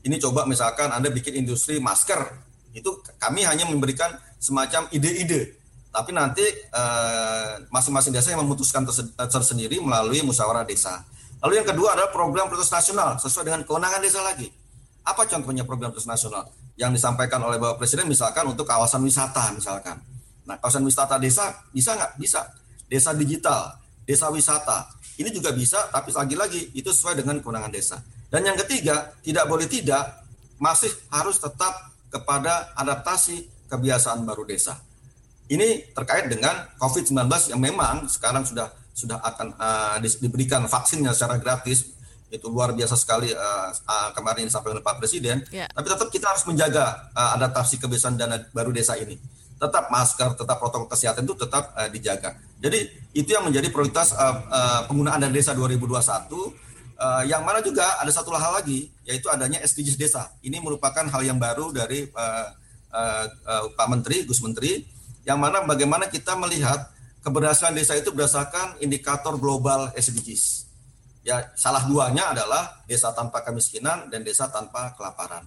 ini 0.00 0.16
coba 0.16 0.48
misalkan 0.48 0.88
Anda 0.88 1.12
bikin 1.12 1.36
industri 1.36 1.76
masker, 1.76 2.24
itu 2.72 3.04
kami 3.20 3.44
hanya 3.44 3.68
memberikan 3.68 4.16
semacam 4.40 4.88
ide-ide. 4.96 5.60
Tapi 5.90 6.10
nanti 6.14 6.44
eh, 6.46 7.52
masing-masing 7.68 8.14
desa 8.14 8.32
yang 8.32 8.46
memutuskan 8.46 8.86
tersendiri 9.28 9.76
melalui 9.82 10.24
musyawarah 10.24 10.64
desa. 10.64 11.04
Lalu 11.40 11.64
yang 11.64 11.68
kedua 11.68 11.96
adalah 11.96 12.12
program 12.12 12.52
prioritas 12.52 12.72
nasional 12.72 13.16
sesuai 13.16 13.44
dengan 13.48 13.60
kewenangan 13.64 14.00
desa 14.04 14.20
lagi. 14.20 14.48
Apa 15.04 15.24
contohnya 15.24 15.64
program 15.64 15.88
prioritas 15.92 16.08
nasional 16.08 16.52
yang 16.76 16.92
disampaikan 16.92 17.40
oleh 17.40 17.56
Bapak 17.56 17.80
Presiden 17.80 18.04
misalkan 18.08 18.44
untuk 18.44 18.68
kawasan 18.68 19.00
wisata 19.00 19.52
misalkan. 19.56 19.96
Nah 20.44 20.60
kawasan 20.60 20.84
wisata 20.84 21.16
desa 21.16 21.64
bisa 21.72 21.96
nggak? 21.96 22.20
Bisa. 22.20 22.40
Desa 22.90 23.16
digital, 23.16 23.80
desa 24.04 24.28
wisata. 24.28 24.90
Ini 25.20 25.30
juga 25.30 25.52
bisa, 25.52 25.86
tapi 25.92 26.10
lagi-lagi 26.16 26.72
itu 26.72 26.88
sesuai 26.90 27.20
dengan 27.20 27.38
kewenangan 27.44 27.70
desa. 27.70 28.00
Dan 28.32 28.46
yang 28.46 28.56
ketiga, 28.56 29.14
tidak 29.20 29.44
boleh 29.46 29.68
tidak, 29.68 30.24
masih 30.56 30.88
harus 31.12 31.36
tetap 31.36 31.92
kepada 32.08 32.72
adaptasi 32.74 33.68
kebiasaan 33.68 34.24
baru 34.24 34.48
desa. 34.48 34.80
Ini 35.50 35.94
terkait 35.94 36.30
dengan 36.30 36.72
COVID-19 36.78 37.26
yang 37.54 37.60
memang 37.60 38.06
sekarang 38.06 38.46
sudah 38.46 38.70
sudah 38.92 39.18
akan 39.22 39.54
uh, 39.56 39.96
diberikan 40.00 40.64
vaksinnya 40.66 41.14
secara 41.16 41.40
gratis 41.40 41.96
itu 42.30 42.46
luar 42.46 42.70
biasa 42.70 42.94
sekali 42.94 43.34
uh, 43.34 43.68
uh, 43.74 44.10
kemarin 44.14 44.46
disampaikan 44.46 44.78
oleh 44.78 44.86
Pak 44.86 45.02
Presiden. 45.02 45.42
Yeah. 45.50 45.66
Tapi 45.66 45.86
tetap 45.90 46.08
kita 46.14 46.30
harus 46.30 46.46
menjaga 46.46 47.10
uh, 47.10 47.34
adaptasi 47.34 47.82
kebiasaan 47.82 48.14
dana 48.14 48.38
baru 48.54 48.70
desa 48.70 48.94
ini. 48.94 49.18
Tetap 49.60 49.90
masker, 49.90 50.38
tetap 50.38 50.56
protokol 50.56 50.86
kesehatan 50.86 51.26
itu 51.26 51.34
tetap 51.34 51.74
uh, 51.74 51.90
dijaga. 51.90 52.38
Jadi 52.62 52.86
itu 53.18 53.30
yang 53.34 53.44
menjadi 53.50 53.66
prioritas 53.74 54.14
uh, 54.14 54.46
uh, 54.46 54.80
penggunaan 54.86 55.18
dana 55.18 55.34
desa 55.34 55.52
2021 55.52 56.70
Uh, 57.00 57.24
yang 57.24 57.40
mana 57.48 57.64
juga 57.64 57.96
ada 57.96 58.12
satu 58.12 58.28
hal 58.36 58.60
lagi, 58.60 58.92
yaitu 59.08 59.24
adanya 59.32 59.56
SDGs 59.64 59.96
desa. 59.96 60.36
Ini 60.44 60.60
merupakan 60.60 61.00
hal 61.08 61.24
yang 61.24 61.40
baru 61.40 61.72
dari 61.72 62.04
uh, 62.12 62.46
uh, 62.92 63.24
uh, 63.24 63.64
Pak 63.72 63.88
Menteri, 63.88 64.28
Gus 64.28 64.44
Menteri, 64.44 64.84
yang 65.24 65.40
mana 65.40 65.64
bagaimana 65.64 66.12
kita 66.12 66.36
melihat 66.36 66.92
keberhasilan 67.20 67.76
desa 67.76 67.96
itu 67.96 68.12
berdasarkan 68.12 68.80
indikator 68.80 69.36
global 69.36 69.92
SDGs. 69.96 70.68
Ya, 71.20 71.52
salah 71.52 71.84
duanya 71.84 72.32
adalah 72.32 72.80
desa 72.88 73.12
tanpa 73.12 73.44
kemiskinan 73.44 74.08
dan 74.08 74.24
desa 74.24 74.48
tanpa 74.48 74.96
kelaparan. 74.96 75.44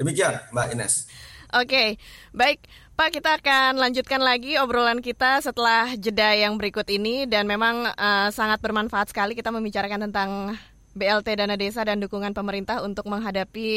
Demikian, 0.00 0.40
Mbak 0.50 0.66
Ines. 0.72 1.04
Oke, 1.52 2.00
baik 2.32 2.64
Pak, 2.96 3.08
kita 3.12 3.40
akan 3.40 3.76
lanjutkan 3.80 4.20
lagi 4.20 4.56
obrolan 4.56 5.00
kita 5.04 5.40
setelah 5.40 5.96
jeda 5.96 6.32
yang 6.32 6.60
berikut 6.60 6.84
ini 6.92 7.28
dan 7.28 7.44
memang 7.48 7.88
uh, 7.88 8.28
sangat 8.32 8.60
bermanfaat 8.60 9.12
sekali 9.12 9.32
kita 9.32 9.48
membicarakan 9.48 10.08
tentang 10.08 10.56
BLT 10.92 11.40
Dana 11.40 11.56
Desa 11.56 11.82
dan 11.84 12.00
dukungan 12.00 12.36
pemerintah 12.36 12.84
untuk 12.84 13.08
menghadapi 13.08 13.70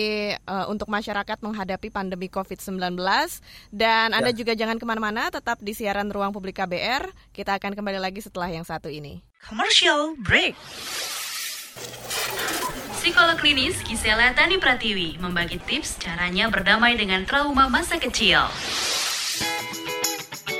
uh, 0.43 0.67
untuk 0.67 0.91
masyarakat 0.91 1.39
menghadapi 1.39 1.87
pandemi 1.91 2.27
COVID-19 2.27 2.99
dan 3.71 4.11
ya. 4.11 4.15
Anda 4.19 4.31
juga 4.35 4.51
jangan 4.55 4.75
ke 4.75 4.85
mana-mana 4.87 5.31
tetap 5.31 5.63
di 5.63 5.71
siaran 5.71 6.11
ruang 6.11 6.35
publik 6.35 6.59
KBR 6.59 7.07
kita 7.31 7.55
akan 7.55 7.75
kembali 7.75 7.99
lagi 7.99 8.19
setelah 8.19 8.51
yang 8.51 8.67
satu 8.67 8.91
ini. 8.91 9.23
Commercial 9.47 10.19
Break. 10.19 10.55
Psikolog 12.99 13.37
klinis 13.37 13.77
Gisela 13.85 14.33
Tani 14.33 14.57
Pratiwi 14.57 15.21
membagi 15.21 15.61
tips 15.61 16.01
caranya 16.01 16.49
berdamai 16.49 16.97
dengan 16.97 17.21
trauma 17.27 17.69
masa 17.69 18.01
kecil 18.01 18.49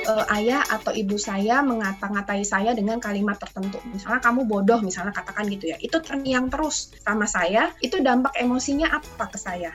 uh, 0.06 0.24
ayah 0.38 0.62
atau 0.62 0.94
ibu 0.94 1.18
saya 1.18 1.60
mengata-ngatai 1.60 2.46
saya 2.46 2.72
dengan 2.72 3.02
kalimat 3.02 3.36
tertentu. 3.36 3.82
Misalnya 3.90 4.22
kamu 4.22 4.46
bodoh, 4.46 4.80
misalnya 4.80 5.12
katakan 5.12 5.50
gitu 5.50 5.74
ya. 5.74 5.76
Itu 5.82 6.00
terngiang 6.00 6.48
terus 6.48 6.94
sama 7.02 7.26
saya, 7.26 7.74
itu 7.82 7.98
dampak 8.00 8.32
emosinya 8.38 8.88
apa 8.94 9.26
ke 9.28 9.38
saya? 9.38 9.74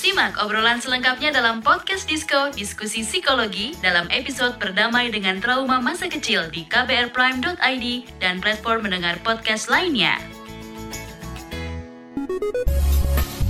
Simak 0.00 0.40
obrolan 0.40 0.80
selengkapnya 0.80 1.28
dalam 1.28 1.60
podcast 1.60 2.08
Disko 2.08 2.48
Diskusi 2.56 3.04
Psikologi 3.04 3.76
dalam 3.84 4.08
episode 4.08 4.56
Berdamai 4.56 5.12
dengan 5.12 5.44
Trauma 5.44 5.76
Masa 5.76 6.08
Kecil 6.08 6.48
di 6.48 6.64
kbrprime.id 6.64 7.84
dan 8.16 8.40
platform 8.40 8.88
mendengar 8.88 9.20
podcast 9.20 9.68
lainnya. 9.68 10.16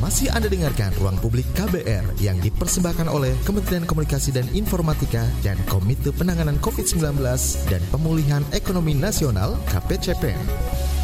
Masih 0.03 0.27
Anda 0.35 0.51
dengarkan 0.51 0.91
Ruang 0.99 1.23
Publik 1.23 1.47
KBR 1.55 2.19
yang 2.19 2.43
dipersembahkan 2.43 3.07
oleh 3.07 3.31
Kementerian 3.47 3.87
Komunikasi 3.87 4.35
dan 4.35 4.51
Informatika 4.51 5.31
dan 5.47 5.55
Komite 5.71 6.11
Penanganan 6.11 6.59
COVID-19 6.59 7.15
dan 7.71 7.79
Pemulihan 7.95 8.43
Ekonomi 8.51 8.99
Nasional 8.99 9.55
KPCPN. 9.71 11.00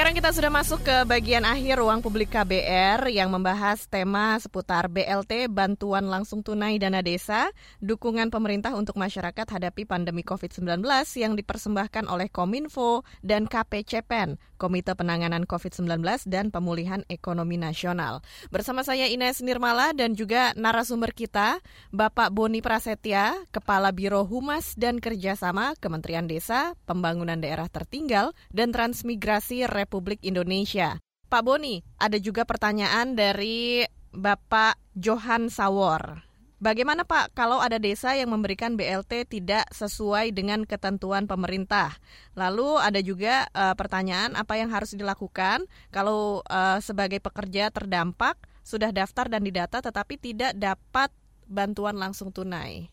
Sekarang 0.00 0.16
kita 0.16 0.32
sudah 0.32 0.48
masuk 0.48 0.80
ke 0.80 0.96
bagian 1.04 1.44
akhir 1.44 1.76
ruang 1.76 2.00
publik 2.00 2.32
KBR 2.32 3.12
yang 3.12 3.28
membahas 3.28 3.84
tema 3.84 4.32
seputar 4.40 4.88
BLT 4.88 5.52
Bantuan 5.52 6.08
Langsung 6.08 6.40
Tunai 6.40 6.80
Dana 6.80 7.04
Desa, 7.04 7.52
dukungan 7.84 8.32
pemerintah 8.32 8.72
untuk 8.72 8.96
masyarakat 8.96 9.44
hadapi 9.44 9.84
pandemi 9.84 10.24
COVID-19 10.24 10.80
yang 11.20 11.36
dipersembahkan 11.36 12.08
oleh 12.08 12.32
Kominfo 12.32 13.04
dan 13.20 13.44
KPCPEN, 13.44 14.40
Komite 14.56 14.96
Penanganan 14.96 15.44
COVID-19 15.44 16.00
dan 16.32 16.48
Pemulihan 16.48 17.04
Ekonomi 17.12 17.60
Nasional. 17.60 18.24
Bersama 18.48 18.80
saya 18.80 19.04
Ines 19.04 19.44
Nirmala 19.44 19.92
dan 19.92 20.16
juga 20.16 20.56
narasumber 20.56 21.12
kita, 21.12 21.60
Bapak 21.92 22.32
Boni 22.32 22.64
Prasetya, 22.64 23.36
Kepala 23.52 23.92
Biro 23.92 24.24
Humas 24.24 24.80
dan 24.80 24.96
Kerjasama 24.96 25.76
Kementerian 25.76 26.24
Desa, 26.24 26.72
Pembangunan 26.88 27.36
Daerah 27.36 27.68
Tertinggal, 27.68 28.32
dan 28.48 28.72
Transmigrasi 28.72 29.68
Republik 29.68 29.89
Indonesia. 30.22 31.02
Pak 31.30 31.42
Boni, 31.42 31.82
ada 31.98 32.18
juga 32.18 32.46
pertanyaan 32.46 33.14
dari 33.14 33.86
Bapak 34.10 34.78
Johan 34.98 35.46
Sawor. 35.50 36.30
Bagaimana 36.60 37.08
Pak 37.08 37.32
kalau 37.32 37.56
ada 37.56 37.80
desa 37.80 38.12
yang 38.12 38.36
memberikan 38.36 38.76
BLT 38.76 39.32
tidak 39.32 39.64
sesuai 39.72 40.28
dengan 40.36 40.68
ketentuan 40.68 41.24
pemerintah? 41.24 41.96
Lalu 42.36 42.76
ada 42.76 43.00
juga 43.00 43.48
uh, 43.56 43.72
pertanyaan 43.72 44.36
apa 44.36 44.60
yang 44.60 44.68
harus 44.68 44.92
dilakukan 44.92 45.64
kalau 45.88 46.44
uh, 46.44 46.76
sebagai 46.84 47.16
pekerja 47.16 47.72
terdampak 47.72 48.36
sudah 48.60 48.92
daftar 48.92 49.32
dan 49.32 49.40
didata 49.40 49.80
tetapi 49.80 50.20
tidak 50.20 50.52
dapat 50.52 51.08
bantuan 51.48 51.96
langsung 51.96 52.28
tunai? 52.28 52.92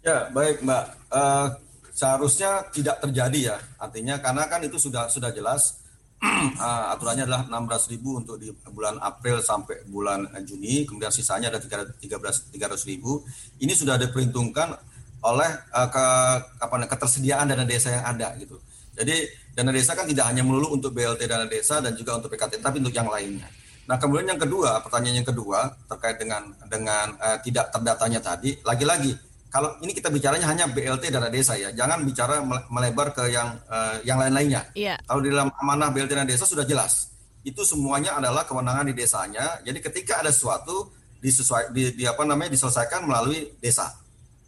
Ya 0.00 0.32
baik 0.32 0.64
Mbak, 0.64 0.84
uh, 1.12 1.52
seharusnya 1.92 2.64
tidak 2.72 2.96
terjadi 3.04 3.40
ya. 3.52 3.56
Artinya 3.76 4.24
karena 4.24 4.48
kan 4.48 4.64
itu 4.64 4.80
sudah 4.80 5.12
sudah 5.12 5.36
jelas 5.36 5.84
uh, 6.24 6.86
aturannya 6.96 7.24
adalah 7.28 7.44
16.000 7.48 8.00
untuk 8.00 8.36
di 8.40 8.48
bulan 8.72 8.96
April 9.00 9.40
sampai 9.44 9.84
bulan 9.88 10.28
Juni, 10.44 10.88
kemudian 10.88 11.12
sisanya 11.12 11.52
ada 11.52 11.60
13 11.60 12.00
300.000. 12.00 13.62
Ini 13.62 13.72
sudah 13.72 14.00
diperhitungkan 14.00 14.72
oleh 15.26 15.50
uh, 15.72 15.88
ke 15.88 16.04
apa 16.60 16.74
ketersediaan 16.86 17.50
dana 17.50 17.66
desa 17.66 17.90
yang 17.90 18.04
ada 18.04 18.36
gitu. 18.38 18.60
Jadi 18.96 19.28
dana 19.52 19.72
desa 19.72 19.92
kan 19.92 20.08
tidak 20.08 20.28
hanya 20.32 20.40
melulu 20.40 20.76
untuk 20.76 20.92
BLT 20.96 21.28
dana 21.28 21.44
desa 21.44 21.84
dan 21.84 21.92
juga 21.92 22.16
untuk 22.16 22.32
PKT 22.32 22.64
tapi 22.64 22.80
untuk 22.80 22.94
yang 22.94 23.08
lainnya. 23.08 23.48
Nah, 23.86 24.02
kemudian 24.02 24.34
yang 24.34 24.40
kedua, 24.42 24.82
pertanyaan 24.82 25.22
yang 25.22 25.28
kedua 25.28 25.70
terkait 25.86 26.18
dengan 26.18 26.42
dengan 26.66 27.14
uh, 27.22 27.38
tidak 27.38 27.70
terdatanya 27.70 28.18
tadi, 28.18 28.58
lagi-lagi 28.66 29.14
kalau 29.56 29.72
ini 29.80 29.96
kita 29.96 30.12
bicaranya 30.12 30.52
hanya 30.52 30.68
BLT 30.68 31.08
dana 31.08 31.32
desa 31.32 31.56
ya, 31.56 31.72
jangan 31.72 32.04
bicara 32.04 32.44
melebar 32.68 33.16
ke 33.16 33.32
yang 33.32 33.56
uh, 33.72 33.96
yang 34.04 34.20
lain-lainnya. 34.20 34.68
Yeah. 34.76 35.00
Kalau 35.08 35.24
di 35.24 35.32
dalam 35.32 35.48
amanah 35.48 35.88
BLT 35.96 36.12
dana 36.12 36.28
desa 36.28 36.44
sudah 36.44 36.68
jelas, 36.68 37.08
itu 37.40 37.64
semuanya 37.64 38.20
adalah 38.20 38.44
kewenangan 38.44 38.84
di 38.84 38.92
desanya. 38.92 39.56
Jadi 39.64 39.80
ketika 39.80 40.20
ada 40.20 40.28
sesuatu 40.28 40.92
disesuai 41.24 41.72
di, 41.72 41.96
di 41.96 42.04
apa 42.04 42.20
namanya 42.28 42.52
diselesaikan 42.52 43.08
melalui 43.08 43.56
desa. 43.56 43.96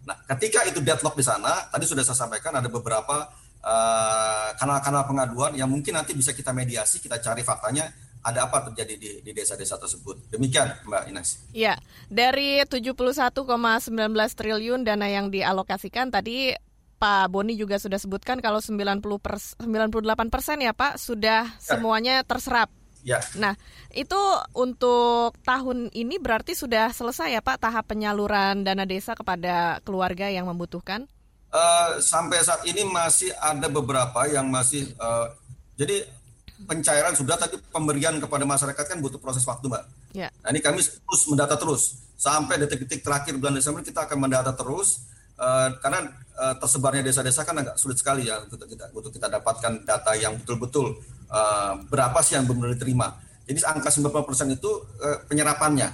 Nah, 0.05 0.13
ketika 0.37 0.69
itu 0.69 0.85
deadlock 0.85 1.17
di 1.17 1.25
sana, 1.25 1.73
tadi 1.73 1.89
sudah 1.89 2.05
saya 2.05 2.29
sampaikan 2.29 2.61
ada 2.61 2.69
beberapa 2.69 3.33
eh, 3.65 4.49
kanal-kanal 4.61 5.03
uh, 5.05 5.09
pengaduan 5.09 5.53
yang 5.57 5.73
mungkin 5.73 5.97
nanti 5.97 6.13
bisa 6.13 6.37
kita 6.37 6.53
mediasi, 6.53 7.01
kita 7.01 7.17
cari 7.17 7.41
faktanya 7.41 7.89
ada 8.23 8.51
apa 8.51 8.71
terjadi 8.71 8.95
di, 8.99 9.11
di 9.23 9.31
desa-desa 9.31 9.79
tersebut. 9.79 10.31
Demikian 10.35 10.75
Mbak 10.85 11.03
Ines. 11.11 11.29
Ya, 11.55 11.79
dari 12.11 12.61
71,19 12.67 12.99
triliun 14.35 14.83
dana 14.83 15.07
yang 15.07 15.31
dialokasikan 15.31 16.11
tadi 16.11 16.53
Pak 16.99 17.31
Boni 17.31 17.55
juga 17.55 17.79
sudah 17.79 17.97
sebutkan 17.97 18.43
kalau 18.43 18.59
90 18.59 18.99
pers 19.23 19.55
98 19.63 20.35
persen 20.35 20.59
ya 20.59 20.75
Pak 20.75 20.99
sudah 20.99 21.47
ya. 21.47 21.59
semuanya 21.63 22.27
terserap. 22.27 22.75
Ya. 23.07 23.23
Nah, 23.39 23.55
itu 23.95 24.19
untuk 24.59 25.39
tahun 25.47 25.95
ini 25.95 26.19
berarti 26.19 26.59
sudah 26.59 26.91
selesai 26.91 27.31
ya 27.31 27.41
Pak 27.41 27.63
tahap 27.63 27.87
penyaluran 27.87 28.67
dana 28.67 28.83
desa 28.83 29.15
kepada 29.15 29.79
keluarga 29.87 30.27
yang 30.27 30.51
membutuhkan? 30.51 31.07
Uh, 31.49 32.03
sampai 32.03 32.45
saat 32.45 32.61
ini 32.69 32.85
masih 32.85 33.33
ada 33.41 33.73
beberapa 33.73 34.29
yang 34.29 34.53
masih 34.53 34.85
uh, 35.01 35.33
jadi 35.79 36.05
pencairan 36.67 37.15
sudah 37.15 37.39
tapi 37.39 37.61
pemberian 37.71 38.19
kepada 38.19 38.43
masyarakat 38.43 38.85
kan 38.89 38.99
butuh 38.99 39.21
proses 39.23 39.47
waktu 39.47 39.71
mbak. 39.71 39.85
Ya. 40.17 40.33
Nah 40.43 40.51
ini 40.51 40.59
kami 40.59 40.83
terus 40.83 41.23
mendata 41.31 41.55
terus 41.55 42.03
sampai 42.19 42.59
detik-detik 42.59 43.07
terakhir 43.07 43.39
bulan 43.39 43.55
Desember 43.55 43.85
kita 43.87 44.09
akan 44.09 44.19
mendata 44.27 44.51
terus 44.57 45.07
uh, 45.39 45.71
karena 45.79 46.11
uh, 46.35 46.55
tersebarnya 46.59 47.07
desa-desa 47.07 47.47
kan 47.47 47.63
agak 47.63 47.79
sulit 47.79 47.95
sekali 47.95 48.27
ya 48.27 48.43
untuk 48.43 48.67
kita 48.67 48.91
untuk 48.91 49.15
kita 49.15 49.31
dapatkan 49.31 49.87
data 49.87 50.13
yang 50.19 50.35
betul-betul 50.43 50.99
uh, 51.31 51.79
berapa 51.87 52.19
sih 52.27 52.35
yang 52.35 52.47
benar 52.51 52.75
diterima. 52.75 53.15
Jadi 53.49 53.65
angka 53.65 53.89
90% 53.89 54.59
itu 54.59 54.71
uh, 55.01 55.25
penyerapannya 55.31 55.89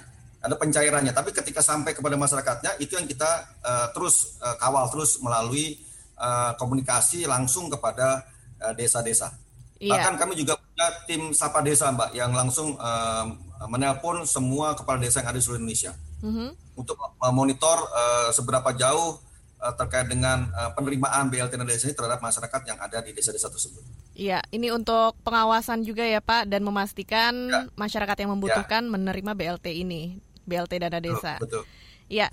ada 0.45 0.57
pencairannya 0.61 1.13
tapi 1.13 1.33
ketika 1.33 1.65
sampai 1.65 1.97
kepada 1.97 2.17
masyarakatnya 2.17 2.77
itu 2.81 2.97
yang 2.97 3.05
kita 3.05 3.49
uh, 3.65 3.89
terus 3.93 4.41
uh, 4.41 4.57
kawal 4.57 4.89
terus 4.89 5.21
melalui 5.21 5.77
uh, 6.17 6.57
komunikasi 6.57 7.29
langsung 7.29 7.69
kepada 7.69 8.33
desa-desa. 8.81 9.44
Iya. 9.85 10.01
Bahkan 10.01 10.15
kami 10.17 10.33
juga 10.41 10.57
punya 10.57 10.87
tim 11.05 11.23
Sapa 11.37 11.61
Desa, 11.61 11.93
Mbak, 11.93 12.17
yang 12.17 12.33
langsung 12.33 12.81
uh, 12.81 13.29
menelpon 13.69 14.25
semua 14.25 14.73
kepala 14.73 14.97
desa 14.97 15.21
yang 15.21 15.29
ada 15.29 15.39
di 15.39 15.45
seluruh 15.45 15.61
Indonesia 15.61 15.93
mm-hmm. 16.25 16.49
untuk 16.81 16.97
memonitor 17.21 17.79
uh, 17.93 18.29
seberapa 18.33 18.73
jauh 18.73 19.21
uh, 19.61 19.75
terkait 19.77 20.09
dengan 20.09 20.49
uh, 20.57 20.73
penerimaan 20.73 21.29
BLT 21.29 21.61
dan 21.61 21.69
desa 21.69 21.89
ini 21.89 21.97
terhadap 21.97 22.25
masyarakat 22.25 22.61
yang 22.65 22.79
ada 22.81 23.05
di 23.05 23.13
desa-desa 23.13 23.53
tersebut. 23.53 23.85
Iya, 24.15 24.41
ini 24.55 24.71
untuk 24.71 25.19
pengawasan 25.27 25.83
juga 25.83 26.07
ya 26.07 26.23
Pak 26.23 26.47
dan 26.47 26.63
memastikan 26.63 27.35
ya. 27.51 27.61
masyarakat 27.75 28.17
yang 28.25 28.31
membutuhkan 28.39 28.83
ya. 28.87 28.91
menerima 28.91 29.33
BLT 29.37 29.67
ini, 29.75 30.23
BLT 30.49 30.81
dana 30.81 31.03
desa. 31.03 31.37
Betul. 31.43 31.67
Iya. 32.07 32.31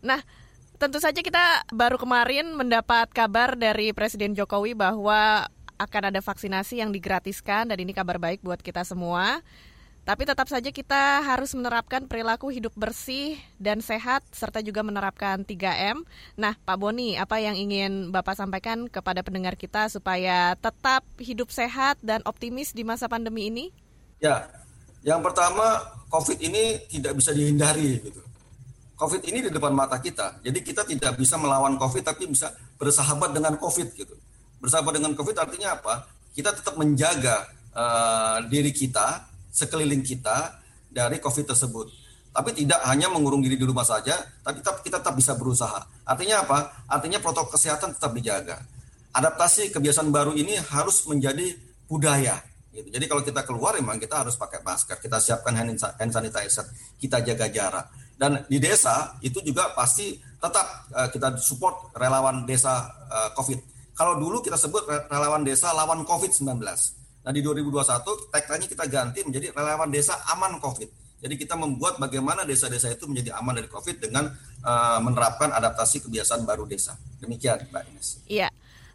Nah, 0.00 0.22
tentu 0.78 1.02
saja 1.02 1.18
kita 1.18 1.66
baru 1.74 1.98
kemarin 1.98 2.54
mendapat 2.54 3.10
kabar 3.10 3.58
dari 3.58 3.90
Presiden 3.90 4.32
Jokowi 4.38 4.72
bahwa 4.78 5.50
akan 5.80 6.12
ada 6.12 6.20
vaksinasi 6.20 6.84
yang 6.84 6.92
digratiskan 6.92 7.72
dan 7.72 7.78
ini 7.80 7.96
kabar 7.96 8.20
baik 8.20 8.44
buat 8.44 8.60
kita 8.60 8.84
semua. 8.84 9.40
Tapi 10.00 10.24
tetap 10.24 10.48
saja 10.48 10.68
kita 10.72 11.20
harus 11.24 11.52
menerapkan 11.52 12.08
perilaku 12.08 12.48
hidup 12.48 12.72
bersih 12.72 13.36
dan 13.60 13.84
sehat 13.84 14.24
serta 14.32 14.64
juga 14.64 14.80
menerapkan 14.80 15.44
3M. 15.44 16.04
Nah, 16.40 16.56
Pak 16.64 16.76
Boni, 16.80 17.20
apa 17.20 17.36
yang 17.36 17.52
ingin 17.52 18.08
Bapak 18.08 18.36
sampaikan 18.36 18.88
kepada 18.88 19.20
pendengar 19.20 19.60
kita 19.60 19.92
supaya 19.92 20.56
tetap 20.56 21.04
hidup 21.20 21.52
sehat 21.52 22.00
dan 22.00 22.24
optimis 22.24 22.72
di 22.72 22.80
masa 22.80 23.12
pandemi 23.12 23.52
ini? 23.52 23.68
Ya, 24.24 24.48
yang 25.04 25.20
pertama 25.20 25.84
COVID 26.08 26.40
ini 26.42 26.80
tidak 26.88 27.20
bisa 27.20 27.36
dihindari 27.36 28.00
gitu. 28.00 28.20
COVID 28.96 29.20
ini 29.28 29.48
di 29.48 29.50
depan 29.52 29.72
mata 29.72 30.00
kita. 30.00 30.40
Jadi 30.44 30.58
kita 30.64 30.84
tidak 30.88 31.16
bisa 31.20 31.36
melawan 31.36 31.76
COVID 31.76 32.04
tapi 32.04 32.24
bisa 32.24 32.52
bersahabat 32.80 33.36
dengan 33.36 33.56
COVID 33.60 33.88
gitu 33.96 34.16
bersama 34.60 34.92
dengan 34.92 35.16
COVID 35.16 35.36
artinya 35.40 35.80
apa? 35.80 36.06
Kita 36.36 36.54
tetap 36.54 36.76
menjaga 36.76 37.48
uh, 37.74 38.38
diri 38.46 38.70
kita, 38.70 39.26
sekeliling 39.50 40.04
kita 40.04 40.60
dari 40.92 41.18
COVID 41.18 41.50
tersebut. 41.50 41.90
Tapi 42.30 42.54
tidak 42.54 42.78
hanya 42.86 43.10
mengurung 43.10 43.42
diri 43.42 43.58
di 43.58 43.66
rumah 43.66 43.82
saja, 43.82 44.14
tapi 44.46 44.62
tetap, 44.62 44.86
kita 44.86 45.02
tetap 45.02 45.18
bisa 45.18 45.34
berusaha. 45.34 45.82
Artinya 46.06 46.46
apa? 46.46 46.86
Artinya 46.86 47.18
protokol 47.18 47.58
kesehatan 47.58 47.98
tetap 47.98 48.14
dijaga. 48.14 48.62
Adaptasi 49.10 49.74
kebiasaan 49.74 50.14
baru 50.14 50.38
ini 50.38 50.54
harus 50.54 51.02
menjadi 51.10 51.58
budaya. 51.90 52.38
Gitu. 52.70 52.86
Jadi 52.94 53.04
kalau 53.10 53.26
kita 53.26 53.42
keluar 53.42 53.74
memang 53.74 53.98
kita 53.98 54.22
harus 54.22 54.38
pakai 54.38 54.62
masker, 54.62 55.02
kita 55.02 55.18
siapkan 55.18 55.58
hand 55.58 56.10
sanitizer, 56.14 56.70
kita 57.02 57.18
jaga 57.26 57.50
jarak. 57.50 57.86
Dan 58.14 58.46
di 58.46 58.62
desa 58.62 59.18
itu 59.26 59.42
juga 59.42 59.74
pasti 59.74 60.14
tetap 60.14 60.86
uh, 60.94 61.08
kita 61.10 61.34
support 61.42 61.90
relawan 61.98 62.46
desa 62.46 62.86
uh, 63.10 63.34
COVID. 63.34 63.58
Kalau 64.00 64.16
dulu 64.16 64.40
kita 64.40 64.56
sebut 64.56 64.88
relawan 65.12 65.44
desa 65.44 65.76
lawan 65.76 66.08
COVID-19. 66.08 66.56
Nah 67.20 67.32
di 67.36 67.44
2021 67.44 68.32
tagline 68.32 68.64
kita 68.64 68.88
ganti 68.88 69.20
menjadi 69.28 69.52
relawan 69.52 69.92
desa 69.92 70.16
aman 70.32 70.56
COVID. 70.56 70.88
Jadi 71.20 71.36
kita 71.36 71.52
membuat 71.52 72.00
bagaimana 72.00 72.48
desa-desa 72.48 72.88
itu 72.88 73.04
menjadi 73.04 73.36
aman 73.36 73.60
dari 73.60 73.68
COVID 73.68 74.00
dengan 74.00 74.32
uh, 74.64 75.04
menerapkan 75.04 75.52
adaptasi 75.52 76.08
kebiasaan 76.08 76.48
baru 76.48 76.64
desa. 76.64 76.96
Demikian 77.20 77.68
Mbak 77.68 77.82
Ines. 77.92 78.08
Iya. 78.24 78.48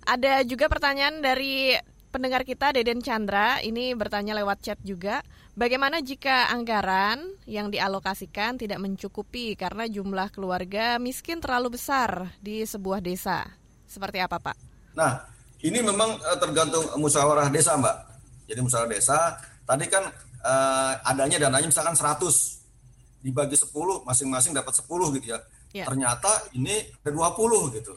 Ada 0.09 0.41
juga 0.41 0.65
pertanyaan 0.73 1.21
dari 1.21 1.77
pendengar 2.09 2.41
kita 2.41 2.73
Deden 2.73 3.05
Chandra 3.05 3.61
ini 3.61 3.93
bertanya 3.93 4.33
lewat 4.41 4.57
chat 4.65 4.81
juga. 4.81 5.21
Bagaimana 5.53 6.01
jika 6.01 6.49
anggaran 6.49 7.21
yang 7.45 7.69
dialokasikan 7.69 8.57
tidak 8.57 8.81
mencukupi 8.81 9.53
karena 9.53 9.85
jumlah 9.85 10.33
keluarga 10.33 10.97
miskin 10.97 11.37
terlalu 11.37 11.77
besar 11.77 12.33
di 12.41 12.65
sebuah 12.65 13.05
desa? 13.05 13.45
Seperti 13.85 14.17
apa, 14.17 14.41
Pak? 14.41 14.74
Nah, 14.95 15.27
ini 15.61 15.83
memang 15.83 16.15
uh, 16.17 16.37
tergantung 16.39 16.87
musyawarah 16.97 17.51
desa, 17.51 17.75
Mbak. 17.75 17.95
Jadi 18.47 18.59
musyawarah 18.63 18.91
desa, 18.91 19.17
tadi 19.67 19.85
kan 19.91 20.07
uh, 20.41 20.93
adanya 21.03 21.37
dananya 21.37 21.67
misalkan 21.67 21.93
100 21.93 22.23
dibagi 23.21 23.57
10 23.59 23.69
masing-masing 24.07 24.55
dapat 24.55 24.73
10 24.73 24.87
gitu 25.19 25.27
ya. 25.35 25.39
ya. 25.75 25.85
Ternyata 25.85 26.49
ini 26.55 26.79
ada 27.03 27.11
20 27.11 27.75
gitu. 27.77 27.93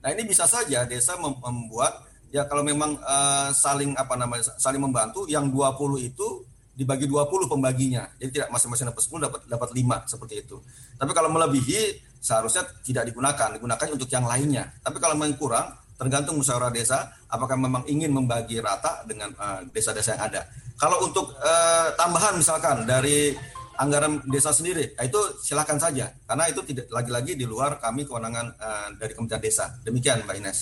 Nah, 0.00 0.08
ini 0.14 0.22
bisa 0.22 0.46
saja 0.46 0.86
desa 0.86 1.18
membuat 1.18 2.06
ya 2.30 2.46
kalau 2.46 2.62
memang 2.62 2.94
uh, 3.00 3.50
saling 3.54 3.94
apa 3.98 4.14
namanya 4.18 4.54
saling 4.58 4.82
membantu 4.82 5.26
yang 5.26 5.50
20 5.50 5.98
itu 6.04 6.46
dibagi 6.76 7.08
20 7.08 7.48
pembaginya. 7.48 8.04
Jadi 8.20 8.30
tidak 8.36 8.52
masing-masing 8.52 8.92
dapat 8.92 9.02
10 9.02 9.24
dapat 9.24 9.40
dapat 9.48 9.68
5 9.72 10.12
seperti 10.12 10.34
itu. 10.44 10.56
Tapi 11.00 11.10
kalau 11.16 11.32
melebihi 11.32 12.04
seharusnya 12.20 12.68
tidak 12.84 13.08
digunakan, 13.08 13.56
digunakan 13.56 13.86
untuk 13.88 14.12
yang 14.12 14.28
lainnya. 14.28 14.68
Tapi 14.84 15.00
kalau 15.00 15.16
memang 15.16 15.40
kurang 15.40 15.72
tergantung 15.96 16.36
musyawarah 16.40 16.72
desa 16.72 17.12
apakah 17.26 17.56
memang 17.56 17.82
ingin 17.88 18.12
membagi 18.12 18.60
rata 18.60 19.02
dengan 19.08 19.32
eh, 19.32 19.60
desa-desa 19.72 20.12
uh, 20.12 20.14
yang 20.16 20.22
ada. 20.28 20.40
Kalau 20.76 21.08
untuk 21.08 21.32
uh, 21.40 21.88
tambahan 21.96 22.36
misalkan 22.36 22.84
dari 22.84 23.32
anggaran 23.80 24.20
desa 24.28 24.52
sendiri, 24.52 24.92
nah 24.96 25.04
itu 25.08 25.20
silakan 25.40 25.80
saja 25.80 26.12
karena 26.28 26.44
itu 26.52 26.60
tidak 26.68 26.88
lagi-lagi 26.92 27.32
di 27.36 27.48
luar 27.48 27.80
kami 27.80 28.04
kewenangan 28.04 28.46
uh, 28.56 28.88
dari 29.00 29.12
Kementerian 29.16 29.40
Desa. 29.40 29.72
Demikian 29.84 30.24
Mbak 30.28 30.36
Ines. 30.36 30.58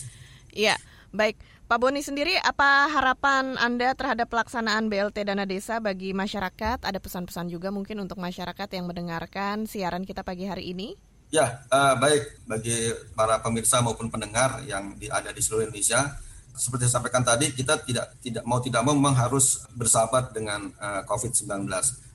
Iya, 0.54 0.78
baik. 1.10 1.34
Pak 1.64 1.80
Boni 1.80 2.04
sendiri, 2.04 2.36
apa 2.44 2.92
harapan 2.92 3.56
Anda 3.56 3.96
terhadap 3.96 4.28
pelaksanaan 4.28 4.92
BLT 4.92 5.24
Dana 5.24 5.48
Desa 5.48 5.80
bagi 5.80 6.12
masyarakat? 6.12 6.84
Ada 6.84 7.00
pesan-pesan 7.00 7.48
juga 7.48 7.72
mungkin 7.72 8.04
untuk 8.04 8.20
masyarakat 8.20 8.68
yang 8.68 8.84
mendengarkan 8.84 9.64
siaran 9.64 10.04
kita 10.04 10.20
pagi 10.22 10.44
hari 10.44 10.76
ini? 10.76 10.94
Ya, 11.34 11.66
uh, 11.66 11.98
baik 11.98 12.46
bagi 12.46 12.94
para 13.18 13.42
pemirsa 13.42 13.82
maupun 13.82 14.06
pendengar 14.06 14.62
yang 14.70 14.94
di, 14.94 15.10
ada 15.10 15.34
di 15.34 15.42
seluruh 15.42 15.66
Indonesia. 15.66 16.14
Seperti 16.54 16.86
saya 16.86 17.02
sampaikan 17.02 17.26
tadi, 17.26 17.50
kita 17.50 17.74
tidak 17.82 18.14
tidak 18.22 18.46
mau 18.46 18.62
tidak 18.62 18.86
mau 18.86 18.94
memang 18.94 19.18
harus 19.18 19.66
bersahabat 19.74 20.30
dengan 20.30 20.70
uh, 20.78 21.02
COVID-19. 21.02 21.66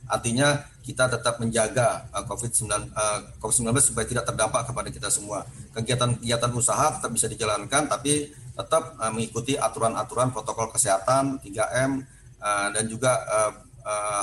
Artinya 0.07 0.63
kita 0.88 1.11
tetap 1.11 1.36
menjaga 1.43 2.07
uh, 2.15 2.24
COVID-19 2.32 2.95
uh, 2.95 3.20
COVID-19 3.43 3.91
supaya 3.91 4.07
tidak 4.07 4.24
terdampak 4.24 4.72
kepada 4.72 4.88
kita 4.88 5.11
semua. 5.11 5.43
Kegiatan-kegiatan 5.76 6.51
usaha 6.55 6.95
tetap 6.95 7.11
bisa 7.11 7.28
dijalankan, 7.28 7.91
tapi 7.91 8.32
tetap 8.55 8.95
uh, 9.03 9.11
mengikuti 9.11 9.59
aturan-aturan 9.59 10.32
protokol 10.32 10.72
kesehatan 10.72 11.43
3M 11.43 12.07
uh, 12.39 12.72
dan 12.72 12.88
juga 12.88 13.20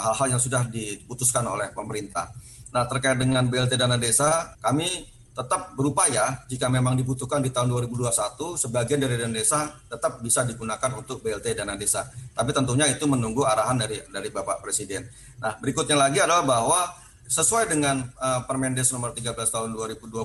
hal-hal 0.09 0.25
uh, 0.25 0.29
uh, 0.33 0.33
yang 0.33 0.41
sudah 0.41 0.65
diputuskan 0.73 1.45
oleh 1.45 1.69
pemerintah. 1.77 2.33
Nah, 2.75 2.85
terkait 2.89 3.19
dengan 3.19 3.47
BLT 3.47 3.79
dana 3.79 4.01
desa, 4.01 4.57
kami 4.59 4.89
tetap 5.37 5.77
berupaya 5.77 6.49
jika 6.49 6.73
memang 6.73 6.97
dibutuhkan 6.97 7.45
di 7.45 7.53
tahun 7.53 7.69
2021 7.69 8.57
sebagian 8.57 8.97
dari 9.05 9.21
dana 9.21 9.37
desa 9.37 9.69
tetap 9.85 10.25
bisa 10.25 10.49
digunakan 10.49 10.89
untuk 10.97 11.21
BLT 11.21 11.53
dana 11.53 11.77
desa. 11.77 12.09
Tapi 12.33 12.57
tentunya 12.57 12.89
itu 12.89 13.05
menunggu 13.05 13.45
arahan 13.45 13.77
dari 13.77 14.01
dari 14.09 14.33
Bapak 14.33 14.65
Presiden. 14.65 15.05
Nah, 15.45 15.61
berikutnya 15.61 15.93
lagi 16.01 16.25
adalah 16.25 16.41
bahwa 16.41 16.89
sesuai 17.29 17.69
dengan 17.69 18.01
uh, 18.17 18.49
Permendes 18.49 18.89
nomor 18.97 19.13
13 19.13 19.37
tahun 19.37 19.77
2020 19.77 20.09
uh, 20.09 20.25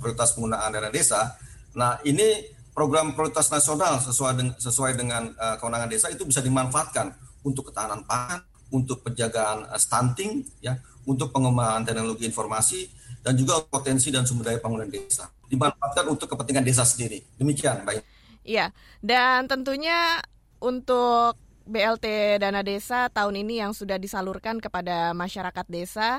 prioritas 0.00 0.32
penggunaan 0.32 0.70
dana 0.72 0.88
desa. 0.88 1.36
Nah, 1.76 2.00
ini 2.08 2.46
program 2.72 3.12
prioritas 3.12 3.52
nasional 3.52 4.00
sesuai 4.00 4.32
dengan, 4.32 4.54
sesuai 4.56 4.92
dengan 4.96 5.22
uh, 5.36 5.60
kewenangan 5.60 5.92
desa 5.92 6.08
itu 6.08 6.24
bisa 6.24 6.40
dimanfaatkan 6.40 7.12
untuk 7.44 7.68
ketahanan 7.68 8.00
pangan, 8.08 8.40
untuk 8.72 9.04
penjagaan 9.04 9.68
stunting, 9.76 10.46
ya, 10.64 10.80
untuk 11.06 11.34
pengembangan 11.34 11.86
teknologi 11.86 12.24
informasi 12.26 12.86
dan 13.22 13.38
juga 13.38 13.62
potensi 13.62 14.10
dan 14.10 14.26
sumber 14.26 14.52
daya 14.52 14.58
bangunan 14.58 14.90
desa. 14.90 15.30
Dimanfaatkan 15.46 16.04
untuk 16.10 16.26
kepentingan 16.30 16.66
desa 16.66 16.82
sendiri. 16.82 17.22
Demikian, 17.38 17.86
baik. 17.86 18.02
Iya, 18.42 18.74
dan 18.98 19.46
tentunya 19.46 20.18
untuk 20.58 21.38
BLT 21.62 22.38
dana 22.42 22.66
desa 22.66 23.06
tahun 23.14 23.46
ini 23.46 23.62
yang 23.62 23.70
sudah 23.70 23.94
disalurkan 23.94 24.58
kepada 24.58 25.14
masyarakat 25.14 25.66
desa 25.70 26.18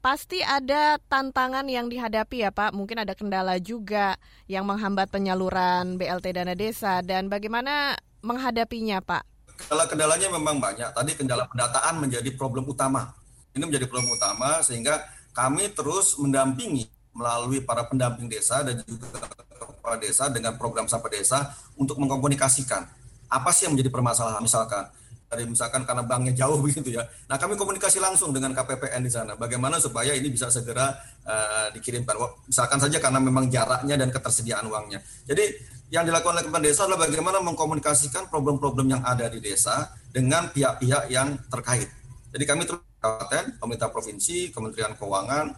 pasti 0.00 0.40
ada 0.40 0.96
tantangan 1.12 1.68
yang 1.68 1.92
dihadapi 1.92 2.48
ya 2.48 2.50
Pak. 2.50 2.72
Mungkin 2.72 3.04
ada 3.04 3.12
kendala 3.12 3.60
juga 3.60 4.16
yang 4.48 4.64
menghambat 4.64 5.12
penyaluran 5.12 6.00
BLT 6.00 6.32
dana 6.32 6.56
desa 6.56 7.04
dan 7.04 7.28
bagaimana 7.28 8.00
menghadapinya 8.24 9.04
Pak? 9.04 9.22
Kendala-kendalanya 9.60 10.32
memang 10.32 10.56
banyak. 10.56 10.88
Tadi 10.96 11.12
kendala 11.20 11.44
pendataan 11.44 12.00
menjadi 12.00 12.32
problem 12.32 12.64
utama. 12.64 13.12
Ini 13.54 13.64
menjadi 13.66 13.86
problem 13.90 14.14
utama 14.14 14.62
sehingga 14.62 15.02
kami 15.34 15.74
terus 15.74 16.18
mendampingi 16.18 16.86
melalui 17.14 17.62
para 17.62 17.86
pendamping 17.86 18.30
desa 18.30 18.62
dan 18.62 18.78
juga 18.86 19.26
kepala 19.58 19.96
desa 19.98 20.30
dengan 20.30 20.54
program 20.54 20.86
Sapa 20.86 21.10
Desa 21.10 21.50
untuk 21.74 21.98
mengkomunikasikan 21.98 22.86
apa 23.30 23.50
sih 23.54 23.66
yang 23.66 23.74
menjadi 23.74 23.90
permasalahan 23.90 24.42
misalkan 24.42 24.86
dari 25.30 25.46
misalkan 25.46 25.86
karena 25.86 26.02
banknya 26.02 26.34
jauh 26.34 26.58
begitu 26.64 26.90
ya. 26.98 27.06
Nah 27.30 27.38
kami 27.38 27.54
komunikasi 27.54 28.02
langsung 28.02 28.34
dengan 28.34 28.50
KPPN 28.50 29.06
di 29.06 29.12
sana. 29.14 29.38
Bagaimana 29.38 29.78
supaya 29.78 30.10
ini 30.10 30.26
bisa 30.26 30.50
segera 30.50 30.90
uh, 31.22 31.70
dikirimkan. 31.70 32.18
Misalkan 32.50 32.78
saja 32.82 32.98
karena 32.98 33.22
memang 33.22 33.46
jaraknya 33.46 33.94
dan 33.94 34.10
ketersediaan 34.10 34.66
uangnya. 34.66 34.98
Jadi 35.30 35.78
yang 35.90 36.06
dilakukan 36.06 36.38
oleh 36.38 36.44
Kementerian 36.46 36.74
Desa 36.74 36.86
adalah 36.86 37.02
bagaimana 37.06 37.38
mengkomunikasikan 37.42 38.30
problem-problem 38.30 38.94
yang 38.94 39.02
ada 39.02 39.26
di 39.26 39.42
desa 39.42 39.90
dengan 40.10 40.50
pihak-pihak 40.50 41.10
yang 41.10 41.34
terkait. 41.50 41.90
Jadi 42.30 42.44
kami 42.46 42.62
terus 42.66 42.89
kabupaten, 43.00 43.56
pemerintah 43.56 43.88
provinsi, 43.88 44.52
Kementerian 44.52 44.92
Keuangan, 44.94 45.56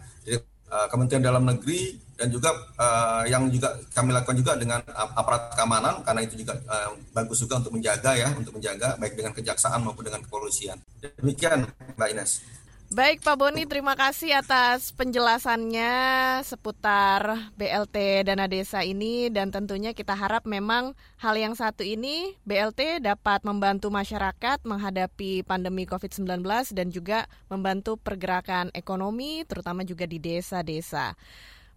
uh, 0.73 0.87
Kementerian 0.89 1.21
Dalam 1.21 1.45
Negeri 1.45 1.93
dan 2.17 2.27
juga 2.29 2.49
uh, 2.77 3.23
yang 3.29 3.49
juga 3.49 3.73
kami 3.93 4.13
lakukan 4.13 4.37
juga 4.37 4.53
dengan 4.57 4.79
aparat 4.95 5.53
keamanan 5.57 6.01
karena 6.05 6.21
itu 6.25 6.45
juga 6.45 6.57
uh, 6.69 6.93
bagus 7.13 7.41
juga 7.41 7.61
untuk 7.61 7.73
menjaga 7.73 8.11
ya 8.13 8.29
untuk 8.33 8.53
menjaga 8.57 8.97
baik 9.01 9.13
dengan 9.17 9.33
kejaksaan 9.33 9.81
maupun 9.81 10.05
dengan 10.05 10.21
kepolisian 10.21 10.77
demikian 11.19 11.65
Mbak 11.97 12.09
Ines. 12.13 12.31
Baik 12.93 13.25
Pak 13.25 13.41
Boni, 13.41 13.65
terima 13.65 13.97
kasih 13.97 14.37
atas 14.37 14.93
penjelasannya 14.93 15.89
seputar 16.45 17.49
BLT 17.57 18.21
Dana 18.21 18.45
Desa 18.45 18.85
ini 18.85 19.33
dan 19.33 19.49
tentunya 19.49 19.97
kita 19.97 20.13
harap 20.13 20.45
memang 20.45 20.93
hal 21.17 21.33
yang 21.33 21.57
satu 21.57 21.81
ini 21.81 22.37
BLT 22.45 23.01
dapat 23.01 23.41
membantu 23.49 23.89
masyarakat 23.89 24.61
menghadapi 24.61 25.41
pandemi 25.41 25.89
COVID-19 25.89 26.45
dan 26.77 26.93
juga 26.93 27.25
membantu 27.49 27.97
pergerakan 27.97 28.69
ekonomi 28.77 29.41
terutama 29.49 29.81
juga 29.81 30.05
di 30.05 30.21
desa-desa. 30.21 31.17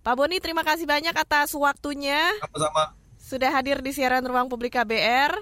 Pak 0.04 0.14
Boni, 0.20 0.36
terima 0.36 0.68
kasih 0.68 0.84
banyak 0.84 1.16
atas 1.16 1.56
waktunya. 1.56 2.28
Sama-sama. 2.44 2.92
Sudah 3.16 3.56
hadir 3.56 3.80
di 3.80 3.96
siaran 3.96 4.20
Ruang 4.20 4.52
Publik 4.52 4.76
KBR. 4.76 5.32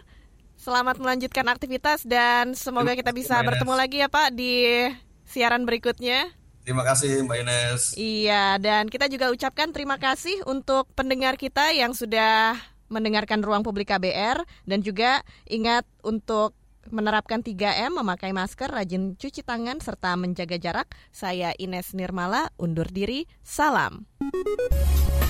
Selamat 0.55 1.03
melanjutkan 1.03 1.51
aktivitas 1.51 2.07
dan 2.07 2.55
semoga 2.55 2.95
kita 2.95 3.11
bisa 3.11 3.43
bertemu 3.43 3.75
lagi 3.75 3.99
ya 3.99 4.07
Pak 4.07 4.39
di 4.39 4.87
siaran 5.35 5.67
berikutnya. 5.67 6.31
Terima 6.63 6.87
kasih 6.87 7.27
Mbak 7.27 7.39
Ines. 7.43 7.83
Iya, 7.99 8.57
dan 8.63 8.87
kita 8.89 9.11
juga 9.11 9.29
ucapkan 9.35 9.75
terima 9.75 10.01
kasih 10.01 10.47
untuk 10.47 10.89
pendengar 10.97 11.35
kita 11.37 11.75
yang 11.75 11.93
sudah 11.93 12.57
mendengarkan 12.89 13.43
Ruang 13.43 13.67
Publik 13.67 13.91
KBR 13.91 14.47
dan 14.65 14.79
juga 14.81 15.21
ingat 15.51 15.85
untuk 16.01 16.57
menerapkan 16.91 17.41
3M, 17.41 18.01
memakai 18.01 18.35
masker, 18.35 18.69
rajin 18.69 19.15
cuci 19.17 19.41
tangan, 19.47 19.81
serta 19.81 20.17
menjaga 20.19 20.61
jarak. 20.61 20.89
Saya 21.15 21.55
Ines 21.57 21.97
Nirmala, 21.97 22.51
undur 22.61 22.91
diri, 22.91 23.31
salam. 23.41 24.09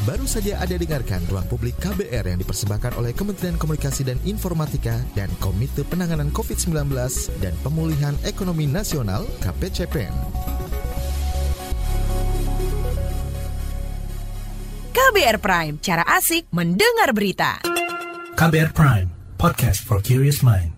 Baru 0.05 0.29
saja 0.29 0.61
ada 0.61 0.77
dengarkan 0.77 1.25
Ruang 1.33 1.49
Publik 1.49 1.81
KBR 1.81 2.29
yang 2.29 2.39
dipersembahkan 2.45 3.01
oleh 3.01 3.17
Kementerian 3.17 3.57
Komunikasi 3.57 4.05
dan 4.05 4.21
Informatika 4.29 5.01
dan 5.17 5.33
Komite 5.41 5.81
Penanganan 5.81 6.29
COVID-19 6.29 6.93
dan 7.41 7.57
Pemulihan 7.65 8.13
Ekonomi 8.29 8.69
Nasional 8.69 9.25
KPCPN. 9.41 10.13
KBR 14.93 15.39
Prime, 15.41 15.75
cara 15.81 16.05
asik 16.05 16.53
mendengar 16.53 17.17
berita. 17.17 17.65
KBR 18.37 18.77
Prime, 18.77 19.09
podcast 19.41 19.81
for 19.81 20.05
curious 20.05 20.45
mind. 20.45 20.74